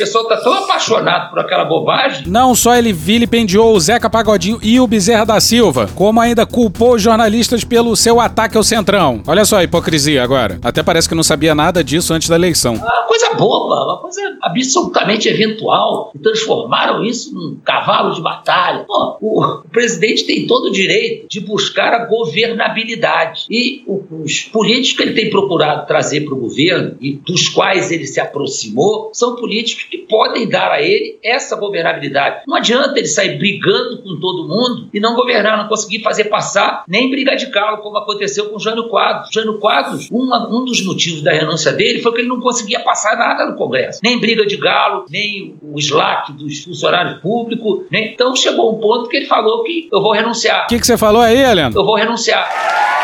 pessoal 0.00 0.24
tá 0.24 0.38
tão 0.38 0.54
apaixonado 0.54 1.28
por 1.28 1.38
aquela 1.38 1.64
bobagem. 1.64 2.26
Não 2.26 2.54
só 2.54 2.74
ele 2.74 2.90
vilipendiou 2.92 3.74
o 3.74 3.80
Zeca 3.80 4.08
Pagodinho 4.08 4.58
e 4.62 4.80
o 4.80 4.86
Bezerra 4.86 5.26
da 5.26 5.40
Silva, 5.40 5.90
como 5.94 6.20
ainda 6.20 6.46
culpou 6.46 6.94
os 6.94 7.02
jornalistas 7.02 7.64
pelo 7.64 7.94
seu 7.94 8.18
ataque 8.18 8.56
ao 8.56 8.64
Centrão. 8.64 9.22
Olha 9.26 9.44
só 9.44 9.58
a 9.58 9.64
hipocrisia 9.64 10.22
agora. 10.22 10.58
Até 10.62 10.82
parece 10.82 11.08
que 11.08 11.14
não 11.14 11.22
sabia 11.22 11.54
nada 11.54 11.84
disso 11.84 12.14
antes 12.14 12.28
da 12.28 12.36
eleição. 12.36 12.74
Uma 12.74 13.02
coisa 13.02 13.34
boba, 13.34 13.84
uma 13.84 13.98
coisa 13.98 14.20
absolutamente 14.42 15.28
eventual. 15.28 16.12
E 16.14 16.18
transformaram 16.18 17.04
isso 17.04 17.34
num 17.34 17.58
cavalo 17.62 18.14
de 18.14 18.22
batalha. 18.22 18.84
Pô, 18.86 19.18
o, 19.20 19.62
presidente 19.70 20.24
tem 20.24 20.46
todo 20.46 20.68
o 20.68 20.72
direito 20.72 21.28
de 21.28 21.40
buscar 21.40 21.92
a 21.92 22.06
governabilidade. 22.06 23.44
E 23.50 23.84
os 23.86 24.40
políticos 24.44 24.96
que 24.96 25.02
ele 25.02 25.20
tem 25.20 25.30
procurado 25.30 25.86
trazer 25.86 26.22
para 26.22 26.34
o 26.34 26.38
governo 26.38 26.96
e 27.00 27.12
dos 27.12 27.48
quais 27.48 27.90
ele 27.90 28.06
se 28.06 28.18
aproximou 28.18 29.10
são 29.12 29.36
políticos 29.36 29.84
que 29.90 29.98
podem 29.98 30.48
dar 30.48 30.70
a 30.70 30.80
ele 30.80 31.18
essa 31.22 31.56
governabilidade. 31.56 32.42
Não 32.46 32.56
adianta 32.56 32.98
ele 32.98 33.08
sair 33.08 33.38
brigando 33.38 34.02
com 34.02 34.18
todo 34.20 34.46
mundo 34.46 34.88
e 34.92 35.00
não 35.00 35.14
governar, 35.14 35.58
não 35.58 35.68
conseguir 35.68 36.00
fazer 36.02 36.24
passar 36.24 36.84
nem 36.86 37.10
briga 37.10 37.34
de 37.36 37.50
calo, 37.50 37.78
como 37.78 37.98
aconteceu 37.98 38.48
com 38.48 38.56
o 38.56 38.60
Jânio 38.60 38.88
Quadros. 38.88 39.30
Jânio 39.32 39.58
Quadros, 39.58 40.08
uma, 40.10 40.48
um 40.48 40.64
dos 40.64 40.84
motivos 40.84 41.22
da 41.22 41.32
renúncia 41.32 41.72
dele 41.72 42.00
foi 42.00 42.12
que 42.12 42.20
ele 42.20 42.28
não 42.28 42.40
conseguia 42.40 42.80
passar 42.80 43.16
nada 43.16 43.46
no 43.46 43.56
Congresso. 43.56 44.00
Nem 44.02 44.18
briga 44.18 44.46
de 44.46 44.56
galo, 44.56 45.04
nem 45.10 45.56
o 45.62 45.78
slack 45.78 46.32
dos 46.32 46.62
funcionários 46.64 47.20
públicos. 47.20 47.86
Nem... 47.90 48.12
Então 48.12 48.34
chegou 48.36 48.76
um 48.76 48.80
ponto 48.80 49.08
que 49.08 49.16
ele 49.16 49.26
falou 49.26 49.64
que 49.64 49.88
eu 49.92 50.00
vou 50.00 50.12
renunciar. 50.12 50.64
O 50.64 50.68
que, 50.68 50.78
que 50.78 50.86
você 50.86 50.96
falou 50.96 51.22
aí, 51.22 51.38
Helena? 51.38 51.72
Eu 51.74 51.84
vou 51.84 51.96
renunciar. 51.96 52.99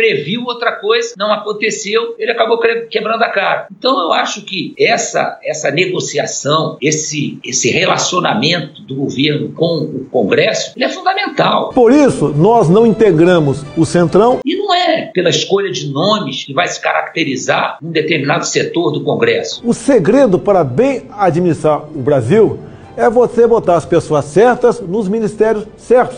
Previu 0.00 0.44
outra 0.46 0.72
coisa, 0.72 1.12
não 1.18 1.30
aconteceu, 1.30 2.14
ele 2.18 2.32
acabou 2.32 2.58
quebrando 2.88 3.22
a 3.22 3.28
cara. 3.28 3.66
Então 3.70 4.00
eu 4.00 4.12
acho 4.14 4.40
que 4.46 4.74
essa, 4.78 5.38
essa 5.44 5.70
negociação, 5.70 6.78
esse, 6.80 7.38
esse 7.44 7.68
relacionamento 7.68 8.80
do 8.80 8.94
governo 8.94 9.52
com 9.52 9.76
o 9.76 10.06
Congresso, 10.10 10.72
ele 10.74 10.86
é 10.86 10.88
fundamental. 10.88 11.68
Por 11.74 11.92
isso, 11.92 12.28
nós 12.28 12.70
não 12.70 12.86
integramos 12.86 13.62
o 13.76 13.84
Centrão 13.84 14.40
E 14.42 14.56
não 14.56 14.74
é 14.74 15.10
pela 15.12 15.28
escolha 15.28 15.70
de 15.70 15.90
nomes 15.90 16.44
que 16.44 16.54
vai 16.54 16.66
se 16.66 16.80
caracterizar 16.80 17.76
um 17.82 17.90
determinado 17.90 18.46
setor 18.46 18.92
do 18.92 19.04
Congresso. 19.04 19.60
O 19.62 19.74
segredo 19.74 20.38
para 20.38 20.64
bem 20.64 21.02
administrar 21.12 21.84
o 21.94 22.00
Brasil 22.00 22.58
é 22.96 23.10
você 23.10 23.46
botar 23.46 23.76
as 23.76 23.84
pessoas 23.84 24.24
certas 24.24 24.80
nos 24.80 25.08
ministérios 25.08 25.66
certos. 25.76 26.16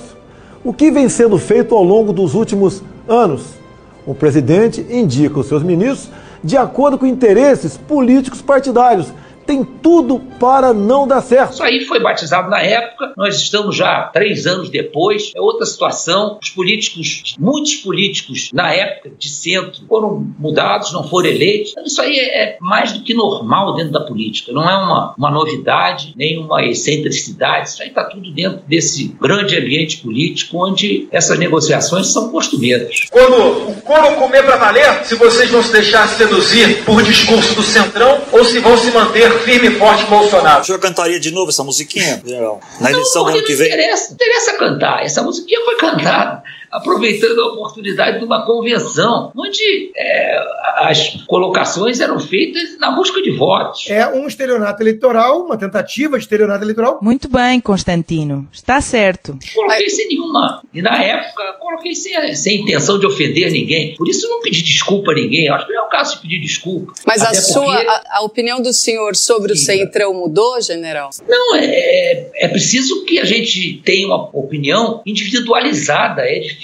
O 0.62 0.72
que 0.72 0.88
vem 0.92 1.08
sendo 1.08 1.36
feito 1.36 1.74
ao 1.74 1.82
longo 1.82 2.12
dos 2.12 2.36
últimos 2.36 2.80
anos? 3.08 3.60
O 4.06 4.14
presidente 4.14 4.84
indica 4.90 5.38
os 5.38 5.46
seus 5.46 5.62
ministros 5.62 6.10
de 6.42 6.56
acordo 6.56 6.98
com 6.98 7.06
interesses 7.06 7.76
políticos 7.76 8.42
partidários. 8.42 9.12
Tem 9.46 9.64
tudo 9.64 10.18
para 10.38 10.72
não 10.72 11.06
dar 11.06 11.22
certo. 11.22 11.54
Isso 11.54 11.62
aí 11.62 11.84
foi 11.84 12.00
batizado 12.00 12.50
na 12.50 12.60
época, 12.60 13.12
nós 13.16 13.36
estamos 13.36 13.76
já 13.76 14.04
três 14.12 14.46
anos 14.46 14.68
depois, 14.68 15.32
é 15.34 15.40
outra 15.40 15.64
situação. 15.64 16.38
Os 16.42 16.50
políticos, 16.50 17.34
muitos 17.38 17.76
políticos 17.76 18.50
na 18.52 18.72
época 18.72 19.10
de 19.16 19.28
centro 19.28 19.82
foram 19.88 20.26
mudados, 20.38 20.92
não 20.92 21.08
foram 21.08 21.28
eleitos. 21.28 21.74
Isso 21.84 22.00
aí 22.00 22.18
é 22.18 22.42
é 22.42 22.56
mais 22.60 22.92
do 22.92 23.00
que 23.02 23.14
normal 23.14 23.74
dentro 23.74 23.92
da 23.92 24.00
política, 24.00 24.52
não 24.52 24.68
é 24.68 24.76
uma, 24.76 25.14
uma 25.16 25.30
novidade, 25.30 26.12
nem 26.16 26.38
uma 26.38 26.64
excentricidade. 26.64 27.68
Isso 27.68 27.82
aí 27.82 27.88
está 27.88 28.04
tudo 28.04 28.30
dentro 28.32 28.62
desse 28.66 29.14
grande 29.20 29.56
ambiente 29.56 29.98
político 29.98 30.64
onde 30.64 31.06
essas 31.10 31.38
negociações 31.38 32.08
são 32.08 32.30
costumeiras. 32.30 33.06
Quando 33.10 33.70
o 33.70 33.80
couro 33.82 34.16
comer 34.16 34.44
pra 34.44 34.56
valer, 34.56 35.04
se 35.04 35.14
vocês 35.14 35.50
vão 35.50 35.62
se 35.62 35.72
deixar 35.72 36.08
seduzir 36.08 36.84
por 36.84 37.02
discurso 37.02 37.54
do 37.54 37.62
Centrão 37.62 38.20
ou 38.32 38.44
se 38.44 38.58
vão 38.58 38.76
se 38.76 38.90
manter 38.90 39.32
firme 39.42 39.68
e 39.68 39.78
forte 39.78 40.04
Bolsonaro. 40.06 40.62
O 40.62 40.64
senhor 40.64 40.78
cantaria 40.78 41.20
de 41.20 41.30
novo 41.30 41.50
essa 41.50 41.62
musiquinha, 41.64 42.22
general? 42.24 42.60
Na 42.80 42.90
eleição 42.90 43.24
do 43.24 43.30
ano 43.30 43.42
que 43.42 43.52
não 43.52 43.58
vem? 43.58 43.68
interessa, 43.68 44.08
não 44.08 44.14
interessa 44.14 44.56
cantar. 44.56 45.04
Essa 45.04 45.22
musiquinha 45.22 45.60
foi 45.64 45.76
cantada 45.76 46.42
aproveitando 46.72 47.38
a 47.40 47.46
oportunidade 47.52 48.18
de 48.18 48.24
uma 48.24 48.44
convenção, 48.46 49.30
onde 49.36 49.92
é, 49.96 50.38
as 50.78 51.22
colocações 51.26 52.00
eram 52.00 52.18
feitas 52.18 52.78
na 52.78 52.90
busca 52.92 53.20
de 53.20 53.30
votos. 53.30 53.88
É 53.90 54.06
um 54.08 54.26
estelionato 54.26 54.82
eleitoral, 54.82 55.44
uma 55.44 55.56
tentativa 55.58 56.16
de 56.16 56.24
estelionato 56.24 56.64
eleitoral. 56.64 56.98
Muito 57.02 57.28
bem, 57.28 57.60
Constantino. 57.60 58.48
Está 58.52 58.80
certo. 58.80 59.38
Coloquei 59.54 59.90
sem 59.90 60.08
nenhuma. 60.08 60.62
E 60.72 60.80
na 60.80 61.02
época, 61.02 61.42
coloquei 61.60 61.94
sem, 61.94 62.34
sem 62.34 62.62
intenção 62.62 62.98
de 62.98 63.06
ofender 63.06 63.50
ninguém. 63.52 63.94
Por 63.94 64.08
isso, 64.08 64.26
eu 64.26 64.30
não 64.30 64.40
pedi 64.40 64.62
desculpa 64.62 65.12
a 65.12 65.14
ninguém. 65.14 65.46
Eu 65.46 65.54
acho 65.54 65.66
que 65.66 65.72
não 65.72 65.82
é 65.82 65.86
o 65.86 65.90
caso 65.90 66.16
de 66.16 66.22
pedir 66.22 66.40
desculpa. 66.40 66.92
Mas 67.06 67.20
a 67.22 67.34
sua, 67.34 67.64
porque- 67.76 67.86
a, 67.86 68.02
a 68.18 68.22
opinião 68.22 68.62
do 68.62 68.72
senhor 68.72 69.14
sobre 69.14 69.52
o 69.52 69.56
Centrão 69.56 70.14
mudou, 70.14 70.60
general? 70.62 71.10
Não, 71.28 71.56
é, 71.56 72.30
é 72.34 72.48
preciso 72.48 73.04
que 73.04 73.18
a 73.18 73.24
gente 73.24 73.82
tenha 73.84 74.06
uma 74.06 74.28
opinião 74.32 75.02
individualizada. 75.04 76.22
É 76.22 76.38
difícil 76.38 76.61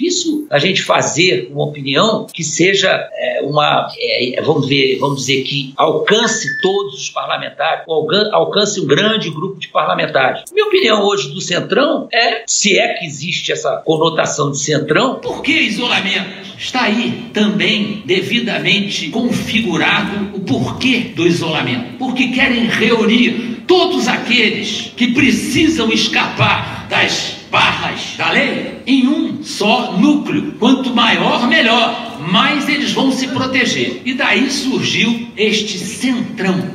a 0.49 0.59
gente 0.59 0.81
fazer 0.81 1.49
uma 1.51 1.65
opinião 1.65 2.27
que 2.31 2.43
seja 2.43 2.89
é, 2.89 3.41
uma, 3.43 3.87
é, 3.97 4.41
vamos 4.41 4.67
ver, 4.67 4.97
vamos 4.99 5.21
dizer 5.21 5.43
que 5.43 5.73
alcance 5.77 6.61
todos 6.61 6.95
os 6.95 7.09
parlamentares, 7.09 7.83
alcance 8.31 8.79
um 8.79 8.85
grande 8.85 9.29
grupo 9.29 9.59
de 9.59 9.67
parlamentares. 9.67 10.43
Minha 10.51 10.67
opinião 10.67 11.03
hoje 11.03 11.29
do 11.29 11.41
Centrão 11.41 12.07
é, 12.11 12.43
se 12.45 12.77
é 12.77 12.93
que 12.93 13.05
existe 13.05 13.51
essa 13.51 13.77
conotação 13.77 14.51
de 14.51 14.59
Centrão, 14.59 15.15
por 15.15 15.41
que 15.41 15.51
isolamento? 15.51 16.49
Está 16.57 16.83
aí 16.83 17.29
também 17.33 18.03
devidamente 18.05 19.09
configurado 19.09 20.35
o 20.35 20.41
porquê 20.41 21.11
do 21.15 21.25
isolamento. 21.25 21.97
Porque 21.97 22.29
querem 22.29 22.65
reunir 22.65 23.63
todos 23.65 24.07
aqueles 24.07 24.91
que 24.97 25.13
precisam 25.13 25.91
escapar 25.91 26.87
das 26.89 27.38
barras 27.49 28.15
da 28.17 28.31
lei 28.31 28.79
em 28.85 29.07
um 29.07 29.43
só 29.43 29.93
núcleo. 29.93 30.55
Quanto 30.59 30.93
maior, 30.93 31.47
melhor. 31.47 32.17
Mais 32.29 32.67
eles 32.69 32.91
vão 32.91 33.11
se 33.11 33.27
proteger. 33.27 34.01
E 34.05 34.13
daí 34.13 34.49
surgiu 34.49 35.27
este 35.37 35.77
centrão. 35.77 36.69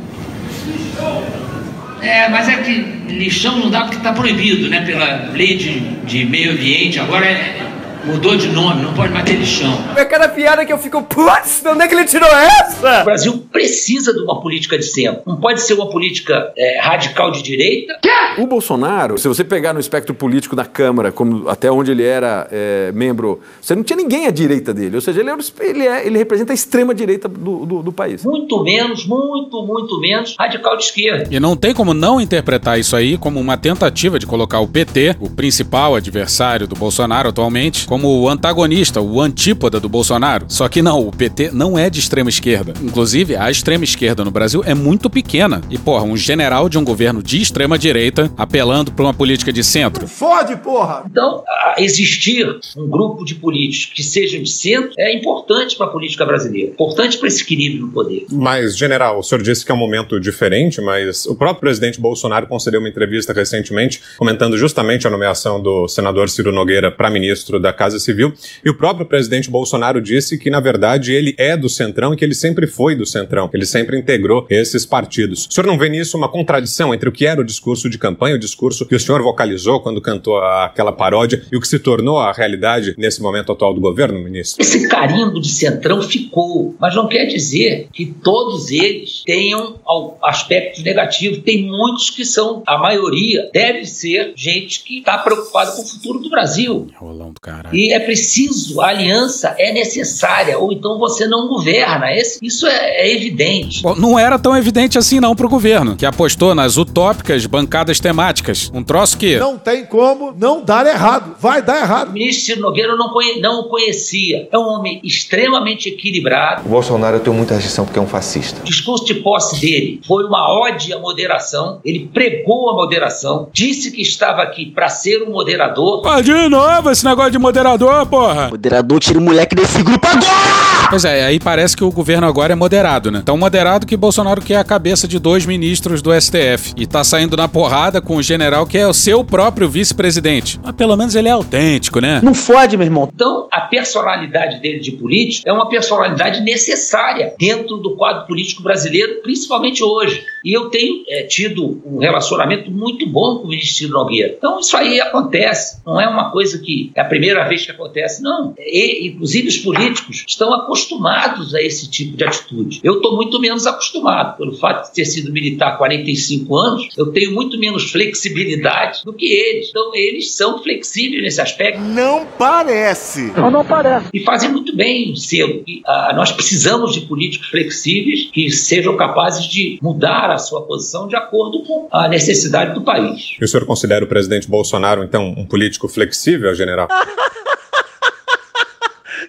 É, 2.00 2.28
mas 2.28 2.48
é 2.48 2.56
que 2.56 2.72
lixão 3.12 3.58
não 3.58 3.70
dá 3.70 3.82
porque 3.82 3.96
está 3.96 4.12
proibido, 4.12 4.68
né? 4.68 4.80
Pela 4.84 5.30
lei 5.32 5.56
de, 5.56 5.80
de 6.06 6.24
meio 6.24 6.52
ambiente. 6.52 6.98
Agora 7.00 7.24
é- 7.24 7.63
mudou 8.06 8.36
de 8.36 8.48
nome, 8.48 8.82
não 8.82 8.92
pode 8.94 9.12
mais 9.12 9.24
ter 9.24 9.34
lixão. 9.36 9.72
É 9.96 10.04
cada 10.04 10.28
piada 10.28 10.64
que 10.64 10.72
eu 10.72 10.78
fico, 10.78 11.02
putz, 11.02 11.60
de 11.62 11.68
onde 11.68 11.82
é 11.82 11.88
que 11.88 11.94
ele 11.94 12.04
tirou 12.04 12.28
essa? 12.28 13.00
O 13.02 13.04
Brasil 13.04 13.44
precisa 13.52 14.12
de 14.12 14.20
uma 14.20 14.40
política 14.40 14.76
de 14.78 14.84
centro. 14.84 15.22
Não 15.26 15.36
pode 15.36 15.60
ser 15.62 15.74
uma 15.74 15.88
política 15.90 16.52
é, 16.56 16.80
radical 16.80 17.30
de 17.30 17.42
direita. 17.42 17.98
O 18.38 18.46
Bolsonaro, 18.46 19.16
se 19.18 19.28
você 19.28 19.44
pegar 19.44 19.72
no 19.72 19.80
espectro 19.80 20.14
político 20.14 20.54
da 20.56 20.64
Câmara, 20.64 21.10
como 21.12 21.48
até 21.48 21.70
onde 21.70 21.90
ele 21.90 22.02
era 22.04 22.48
é, 22.50 22.92
membro, 22.92 23.40
você 23.60 23.74
não 23.74 23.82
tinha 23.82 23.96
ninguém 23.96 24.26
à 24.26 24.30
direita 24.30 24.74
dele. 24.74 24.96
Ou 24.96 25.00
seja, 25.00 25.20
ele, 25.20 25.30
era 25.30 25.38
o- 25.38 25.62
ele, 25.62 25.86
é- 25.86 26.06
ele 26.06 26.18
representa 26.18 26.52
a 26.52 26.54
extrema-direita 26.54 27.28
do, 27.28 27.64
do, 27.64 27.82
do 27.82 27.92
país. 27.92 28.24
Muito 28.24 28.62
menos, 28.62 29.06
muito, 29.06 29.62
muito 29.64 30.00
menos 30.00 30.34
radical 30.38 30.76
de 30.76 30.84
esquerda. 30.84 31.28
E 31.30 31.38
não 31.40 31.56
tem 31.56 31.72
como 31.72 31.94
não 31.94 32.20
interpretar 32.20 32.78
isso 32.78 32.96
aí 32.96 33.16
como 33.16 33.40
uma 33.40 33.56
tentativa 33.56 34.18
de 34.18 34.26
colocar 34.26 34.60
o 34.60 34.66
PT, 34.68 35.16
o 35.20 35.30
principal 35.30 35.94
adversário 35.94 36.66
do 36.66 36.74
Bolsonaro 36.74 37.28
atualmente, 37.28 37.86
como 37.94 38.22
o 38.22 38.28
antagonista, 38.28 39.00
o 39.00 39.20
antípoda 39.20 39.78
do 39.78 39.88
Bolsonaro. 39.88 40.46
Só 40.48 40.68
que 40.68 40.82
não, 40.82 41.06
o 41.06 41.12
PT 41.12 41.52
não 41.52 41.78
é 41.78 41.88
de 41.88 42.00
extrema 42.00 42.28
esquerda. 42.28 42.74
Inclusive, 42.82 43.36
a 43.36 43.48
extrema 43.48 43.84
esquerda 43.84 44.24
no 44.24 44.32
Brasil 44.32 44.64
é 44.66 44.74
muito 44.74 45.08
pequena. 45.08 45.60
E, 45.70 45.78
porra, 45.78 46.02
um 46.02 46.16
general 46.16 46.68
de 46.68 46.76
um 46.76 46.82
governo 46.82 47.22
de 47.22 47.40
extrema 47.40 47.78
direita 47.78 48.32
apelando 48.36 48.90
para 48.90 49.04
uma 49.04 49.14
política 49.14 49.52
de 49.52 49.62
centro. 49.62 50.08
Fode, 50.08 50.56
porra! 50.56 51.04
Então, 51.08 51.44
existir 51.78 52.58
um 52.76 52.88
grupo 52.88 53.24
de 53.24 53.36
políticos 53.36 53.94
que 53.94 54.02
sejam 54.02 54.42
de 54.42 54.50
centro 54.50 54.90
é 54.98 55.14
importante 55.14 55.76
para 55.76 55.86
a 55.86 55.90
política 55.90 56.26
brasileira, 56.26 56.72
importante 56.72 57.16
para 57.16 57.28
esse 57.28 57.44
equilíbrio 57.44 57.86
no 57.86 57.92
poder. 57.92 58.26
Mas, 58.28 58.76
general, 58.76 59.20
o 59.20 59.22
senhor 59.22 59.40
disse 59.40 59.64
que 59.64 59.70
é 59.70 59.74
um 59.74 59.78
momento 59.78 60.18
diferente, 60.18 60.80
mas 60.80 61.26
o 61.26 61.36
próprio 61.36 61.60
presidente 61.60 62.00
Bolsonaro 62.00 62.48
concedeu 62.48 62.80
uma 62.80 62.88
entrevista 62.88 63.32
recentemente 63.32 64.00
comentando 64.18 64.58
justamente 64.58 65.06
a 65.06 65.10
nomeação 65.10 65.62
do 65.62 65.86
senador 65.86 66.28
Ciro 66.28 66.50
Nogueira 66.50 66.90
para 66.90 67.08
ministro 67.08 67.60
da 67.60 67.72
Casa 67.72 67.83
Civil. 67.92 68.32
E 68.64 68.70
o 68.70 68.76
próprio 68.76 69.06
presidente 69.06 69.50
Bolsonaro 69.50 70.00
disse 70.00 70.38
que, 70.38 70.50
na 70.50 70.60
verdade, 70.60 71.12
ele 71.12 71.34
é 71.38 71.56
do 71.56 71.68
Centrão 71.68 72.12
e 72.12 72.16
que 72.16 72.24
ele 72.24 72.34
sempre 72.34 72.66
foi 72.66 72.94
do 72.94 73.06
Centrão. 73.06 73.50
Ele 73.52 73.66
sempre 73.66 73.98
integrou 73.98 74.46
esses 74.48 74.86
partidos. 74.86 75.46
O 75.46 75.52
senhor 75.52 75.66
não 75.66 75.78
vê 75.78 75.88
nisso 75.88 76.16
uma 76.16 76.28
contradição 76.28 76.94
entre 76.94 77.08
o 77.08 77.12
que 77.12 77.26
era 77.26 77.40
o 77.40 77.44
discurso 77.44 77.88
de 77.88 77.98
campanha, 77.98 78.36
o 78.36 78.38
discurso 78.38 78.86
que 78.86 78.94
o 78.94 79.00
senhor 79.00 79.22
vocalizou 79.22 79.80
quando 79.80 80.00
cantou 80.00 80.38
aquela 80.38 80.92
paródia 80.92 81.42
e 81.50 81.56
o 81.56 81.60
que 81.60 81.68
se 81.68 81.78
tornou 81.78 82.18
a 82.18 82.32
realidade 82.32 82.94
nesse 82.96 83.20
momento 83.20 83.52
atual 83.52 83.74
do 83.74 83.80
governo, 83.80 84.18
ministro? 84.18 84.62
Esse 84.62 84.88
carimbo 84.88 85.40
de 85.40 85.48
centrão 85.48 86.02
ficou, 86.02 86.74
mas 86.78 86.94
não 86.94 87.08
quer 87.08 87.26
dizer 87.26 87.88
que 87.92 88.06
todos 88.06 88.70
eles 88.70 89.22
tenham 89.24 89.80
aspectos 90.22 90.82
negativos. 90.82 91.38
Tem 91.38 91.62
muitos 91.62 92.10
que 92.10 92.24
são, 92.24 92.62
a 92.66 92.78
maioria 92.78 93.50
deve 93.52 93.84
ser 93.84 94.32
gente 94.36 94.82
que 94.82 94.98
está 94.98 95.18
preocupada 95.18 95.72
com 95.72 95.82
o 95.82 95.86
futuro 95.86 96.18
do 96.18 96.30
Brasil. 96.30 96.88
Rolão 96.96 97.32
do 97.32 97.40
caralho. 97.40 97.73
E 97.74 97.92
é 97.92 97.98
preciso, 98.00 98.80
a 98.80 98.88
aliança 98.88 99.54
é 99.58 99.72
necessária, 99.72 100.58
ou 100.58 100.72
então 100.72 100.98
você 100.98 101.26
não 101.26 101.48
governa. 101.48 102.12
Esse- 102.14 102.38
isso 102.42 102.66
é, 102.66 103.02
é 103.08 103.12
evidente. 103.14 103.82
Bom, 103.82 103.94
não 103.96 104.18
era 104.18 104.38
tão 104.38 104.56
evidente 104.56 104.96
assim 104.98 105.20
não 105.20 105.34
pro 105.34 105.48
governo, 105.48 105.96
que 105.96 106.06
apostou 106.06 106.54
nas 106.54 106.76
utópicas 106.76 107.44
bancadas 107.46 107.98
temáticas. 108.00 108.70
Um 108.72 108.82
troço 108.82 109.18
que... 109.18 109.36
Não 109.38 109.58
tem 109.58 109.84
como 109.84 110.32
não 110.38 110.62
dar 110.64 110.86
errado. 110.86 111.36
Vai 111.40 111.60
dar 111.62 111.80
errado. 111.82 112.08
O 112.10 112.12
ministro 112.12 112.44
Ciro 112.46 112.60
Nogueira 112.60 112.94
não, 112.96 113.08
conhe- 113.10 113.40
não 113.40 113.60
o 113.60 113.68
conhecia. 113.68 114.48
É 114.52 114.58
um 114.58 114.68
homem 114.68 115.00
extremamente 115.02 115.88
equilibrado. 115.88 116.62
O 116.66 116.68
Bolsonaro 116.68 117.16
eu 117.16 117.20
tenho 117.20 117.34
muita 117.36 117.54
restrição 117.54 117.84
porque 117.84 117.98
é 117.98 118.02
um 118.02 118.06
fascista. 118.06 118.60
O 118.60 118.64
discurso 118.64 119.04
de 119.04 119.14
posse 119.14 119.60
dele 119.60 120.00
foi 120.06 120.24
uma 120.24 120.48
ode 120.62 120.92
à 120.92 120.98
moderação. 120.98 121.80
Ele 121.84 122.08
pregou 122.12 122.70
a 122.70 122.74
moderação, 122.74 123.48
disse 123.52 123.90
que 123.90 124.02
estava 124.02 124.42
aqui 124.42 124.66
para 124.66 124.88
ser 124.88 125.22
um 125.22 125.30
moderador. 125.32 126.02
Ah, 126.06 126.20
de 126.20 126.32
novo 126.48 126.90
esse 126.90 127.04
negócio 127.04 127.32
de 127.32 127.38
moderador, 127.64 128.06
porra! 128.06 128.48
Moderador, 128.50 129.00
tira 129.00 129.18
o 129.18 129.22
moleque 129.22 129.54
desse 129.54 129.82
grupo 129.82 130.06
agora! 130.06 130.64
Pois 130.90 131.04
é, 131.04 131.24
aí 131.24 131.40
parece 131.40 131.76
que 131.76 131.82
o 131.82 131.90
governo 131.90 132.26
agora 132.26 132.52
é 132.52 132.56
moderado, 132.56 133.10
né? 133.10 133.22
Tão 133.24 133.36
moderado 133.36 133.86
que 133.86 133.96
Bolsonaro 133.96 134.40
quer 134.40 134.56
a 134.56 134.64
cabeça 134.64 135.08
de 135.08 135.18
dois 135.18 135.46
ministros 135.46 136.02
do 136.02 136.12
STF. 136.12 136.74
E 136.76 136.86
tá 136.86 137.02
saindo 137.02 137.36
na 137.36 137.48
porrada 137.48 138.00
com 138.00 138.16
o 138.16 138.22
general 138.22 138.66
que 138.66 138.76
é 138.76 138.86
o 138.86 138.92
seu 138.92 139.24
próprio 139.24 139.68
vice-presidente. 139.68 140.60
Mas 140.62 140.74
pelo 140.74 140.96
menos 140.96 141.14
ele 141.14 141.28
é 141.28 141.32
autêntico, 141.32 142.00
né? 142.00 142.20
Não 142.22 142.34
fode, 142.34 142.76
meu 142.76 142.86
irmão. 142.86 143.10
Então, 143.12 143.48
a 143.50 143.62
personalidade 143.62 144.60
dele 144.60 144.78
de 144.78 144.92
político 144.92 145.48
é 145.48 145.52
uma 145.52 145.68
personalidade 145.68 146.42
necessária 146.42 147.34
dentro 147.38 147.78
do 147.78 147.96
quadro 147.96 148.26
político 148.26 148.62
brasileiro, 148.62 149.22
principalmente 149.22 149.82
hoje. 149.82 150.22
E 150.44 150.52
eu 150.52 150.68
tenho 150.68 151.02
eh, 151.08 151.22
tido 151.22 151.80
um 151.86 151.98
relacionamento 151.98 152.70
muito 152.70 153.08
bom 153.08 153.38
com 153.38 153.44
o 153.44 153.48
ministro 153.48 153.76
Ciro 153.76 153.92
Nogueira. 153.92 154.34
Então, 154.36 154.60
isso 154.60 154.76
aí 154.76 155.00
acontece. 155.00 155.80
Não 155.86 156.00
é 156.00 156.06
uma 156.06 156.30
coisa 156.30 156.58
que 156.58 156.92
é 156.94 157.00
a 157.00 157.04
primeira 157.04 157.43
vez 157.48 157.64
que 157.64 157.70
acontece, 157.70 158.22
não. 158.22 158.54
E, 158.58 159.08
inclusive, 159.08 159.48
os 159.48 159.58
políticos 159.58 160.24
estão 160.26 160.52
acostumados 160.52 161.54
a 161.54 161.62
esse 161.62 161.90
tipo 161.90 162.16
de 162.16 162.24
atitude. 162.24 162.80
Eu 162.82 162.96
estou 162.96 163.16
muito 163.16 163.40
menos 163.40 163.66
acostumado. 163.66 164.36
Pelo 164.36 164.54
fato 164.56 164.88
de 164.88 164.94
ter 164.94 165.04
sido 165.04 165.32
militar 165.32 165.74
há 165.74 165.76
45 165.76 166.56
anos, 166.56 166.88
eu 166.96 167.06
tenho 167.12 167.32
muito 167.32 167.58
menos 167.58 167.90
flexibilidade 167.90 169.02
do 169.04 169.12
que 169.12 169.32
eles. 169.32 169.68
Então, 169.70 169.94
eles 169.94 170.32
são 170.32 170.62
flexíveis 170.62 171.22
nesse 171.22 171.40
aspecto. 171.40 171.80
Não 171.80 172.26
parece. 172.38 173.32
Não, 173.36 173.50
não 173.50 173.64
parece. 173.64 174.08
E 174.12 174.20
fazem 174.20 174.50
muito 174.50 174.74
bem, 174.74 175.14
Ciro. 175.16 175.62
E, 175.66 175.82
ah, 175.86 176.12
nós 176.14 176.32
precisamos 176.32 176.92
de 176.92 177.02
políticos 177.02 177.48
flexíveis 177.48 178.30
que 178.32 178.50
sejam 178.50 178.96
capazes 178.96 179.44
de 179.44 179.78
mudar 179.82 180.30
a 180.30 180.38
sua 180.38 180.62
posição 180.62 181.06
de 181.08 181.16
acordo 181.16 181.62
com 181.64 181.88
a 181.90 182.08
necessidade 182.08 182.74
do 182.74 182.82
país. 182.82 183.36
E 183.40 183.44
o 183.44 183.48
senhor 183.48 183.66
considera 183.66 184.04
o 184.04 184.08
presidente 184.08 184.48
Bolsonaro, 184.48 185.02
então, 185.02 185.34
um 185.36 185.44
político 185.44 185.88
flexível, 185.88 186.54
general? 186.54 186.88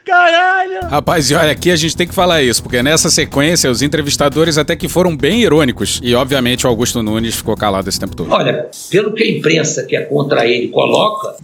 Caralho! 0.06 0.88
Rapaz, 0.88 1.32
e 1.32 1.36
olha, 1.36 1.52
aqui 1.52 1.72
a 1.72 1.76
gente 1.76 1.98
tem 1.98 2.08
que 2.08 2.14
falar 2.14 2.44
isso, 2.44 2.62
porque 2.62 2.82
nessa 2.84 3.10
sequência 3.10 3.72
os 3.72 3.82
entrevistadores 3.82 4.58
até 4.58 4.76
que 4.76 4.88
foram 4.88 5.18
bem 5.18 5.42
irônicos. 5.42 6.00
E 6.04 6.14
obviamente 6.14 6.66
o 6.66 6.70
Augusto 6.70 7.02
Nunes 7.02 7.36
ficou 7.36 7.58
calado 7.58 7.90
esse 7.90 8.00
tempo 8.00 8.16
todo. 8.16 8.32
Olha, 8.32 8.70
pelo 8.92 9.14
que 9.14 9.24
a 9.24 9.30
imprensa 9.30 9.84
que 9.84 9.96
é 9.96 10.02
contra 10.02 10.46
ele 10.46 10.68
coloca, 10.68 11.36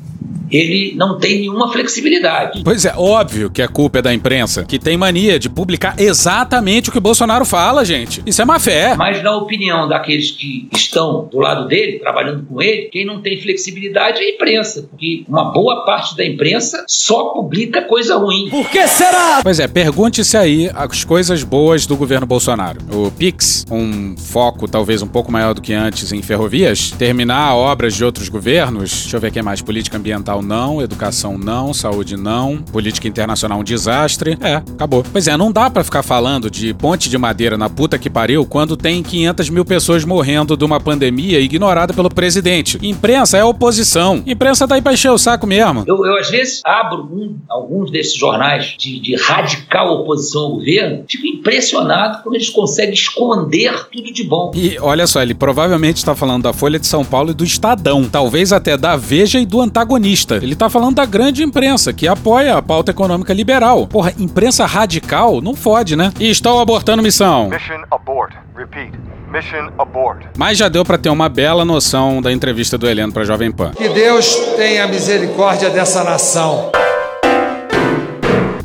ele 0.52 0.94
não 0.96 1.18
tem 1.18 1.40
nenhuma 1.40 1.72
flexibilidade. 1.72 2.62
Pois 2.64 2.86
é, 2.86 2.94
óbvio 2.96 3.50
que 3.50 3.62
a 3.62 3.68
culpa 3.68 4.00
é 4.00 4.02
da 4.02 4.14
imprensa, 4.14 4.66
que 4.66 4.78
tem 4.78 4.98
mania 4.98 5.40
de 5.40 5.50
publicar 5.50 5.96
exatamente 5.98 6.90
o 6.90 6.92
que 6.92 7.00
Bolsonaro 7.00 7.46
fala, 7.46 7.86
gente. 7.86 8.22
Isso 8.26 8.42
é 8.42 8.46
má 8.46 8.60
fé. 8.60 8.94
Mas 8.96 9.24
na 9.24 9.36
opinião 9.36 9.88
daqueles 9.88 10.32
que 10.32 10.68
estão 10.76 11.30
do 11.32 11.40
lado 11.40 11.68
dele, 11.68 12.00
trabalhando 12.00 12.46
com 12.46 12.62
ele, 12.62 12.90
quem 12.90 13.06
não 13.06 13.22
tem 13.22 13.42
flexibilidade 13.42 14.22
é 14.22 14.26
a 14.26 14.30
imprensa, 14.32 14.84
porque 14.84 15.24
uma 15.28 15.46
boa 15.52 15.86
parte 15.86 16.18
da 16.18 16.26
imprensa 16.26 16.84
só 16.88 17.30
publica 17.30 17.82
coisa 17.84 18.18
ruim. 18.18 18.50
Por 18.52 18.70
que 18.70 18.86
será? 18.86 19.40
Pois 19.42 19.60
é, 19.60 19.68
pergunte-se 19.68 20.36
aí 20.36 20.70
as 20.76 21.06
coisas 21.06 21.42
boas 21.42 21.86
do 21.86 21.96
governo 21.96 22.28
Bolsonaro. 22.28 22.80
O 22.94 23.10
Pix, 23.10 23.66
um 23.72 24.14
foco 24.18 24.68
talvez 24.68 25.02
um 25.02 25.08
pouco 25.08 25.32
maior 25.32 25.54
do 25.54 25.62
que 25.62 25.74
antes 25.74 26.12
em 26.12 26.22
ferrovias, 26.22 26.92
terminar 26.92 27.56
obras 27.56 27.94
de 27.96 28.04
outros 28.04 28.28
governos, 28.28 28.92
deixa 28.92 29.16
eu 29.16 29.22
ver 29.22 29.30
o 29.30 29.32
que 29.32 29.42
mais, 29.42 29.62
política 29.62 29.96
ambiental 29.98 30.42
não, 30.42 30.82
educação 30.82 31.38
não, 31.38 31.74
saúde 31.74 32.18
não, 32.18 32.58
política 32.58 33.08
internacional 33.08 33.60
um 33.60 33.64
desastre. 33.64 34.38
É, 34.42 34.56
acabou. 34.56 35.02
Pois 35.10 35.30
é, 35.30 35.38
não 35.38 35.50
dá 35.50 35.70
pra 35.70 35.82
ficar 35.84 36.04
falando 36.04 36.52
de 36.52 36.74
ponte 36.74 37.10
de 37.10 37.18
madeira 37.18 37.58
na 37.58 37.70
puta 37.70 37.98
que 37.98 38.10
pariu 38.10 38.46
quando 38.46 38.76
tem 38.76 39.02
500 39.02 39.50
mil 39.50 39.64
pessoas 39.64 40.04
morrendo 40.04 40.58
de 40.58 40.66
uma 40.66 40.80
pandemia 40.80 41.40
ignorada 41.40 41.94
pelo 41.94 42.10
presidente. 42.10 42.78
Imprensa 42.82 43.38
é 43.38 43.44
oposição. 43.46 44.22
Imprensa 44.28 44.68
tá 44.68 44.76
aí 44.76 44.82
pra 44.82 44.92
encher 44.92 45.10
o 45.12 45.18
saco 45.18 45.48
mesmo. 45.48 45.86
Eu, 45.88 46.06
eu, 46.06 46.18
às 46.18 46.30
vezes, 46.30 46.62
abro 46.66 47.04
um- 47.04 47.38
alguns 47.50 47.90
desses 47.90 48.14
jornais 48.16 48.41
de, 48.78 49.00
de 49.00 49.16
radical 49.16 49.94
oposição 49.94 50.42
ao 50.44 50.50
governo, 50.52 51.04
fico 51.08 51.26
impressionado 51.28 52.24
como 52.24 52.36
eles 52.36 52.50
conseguem 52.50 52.94
esconder 52.94 53.88
tudo 53.92 54.12
de 54.12 54.24
bom. 54.24 54.52
E 54.56 54.78
olha 54.80 55.08
só, 55.08 55.22
ele 55.22 55.34
provavelmente 55.34 55.98
está 55.98 56.16
falando 56.16 56.44
da 56.44 56.54
Folha 56.54 56.80
de 56.80 56.88
São 56.88 57.04
Paulo 57.06 57.32
e 57.32 57.34
do 57.34 57.44
Estadão, 57.44 58.08
talvez 58.10 58.52
até 58.52 58.76
da 58.78 58.96
Veja 58.96 59.40
e 59.40 59.46
do 59.46 59.62
antagonista. 59.62 60.38
Ele 60.38 60.56
tá 60.56 60.70
falando 60.70 60.96
da 60.96 61.06
grande 61.06 61.44
imprensa, 61.44 61.94
que 61.94 62.08
apoia 62.08 62.56
a 62.56 62.62
pauta 62.62 62.92
econômica 62.92 63.34
liberal. 63.34 63.88
Porra, 63.88 64.14
imprensa 64.18 64.66
radical 64.66 65.42
não 65.42 65.56
fode, 65.56 65.96
né? 65.96 66.12
E 66.20 66.30
estou 66.30 66.60
abortando 66.60 67.04
missão. 67.04 67.50
Mission 67.50 67.84
abort. 67.92 68.34
Repeat. 68.56 68.92
Mission 69.32 69.70
abort. 69.78 70.26
Mas 70.38 70.58
já 70.58 70.68
deu 70.68 70.84
pra 70.84 70.98
ter 70.98 71.10
uma 71.10 71.30
bela 71.30 71.64
noção 71.64 72.22
da 72.22 72.32
entrevista 72.32 72.78
do 72.78 72.88
Heleno 72.88 73.14
pra 73.14 73.24
Jovem 73.24 73.52
Pan. 73.52 73.72
Que 73.72 73.90
Deus 73.90 74.36
tenha 74.56 74.88
misericórdia 74.88 75.70
dessa 75.70 76.04
nação. 76.04 76.72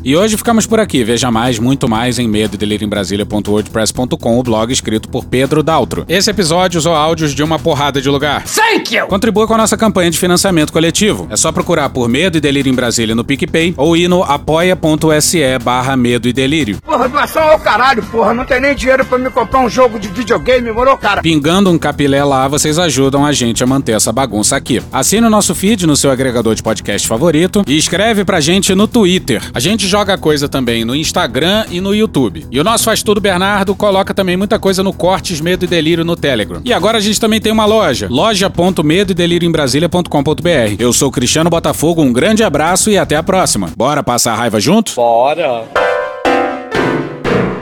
E 0.07 0.17
hoje 0.17 0.37
ficamos 0.37 0.69
por 0.69 0.79
aqui. 0.79 1.03
Veja 1.03 1.33
mais, 1.33 1.59
muito 1.59 1.89
mais 1.89 2.17
em 2.21 2.29
medo 2.29 2.57
o 4.39 4.43
blog 4.45 4.73
escrito 4.73 5.09
por 5.09 5.25
Pedro 5.25 5.65
Daltro. 5.65 6.05
Esse 6.09 6.31
episódio 6.31 6.79
usou 6.79 6.95
áudios 6.95 7.35
de 7.35 7.43
uma 7.43 7.59
porrada 7.59 8.01
de 8.01 8.09
lugar. 8.09 8.45
Thank 8.45 8.95
you! 8.95 9.09
Contribua 9.09 9.49
com 9.49 9.55
a 9.55 9.57
nossa 9.57 9.77
campanha 9.77 10.09
de 10.09 10.17
financiamento 10.17 10.73
coletivo. 10.73 11.27
É 11.29 11.37
só 11.37 11.51
procurar 11.51 11.89
por 11.89 12.09
Medo 12.09 12.39
e 12.39 12.41
Delírio 12.41 12.71
em 12.71 12.75
Brasília 12.77 13.17
no 13.17 13.25
PicPay 13.25 13.75
ou 13.77 13.97
ir 13.97 14.07
no 14.07 14.23
apoia.se 14.23 15.59
barra 15.61 15.97
Medo 15.97 16.29
e 16.29 16.33
Delírio. 16.33 16.79
Porra, 16.83 17.09
doação 17.09 17.43
ao 17.43 17.59
caralho, 17.59 18.05
porra. 18.05 18.33
Não 18.33 18.45
tem 18.45 18.61
nem 18.61 18.77
dinheiro 18.77 19.05
pra 19.05 19.19
me 19.19 19.29
comprar 19.29 19.59
um 19.59 19.69
jogo 19.69 19.99
de 19.99 20.07
videogame, 20.07 20.71
moro, 20.71 20.97
cara? 20.99 21.21
Pingando 21.21 21.69
um 21.69 21.77
capilé 21.77 22.23
lá, 22.23 22.47
vocês 22.47 22.79
ajudam 22.79 23.27
a 23.27 23.33
gente 23.33 23.65
a 23.65 23.67
manter 23.67 23.97
essa 23.97 24.13
bagunça 24.13 24.55
aqui. 24.55 24.81
Assine 24.93 25.27
o 25.27 25.31
nosso 25.31 25.53
feed 25.53 25.85
no 25.85 25.97
seu 25.97 26.13
agregador 26.13 26.55
de 26.55 26.63
podcast 26.63 27.09
favorito 27.09 27.65
e 27.67 27.77
escreve 27.77 28.25
pra 28.25 28.39
gente 28.39 28.73
no 28.73 28.87
Twitter. 28.87 29.43
A 29.53 29.59
gente 29.59 29.89
joga 29.89 29.95
coisa 30.18 30.49
também 30.49 30.84
no 30.84 30.94
Instagram 30.94 31.64
e 31.70 31.80
no 31.80 31.94
YouTube. 31.94 32.47
E 32.51 32.61
o 32.61 32.64
nosso 32.64 32.84
Faz 32.84 33.03
Tudo 33.03 33.20
Bernardo 33.20 33.74
coloca 33.74 34.12
também 34.12 34.36
muita 34.36 34.59
coisa 34.59 34.82
no 34.82 34.92
Cortes 34.92 35.40
Medo 35.40 35.64
e 35.64 35.68
Delírio 35.68 36.05
no 36.05 36.16
Telegram. 36.16 36.61
E 36.64 36.72
agora 36.72 36.99
a 36.99 37.01
gente 37.01 37.18
também 37.18 37.40
tem 37.40 37.53
uma 37.53 37.64
loja, 37.64 38.09
loja.medo 38.11 39.12
e 39.12 39.14
delírio 39.14 39.47
em. 39.47 40.76
Eu 40.78 40.92
sou 40.92 41.11
Cristiano 41.11 41.49
Botafogo, 41.49 42.03
um 42.03 42.12
grande 42.12 42.42
abraço 42.42 42.90
e 42.90 42.99
até 42.99 43.16
a 43.16 43.22
próxima. 43.22 43.70
Bora 43.76 44.03
passar 44.03 44.32
a 44.32 44.36
raiva 44.36 44.61
junto? 44.61 44.94
Bora! 44.94 45.64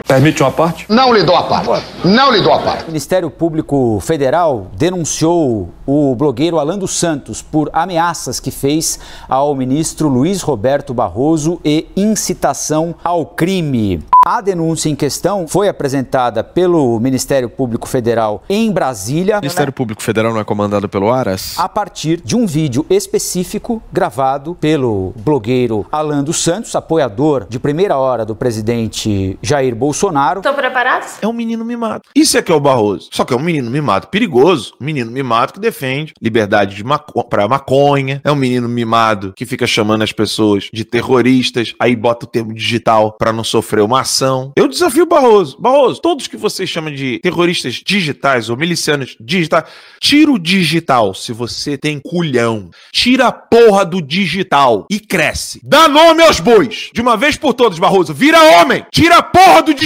Permite 0.07 0.43
uma 0.43 0.51
parte? 0.51 0.85
Não 0.87 1.11
lhe 1.11 1.23
dou 1.23 1.35
a 1.35 1.43
parte. 1.43 1.87
Não 2.03 2.31
lhe 2.31 2.39
dou 2.39 2.53
a 2.53 2.59
parte. 2.59 2.83
O 2.83 2.87
Ministério 2.87 3.31
Público 3.31 3.99
Federal 4.01 4.67
denunciou 4.77 5.71
o 5.83 6.13
blogueiro 6.15 6.59
Alan 6.59 6.77
dos 6.77 6.97
Santos 6.99 7.41
por 7.41 7.71
ameaças 7.73 8.39
que 8.39 8.51
fez 8.51 8.99
ao 9.27 9.55
ministro 9.55 10.07
Luiz 10.07 10.43
Roberto 10.43 10.93
Barroso 10.93 11.59
e 11.65 11.87
incitação 11.95 12.93
ao 13.03 13.25
crime. 13.25 14.03
A 14.27 14.41
denúncia 14.41 14.89
em 14.89 14.95
questão 14.95 15.47
foi 15.47 15.69
apresentada 15.69 16.43
pelo 16.43 16.99
Ministério 16.99 17.47
Público 17.47 17.87
Federal 17.87 18.41
em 18.49 18.71
Brasília. 18.71 19.37
O 19.37 19.41
Ministério 19.41 19.71
Público 19.71 20.01
Federal 20.01 20.33
não 20.33 20.39
é 20.39 20.43
comandado 20.43 20.89
pelo 20.89 21.11
Aras? 21.11 21.53
A 21.59 21.69
partir 21.69 22.21
de 22.21 22.35
um 22.35 22.47
vídeo 22.47 22.83
específico 22.89 23.83
gravado 23.93 24.55
pelo 24.55 25.13
blogueiro 25.17 25.85
Alan 25.91 26.23
dos 26.23 26.43
Santos, 26.43 26.75
apoiador 26.75 27.45
de 27.47 27.59
primeira 27.59 27.97
hora 27.97 28.25
do 28.25 28.35
presidente 28.35 29.37
Jair 29.43 29.75
Bolsonaro. 29.75 29.94
Estão 30.39 30.53
preparados? 30.53 31.17
É 31.21 31.27
um 31.27 31.33
menino 31.33 31.63
mimado. 31.63 32.03
Isso 32.15 32.37
é 32.37 32.41
que 32.41 32.51
é 32.51 32.55
o 32.55 32.59
Barroso. 32.59 33.09
Só 33.11 33.23
que 33.23 33.33
é 33.33 33.35
um 33.35 33.41
menino 33.41 33.71
mimado 33.71 34.07
perigoso. 34.07 34.73
Um 34.79 34.85
menino 34.85 35.09
mimado 35.09 35.53
que 35.53 35.59
defende 35.59 36.13
liberdade 36.21 36.75
de 36.75 36.83
maco 36.83 37.23
pra 37.23 37.47
maconha. 37.47 38.21
É 38.23 38.31
um 38.31 38.35
menino 38.35 38.67
mimado 38.67 39.33
que 39.35 39.45
fica 39.45 39.65
chamando 39.65 40.03
as 40.03 40.11
pessoas 40.11 40.69
de 40.71 40.83
terroristas. 40.83 41.73
Aí 41.79 41.95
bota 41.95 42.25
o 42.25 42.29
termo 42.29 42.53
digital 42.53 43.13
pra 43.17 43.31
não 43.31 43.43
sofrer 43.43 43.81
uma 43.81 44.01
ação. 44.01 44.51
Eu 44.55 44.67
desafio 44.67 45.03
o 45.03 45.07
Barroso. 45.07 45.57
Barroso, 45.59 46.01
todos 46.01 46.27
que 46.27 46.37
vocês 46.37 46.69
chamam 46.69 46.93
de 46.93 47.19
terroristas 47.19 47.75
digitais 47.75 48.49
ou 48.49 48.57
milicianos 48.57 49.15
digitais, 49.19 49.65
tira 49.99 50.31
o 50.31 50.39
digital 50.39 51.13
se 51.13 51.31
você 51.31 51.77
tem 51.77 51.99
culhão. 51.99 52.69
Tira 52.91 53.27
a 53.27 53.31
porra 53.31 53.85
do 53.85 54.01
digital 54.01 54.85
e 54.91 54.99
cresce. 54.99 55.59
Dá 55.63 55.87
nome 55.87 56.21
aos 56.21 56.39
bois. 56.39 56.89
De 56.93 57.01
uma 57.01 57.15
vez 57.15 57.37
por 57.37 57.53
todas, 57.53 57.79
Barroso. 57.79 58.13
Vira 58.13 58.41
homem. 58.59 58.85
Tira 58.91 59.17
a 59.17 59.23
porra 59.23 59.61
do 59.61 59.73
digital 59.73 59.84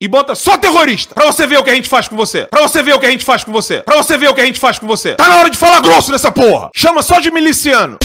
e 0.00 0.08
bota 0.08 0.34
só 0.34 0.56
terrorista. 0.56 1.14
Pra 1.14 1.26
você 1.26 1.46
ver 1.46 1.58
o 1.58 1.64
que 1.64 1.70
a 1.70 1.74
gente 1.74 1.88
faz 1.88 2.08
com 2.08 2.16
você. 2.16 2.46
Pra 2.50 2.62
você 2.62 2.82
ver 2.82 2.94
o 2.94 2.98
que 2.98 3.06
a 3.06 3.10
gente 3.10 3.24
faz 3.24 3.44
com 3.44 3.52
você. 3.52 3.82
Pra 3.82 3.96
você 3.96 4.16
ver 4.18 4.28
o 4.28 4.34
que 4.34 4.40
a 4.40 4.46
gente 4.46 4.58
faz 4.58 4.78
com 4.78 4.86
você. 4.86 5.14
Tá 5.14 5.28
na 5.28 5.36
hora 5.36 5.50
de 5.50 5.56
falar 5.56 5.80
grosso 5.80 6.10
nessa 6.10 6.30
porra. 6.32 6.70
Chama 6.74 7.02
só 7.02 7.20
de 7.20 7.30
miliciano. 7.30 7.98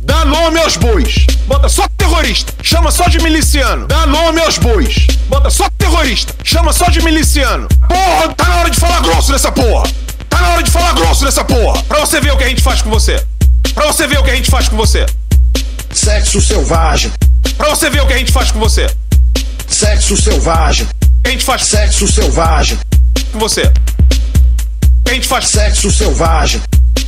Dá 0.00 0.24
nome 0.24 0.58
aos 0.58 0.76
bois. 0.76 1.26
Bota 1.46 1.68
só 1.68 1.84
terrorista. 1.96 2.52
Chama 2.62 2.90
só 2.90 3.08
de 3.08 3.22
miliciano. 3.22 3.86
Dá 3.86 4.06
nome 4.06 4.40
aos 4.40 4.58
bois. 4.58 5.06
Bota 5.28 5.50
só 5.50 5.68
terrorista. 5.78 6.34
Chama 6.42 6.72
só 6.72 6.88
de 6.90 7.02
miliciano. 7.02 7.68
Porra, 7.88 8.34
tá 8.34 8.48
na 8.48 8.56
hora 8.56 8.70
de 8.70 8.80
falar 8.80 9.00
grosso 9.02 9.32
nessa 9.32 9.52
porra. 9.52 9.88
Tá 10.28 10.40
na 10.40 10.48
hora 10.50 10.62
de 10.62 10.70
falar 10.70 10.94
grosso 10.94 11.24
nessa 11.24 11.44
porra. 11.44 11.82
Pra 11.84 12.00
você 12.00 12.20
ver 12.20 12.32
o 12.32 12.36
que 12.36 12.44
a 12.44 12.48
gente 12.48 12.62
faz 12.62 12.82
com 12.82 12.90
você. 12.90 13.24
Pra 13.74 13.86
você 13.86 14.06
ver 14.06 14.18
o 14.18 14.24
que 14.24 14.30
a 14.30 14.34
gente 14.34 14.50
faz 14.50 14.68
com 14.68 14.76
você. 14.76 15.06
Sexo 15.92 16.40
selvagem. 16.40 17.12
Pra 17.56 17.68
você 17.68 17.90
ver 17.90 18.02
o 18.02 18.06
que 18.06 18.12
a 18.12 18.18
gente 18.18 18.32
faz 18.32 18.50
com 18.50 18.58
você. 18.58 18.86
Sexo 19.70 20.16
selvagem. 20.16 20.88
A 21.24 21.28
gente 21.28 21.44
faz 21.44 21.64
Sexo 21.64 22.06
selvagem. 22.08 22.76
com 23.32 23.38
você. 23.38 23.72
A 25.08 25.14
gente 25.14 25.28
faz 25.28 25.46
Sexo 25.48 25.90
selvagem. 25.92 26.60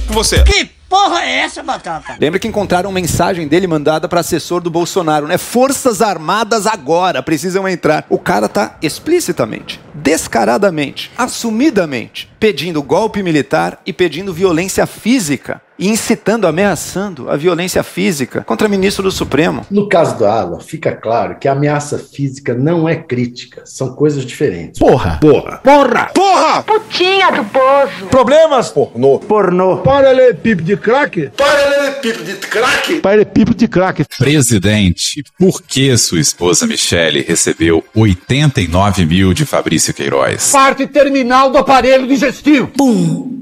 com 0.07 0.15
você. 0.15 0.45
Que 0.45 0.65
porra 0.89 1.23
é 1.25 1.41
essa, 1.41 1.61
Batata? 1.63 2.17
Lembra 2.21 2.39
que 2.39 2.47
encontraram 2.47 2.93
mensagem 2.93 3.49
dele 3.49 3.67
mandada 3.67 4.09
para 4.09 4.21
assessor 4.21 4.61
do 4.61 4.71
Bolsonaro, 4.71 5.27
né? 5.27 5.39
Forças 5.39 6.01
Armadas 6.01 6.67
agora 6.67 7.21
precisam 7.21 7.69
entrar. 7.69 8.07
O 8.09 8.19
cara 8.19 8.49
tá 8.49 8.77
explicitamente, 8.81 9.81
descaradamente, 9.93 11.11
assumidamente 11.19 12.31
pedindo 12.39 12.83
golpe 12.83 13.23
militar 13.23 13.81
e 13.85 13.93
pedindo 13.93 14.33
violência 14.33 14.87
física 14.87 15.61
e 15.83 15.89
incitando, 15.89 16.47
ameaçando 16.47 17.29
a 17.29 17.37
violência 17.37 17.83
física 17.83 18.45
contra 18.45 18.69
ministro 18.69 19.03
do 19.03 19.11
Supremo. 19.11 19.67
No 19.69 19.89
caso 19.89 20.17
do 20.17 20.25
Alan, 20.25 20.61
fica 20.61 20.93
claro 20.93 21.37
que 21.41 21.49
a 21.49 21.53
ameaça 21.53 21.99
física 21.99 22.55
não 22.55 22.89
é 22.89 22.95
crítica, 22.95 23.63
são 23.65 23.93
coisas 23.93 24.25
diferentes. 24.25 24.79
Porra! 24.79 25.19
Porra! 25.21 25.59
Porra! 25.59 26.11
Porra! 26.15 26.63
Putinha 26.63 27.33
do 27.33 27.45
poço. 27.47 28.07
Problemas? 28.09 28.71
Pornô. 28.71 29.19
Pornô. 29.19 29.79
Paralelepípedo 29.79 30.63
de 30.63 30.77
crack? 30.77 31.33
Paralelepípedo 31.37 32.25
de 32.25 32.47
crack? 32.47 33.01
Paralelepípedo 33.01 33.57
de 33.57 33.67
crack. 33.67 34.05
Presidente, 34.17 35.25
por 35.37 35.61
que 35.63 35.99
sua 35.99 36.21
esposa 36.21 36.65
Michele 36.65 37.23
recebeu 37.23 37.83
89 37.93 39.05
mil 39.05 39.35
de 39.35 39.45
Fabrício 39.45 39.93
Queiroz? 39.93 40.53
Parte 40.53 40.87
terminal 40.87 41.51
do 41.51 41.59
aparelho 41.59 42.07
digestivo. 42.07 42.69
Pum. 42.69 43.42